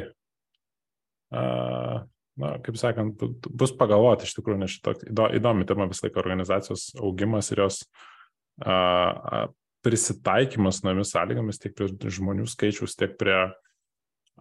Uh, 1.29 2.03
na, 2.39 2.53
kaip 2.63 2.77
sakant, 2.79 3.23
bus 3.51 3.73
pagalvoti 3.75 4.27
iš 4.27 4.35
tikrųjų, 4.37 4.61
nes 4.61 4.75
šitą 4.77 4.95
įdomi 5.35 5.67
tema 5.67 5.87
vis 5.89 6.01
laik 6.05 6.17
organizacijos 6.21 6.89
augimas 6.99 7.51
ir 7.51 7.63
jos 7.65 7.81
a, 8.63 9.47
prisitaikymas 9.85 10.81
naujomis 10.83 11.11
sąlygomis 11.13 11.59
tiek 11.59 11.75
prie 11.75 12.11
žmonių 12.15 12.47
skaičiaus, 12.49 12.95
tiek 12.99 13.15
prie 13.19 13.37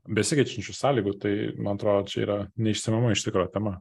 besikeičiančių 0.08 0.74
sąlygų, 0.74 1.14
tai 1.22 1.34
man 1.58 1.78
atrodo, 1.78 2.06
čia 2.10 2.22
yra 2.24 2.38
neišsimama 2.56 3.12
iš 3.14 3.26
tikrųjų 3.26 3.52
tema. 3.54 3.74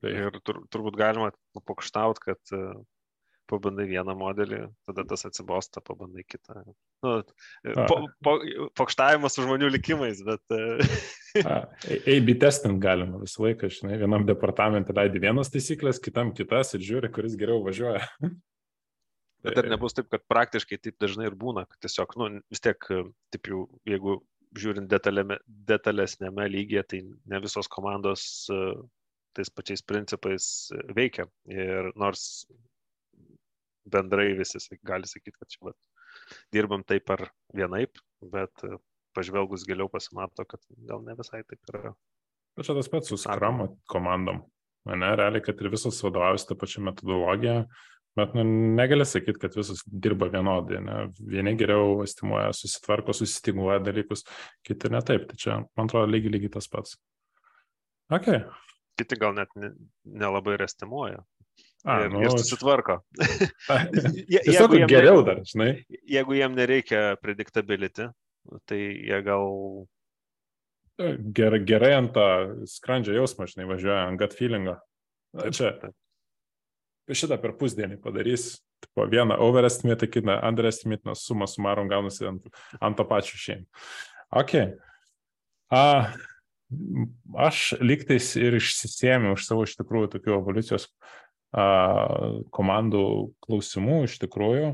Tai... 0.00 0.14
Ir 0.16 0.40
tur, 0.46 0.62
turbūt 0.72 0.96
galima 0.98 1.30
pokštauti, 1.68 2.24
kad 2.24 2.54
pabandai 3.50 3.86
vieną 3.90 4.14
modelį, 4.18 4.60
tada 4.88 5.04
tas 5.10 5.26
atsibosta, 5.26 5.82
pabandai 5.84 6.22
kitą. 6.28 6.62
Nu, 7.04 7.14
po, 7.88 7.96
po, 8.24 8.34
pokštavimas 8.78 9.34
su 9.34 9.44
žmonių 9.46 9.72
likimais, 9.74 10.22
bet... 10.26 10.44
AB 12.14 12.32
testing 12.42 12.82
galima 12.82 13.20
visą 13.22 13.46
laiką, 13.46 13.70
žinai, 13.72 13.98
vienam 14.02 14.26
departamentui 14.28 14.96
leidi 14.96 15.22
vienas 15.22 15.52
taisyklės, 15.52 16.02
kitam 16.02 16.32
kitas 16.36 16.76
ir 16.78 16.86
žiūri, 16.86 17.12
kuris 17.14 17.36
geriau 17.40 17.64
važiuoja. 17.66 18.04
Bet 19.40 19.56
ar 19.56 19.70
nebus 19.72 19.96
taip, 19.96 20.10
kad 20.12 20.22
praktiškai 20.28 20.76
taip 20.84 20.98
dažnai 21.00 21.30
ir 21.30 21.36
būna, 21.38 21.64
kad 21.68 21.86
tiesiog, 21.86 22.16
nu, 22.20 22.28
vis 22.52 22.60
tiek, 22.62 22.90
taip 23.32 23.48
jau, 23.48 23.64
jeigu 23.88 24.20
žiūrint 24.58 24.90
detalėme, 24.90 25.38
detalesnėme 25.46 26.48
lygyje, 26.50 26.82
tai 26.90 27.00
ne 27.06 27.40
visos 27.42 27.70
komandos 27.70 28.24
tais 29.40 29.52
pačiais 29.56 29.82
principais 29.82 30.44
veikia. 30.96 31.26
Ir 31.48 31.90
nors 31.96 32.44
bendrai 33.90 34.34
visi 34.38 34.60
gali 34.86 35.08
sakyti, 35.08 35.38
kad 35.38 35.50
čia 35.50 35.70
vat, 35.70 35.78
dirbam 36.52 36.84
taip 36.86 37.10
ar 37.10 37.26
vienaip, 37.56 37.98
bet 38.32 38.64
e, 38.66 38.76
pažvelgus 39.16 39.64
giliau 39.68 39.88
pasimato, 39.90 40.44
kad 40.46 40.62
gal 40.88 41.02
ne 41.06 41.16
visai 41.18 41.42
taip 41.46 41.72
yra. 41.72 41.94
Bet 42.56 42.68
čia 42.68 42.76
tas 42.76 42.90
pats 42.92 43.10
su 43.10 43.18
skramo 43.20 43.70
komandom. 43.90 44.44
Ne, 44.90 45.14
realiai, 45.16 45.42
kad 45.44 45.58
ir 45.60 45.72
visos 45.72 45.98
vadovaujasi 46.04 46.48
tą 46.48 46.56
pačią 46.60 46.82
metodologiją, 46.86 47.56
bet 48.16 48.32
nu, 48.36 48.44
negali 48.78 49.04
sakyti, 49.06 49.38
kad 49.42 49.56
visos 49.56 49.82
dirba 49.86 50.30
vienodai. 50.32 50.80
Ne? 50.84 50.96
Vieni 51.34 51.52
geriau 51.60 52.00
estimuoja, 52.04 52.48
susitvarko, 52.56 53.14
susitiguoja 53.16 53.78
dalykus, 53.84 54.24
kiti 54.66 54.90
ne 54.92 55.02
taip. 55.04 55.28
Tai 55.30 55.38
čia, 55.40 55.60
man 55.76 55.90
atrodo, 55.90 56.08
lygiai 56.10 56.34
lygiai 56.36 56.56
tas 56.56 56.70
pats. 56.72 56.96
Okay. 58.10 58.40
Kiti 59.00 59.16
gal 59.16 59.32
net 59.36 59.52
nelabai 59.56 60.58
ne, 60.58 60.62
ne 60.62 60.68
estimuoja. 60.68 61.22
A, 61.84 62.02
ir, 62.04 62.10
nu, 62.12 62.20
ir 62.20 62.34
susitvarko. 62.34 62.98
Tiesiog 64.28 64.74
geriau 64.90 65.22
dar, 65.24 65.40
žinai. 65.48 65.70
Jeigu 66.08 66.36
jiem 66.36 66.52
nereikia 66.56 67.14
predictability, 67.22 68.10
tai 68.68 68.80
jie 68.82 69.20
gal... 69.24 69.48
Gerai, 71.00 71.62
gerai 71.64 71.94
ant 71.96 72.12
to 72.12 72.26
skrandžio 72.68 73.14
jausmo, 73.16 73.48
žinai, 73.48 73.64
važiuoja 73.70 74.02
ant 74.10 74.20
gut 74.20 74.36
feelingo. 74.36 74.76
Čia. 75.56 75.72
Šitą 77.10 77.40
per 77.40 77.56
pusdienį 77.58 77.96
padarys. 78.04 78.58
Po 78.96 79.04
vieną 79.08 79.36
overestimate, 79.44 80.08
kitą 80.08 80.38
underestimate, 80.48 81.04
nes 81.08 81.24
sumą 81.24 81.48
sumarom 81.48 81.88
gaunasi 81.88 82.28
ant, 82.28 82.46
ant 82.80 82.96
to 82.96 83.04
pačio 83.08 83.40
šeimą. 83.40 83.64
Ok. 84.40 84.54
A, 85.72 85.82
aš 87.34 87.74
liktais 87.82 88.34
ir 88.38 88.56
išsisėmiau 88.58 89.34
iš 89.36 89.48
savo 89.48 89.64
iš 89.66 89.74
tikrųjų 89.80 90.12
tokių 90.14 90.36
evoliucijos 90.38 90.86
komandų 91.50 93.02
klausimų 93.42 94.04
iš 94.06 94.20
tikrųjų. 94.22 94.70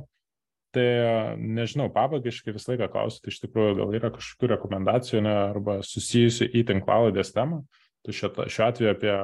Tai 0.77 0.89
nežinau, 1.41 1.87
pabaigiškai 1.89 2.53
visą 2.53 2.75
laiką 2.75 2.91
klausiu, 2.93 3.23
tai 3.25 3.33
iš 3.33 3.39
tikrųjų 3.47 3.77
gal 3.79 3.95
yra 3.97 4.11
kažkokių 4.13 4.51
rekomendacijų 4.53 5.23
ne, 5.25 5.33
arba 5.55 5.79
susijusių 5.87 6.51
į 6.53 6.65
tinklaladės 6.69 7.33
temą, 7.33 7.63
tai 8.05 8.13
šiuo, 8.19 8.29
šiuo 8.53 8.67
atveju 8.67 8.91
apie 8.93 9.15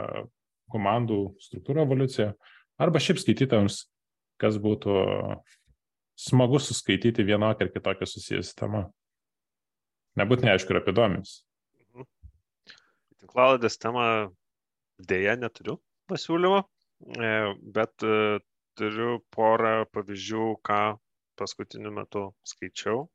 komandų 0.73 1.19
struktūrą 1.45 1.85
evoliuciją, 1.85 2.31
arba 2.81 3.03
šiaip 3.05 3.21
skaitytams, 3.21 3.83
kas 4.41 4.57
būtų 4.63 4.97
smagu 6.17 6.63
suskaityti 6.63 7.27
vienokią 7.29 7.69
ar 7.69 7.75
kitokią 7.75 8.09
susijusią 8.09 8.57
temą. 8.57 8.87
Nebūtinai 10.17 10.57
aišku 10.57 10.73
ir 10.73 10.81
apie 10.81 10.97
duomenis. 10.97 11.43
Tinklaladės 13.33 13.79
temą 13.81 14.03
dėja 15.09 15.39
neturiu 15.41 15.79
pasiūlymo. 16.13 16.59
E, 17.17 17.31
bet 17.77 18.05
e, 18.05 18.41
turiu 18.77 19.15
porą 19.33 19.87
pavyzdžių, 19.89 20.49
ką 20.69 20.81
paskutiniu 21.41 21.95
metu 21.97 22.27
skaičiau. 22.45 23.07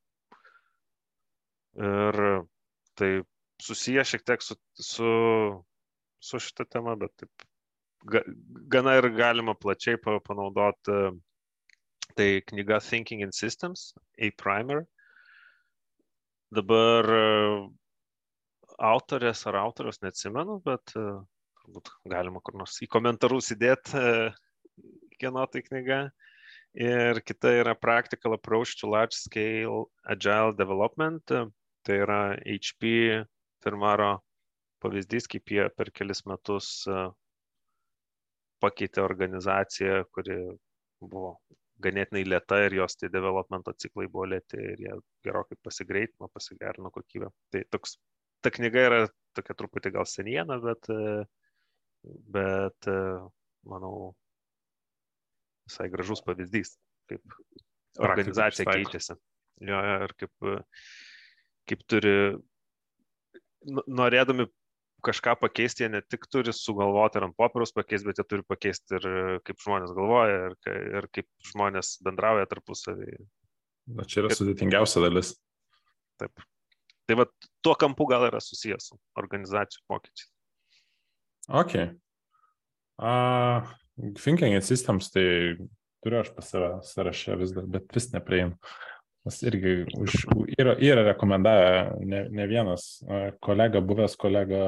Ir 1.78 2.20
tai 2.98 3.12
susiję 3.62 4.08
šiek 4.10 4.26
tiek 4.26 4.42
su, 4.42 4.58
su, 4.74 5.14
su 6.18 6.42
šitą 6.42 6.66
temą, 6.66 6.98
bet 6.98 7.14
taip 7.22 7.48
ga, 8.10 8.26
gana 8.74 8.98
ir 8.98 9.12
galima 9.14 9.54
plačiai 9.54 10.02
panaudoti. 10.02 11.00
Tai 12.18 12.32
knyga 12.50 12.82
Thinking 12.82 13.22
in 13.22 13.32
Systems, 13.32 13.92
A 14.18 14.34
Primer. 14.42 14.88
Dabar 16.50 17.06
e, 17.06 17.26
autorės 18.78 19.46
ar 19.50 19.58
autorius 19.64 20.02
neatsimenu, 20.04 20.60
bet 20.66 20.94
turbūt 20.94 21.92
galima 22.08 22.42
kur 22.44 22.58
nors 22.60 22.78
į 22.82 22.88
komentarus 22.92 23.52
įdėti, 23.56 24.00
e, 24.00 24.32
kieno 25.20 25.46
tai 25.52 25.64
knyga. 25.66 26.00
Ir 26.78 27.22
kita 27.26 27.52
yra 27.62 27.74
Practical 27.76 28.36
Approach 28.38 28.76
to 28.80 28.88
Large 28.88 29.18
Scale 29.18 29.88
Agile 30.06 30.54
Development. 30.56 31.24
Tai 31.88 31.96
yra 32.04 32.20
HP 32.46 33.24
firmaro 33.64 34.18
pavyzdys, 34.84 35.28
kaip 35.32 35.50
jie 35.50 35.70
per 35.74 35.90
kelis 35.92 36.24
metus 36.30 36.86
e, 36.88 37.08
pakeitė 38.62 39.02
organizaciją, 39.02 40.04
kuri 40.14 40.38
buvo 41.02 41.38
ganėtinai 41.82 42.24
lėta 42.26 42.60
ir 42.66 42.76
jos 42.80 42.98
tie 42.98 43.10
developmento 43.14 43.74
ciklai 43.78 44.08
buvo 44.10 44.26
lėti 44.34 44.58
ir 44.58 44.84
jie 44.86 44.94
gerokai 45.26 45.58
pasigreitino, 45.64 46.30
pasigerino 46.34 46.92
kokybę. 46.94 47.30
Tai 47.54 47.64
toks, 47.74 47.98
ta 48.48 48.54
knyga 48.56 48.88
yra 48.90 49.02
tokia 49.38 49.54
truputį 49.60 49.94
gal 50.00 50.08
seniena, 50.10 50.58
bet 50.64 50.88
uh, 50.94 51.28
bet 52.04 52.88
e, 52.88 52.98
manau 53.68 54.14
visai 55.68 55.90
gražus 55.92 56.24
pavyzdys, 56.26 56.76
kaip 57.12 57.40
organizacija 58.00 58.68
keičiasi. 58.70 59.18
Jo, 59.68 59.80
ir 60.06 60.14
kaip, 60.22 60.50
kaip 61.68 61.82
turi, 61.90 62.14
norėdami 63.68 64.46
kažką 65.06 65.34
pakeisti, 65.42 65.84
jie 65.84 65.90
ne 65.96 66.02
tik 66.06 66.28
turi 66.32 66.54
sugalvoti 66.54 67.20
ir 67.20 67.28
ant 67.28 67.38
popieriaus 67.38 67.74
pakeisti, 67.76 68.10
bet 68.10 68.22
jie 68.22 68.28
turi 68.30 68.46
pakeisti 68.48 69.00
ir 69.00 69.08
kaip 69.48 69.66
žmonės 69.66 69.96
galvoja, 69.98 70.52
ir, 70.52 70.78
ir 71.00 71.10
kaip 71.14 71.50
žmonės 71.52 71.98
bendrauja 72.06 72.48
tarpusavį. 72.54 73.18
Na, 73.98 74.06
čia 74.08 74.24
yra 74.24 74.38
sudėtingiausia 74.38 75.04
dalis. 75.04 75.34
Taip. 76.22 76.46
Tai 77.08 77.16
va, 77.22 77.28
tuo 77.64 77.76
kampu 77.80 78.08
gal 78.10 78.28
yra 78.28 78.42
susijęs 78.44 78.90
su 78.92 78.98
organizacijų 79.20 79.84
pokyčiais. 79.88 80.32
Ok. 81.48 81.76
Uh, 82.98 83.64
thinking 84.20 84.58
in 84.58 84.66
systems, 84.66 85.08
tai 85.14 85.56
turiu 86.04 86.20
aš 86.22 86.34
pas 86.36 86.52
save 86.52 86.74
sąraše 86.84 87.38
vis 87.40 87.56
dar, 87.56 87.68
bet 87.72 87.96
vis 87.96 88.12
neprieinu. 88.12 88.58
Nes 89.28 89.42
irgi 89.44 89.74
už, 90.00 90.14
yra, 90.56 90.78
yra 90.80 91.04
rekomendavę 91.10 91.98
ne, 92.08 92.22
ne 92.32 92.46
vienas 92.48 93.02
kolega, 93.44 93.82
buvęs 93.84 94.16
kolega, 94.20 94.62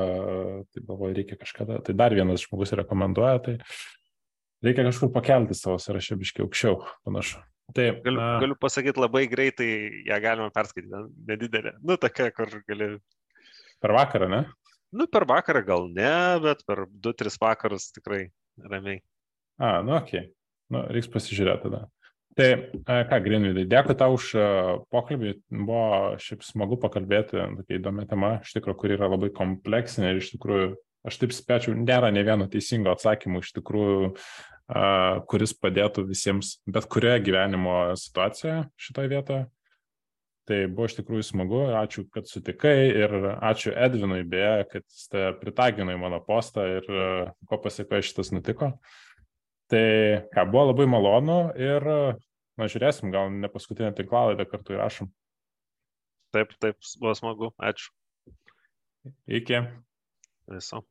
tai 0.68 0.84
galvoju, 0.84 1.16
reikia 1.16 1.38
kažkada, 1.40 1.80
tai 1.84 1.96
dar 1.96 2.16
vienas 2.16 2.44
žmogus 2.44 2.76
rekomenduoja, 2.76 3.38
tai 3.46 3.56
reikia 4.66 4.84
kažkur 4.90 5.14
pakelti 5.16 5.56
savo 5.56 5.80
sąrašę 5.80 6.20
biškiai 6.20 6.48
aukščiau, 6.48 6.82
panašu. 7.08 7.40
Taip, 7.78 8.02
galiu, 8.06 8.18
na, 8.18 8.30
galiu 8.42 8.58
pasakyti 8.58 9.02
labai 9.02 9.28
greitai, 9.30 9.70
ją 10.08 10.18
galima 10.24 10.50
perskaityti, 10.54 11.04
nedidelė. 11.30 11.76
Nu, 11.86 12.00
tokia, 12.02 12.32
kur 12.34 12.50
gali. 12.70 12.96
Per 13.80 13.94
vakarą, 13.96 14.30
ne? 14.32 14.42
Nu, 14.96 15.06
per 15.12 15.28
vakarą 15.30 15.62
gal 15.68 15.86
ne, 15.94 16.14
bet 16.44 16.66
per 16.68 16.88
2-3 16.90 17.38
vakarus 17.42 17.92
tikrai 17.94 18.26
ramiai. 18.66 19.04
A, 19.62 19.80
nu, 19.86 19.94
ok. 20.00 20.16
Nu, 20.74 20.84
reiks 20.94 21.10
pasižiūrėti 21.14 21.68
tada. 21.68 21.86
Tai 22.40 22.48
ką, 22.88 23.18
Grinvidai, 23.26 23.66
dėkui 23.68 23.96
tau 24.00 24.16
už 24.16 24.32
pokalbį. 24.94 25.34
Buvo 25.52 26.18
šiaip 26.24 26.46
smagu 26.48 26.78
pakalbėti, 26.80 27.42
tokia 27.60 27.80
įdomi 27.80 28.06
tema, 28.10 28.38
iš 28.46 28.54
tikrųjų, 28.56 28.78
kuri 28.80 28.96
yra 28.96 29.10
labai 29.12 29.32
kompleksinė 29.36 30.14
ir 30.14 30.22
iš 30.22 30.32
tikrųjų, 30.36 30.70
aš 31.10 31.20
taip 31.20 31.36
spėčiau, 31.36 31.76
nėra 31.76 32.14
ne 32.16 32.24
vieno 32.26 32.48
teisingo 32.52 32.94
atsakymo, 32.94 33.42
iš 33.44 33.52
tikrųjų, 33.58 34.14
kuris 35.30 35.56
padėtų 35.58 36.06
visiems, 36.10 36.60
bet 36.70 36.86
kurioje 36.92 37.24
gyvenimo 37.26 37.78
situacijoje 37.98 38.68
šitoje 38.78 39.12
vietoje. 39.12 39.46
Tai 40.50 40.64
buvo 40.74 40.88
iš 40.90 40.96
tikrųjų 40.98 41.26
smagu, 41.28 41.60
ačiū, 41.78 42.08
kad 42.10 42.26
sutikai 42.26 42.90
ir 42.90 43.12
ačiū 43.38 43.74
Edvinui 43.78 44.24
beje, 44.26 44.66
kad 44.72 44.86
jis 44.86 45.06
pritagino 45.42 45.94
į 45.94 46.00
mano 46.02 46.18
postą 46.26 46.66
ir 46.80 46.90
ko 47.46 47.60
pasiekoje 47.62 48.08
šitas 48.08 48.34
nutiko. 48.34 48.72
Tai 49.70 49.86
ką, 50.34 50.48
buvo 50.50 50.72
labai 50.72 50.88
malonu 50.90 51.38
ir, 51.54 51.86
na, 52.58 52.70
žiūrėsim, 52.74 53.14
gal 53.14 53.30
ne 53.30 53.50
paskutinę 53.54 53.92
tinklalaidą 53.98 54.48
kartu 54.50 54.74
įrašom. 54.74 55.12
Taip, 56.34 56.58
taip, 56.62 56.82
buvo 56.98 57.14
smagu, 57.18 57.54
ačiū. 57.62 57.94
Iki. 59.30 59.62
Viso. 60.50 60.82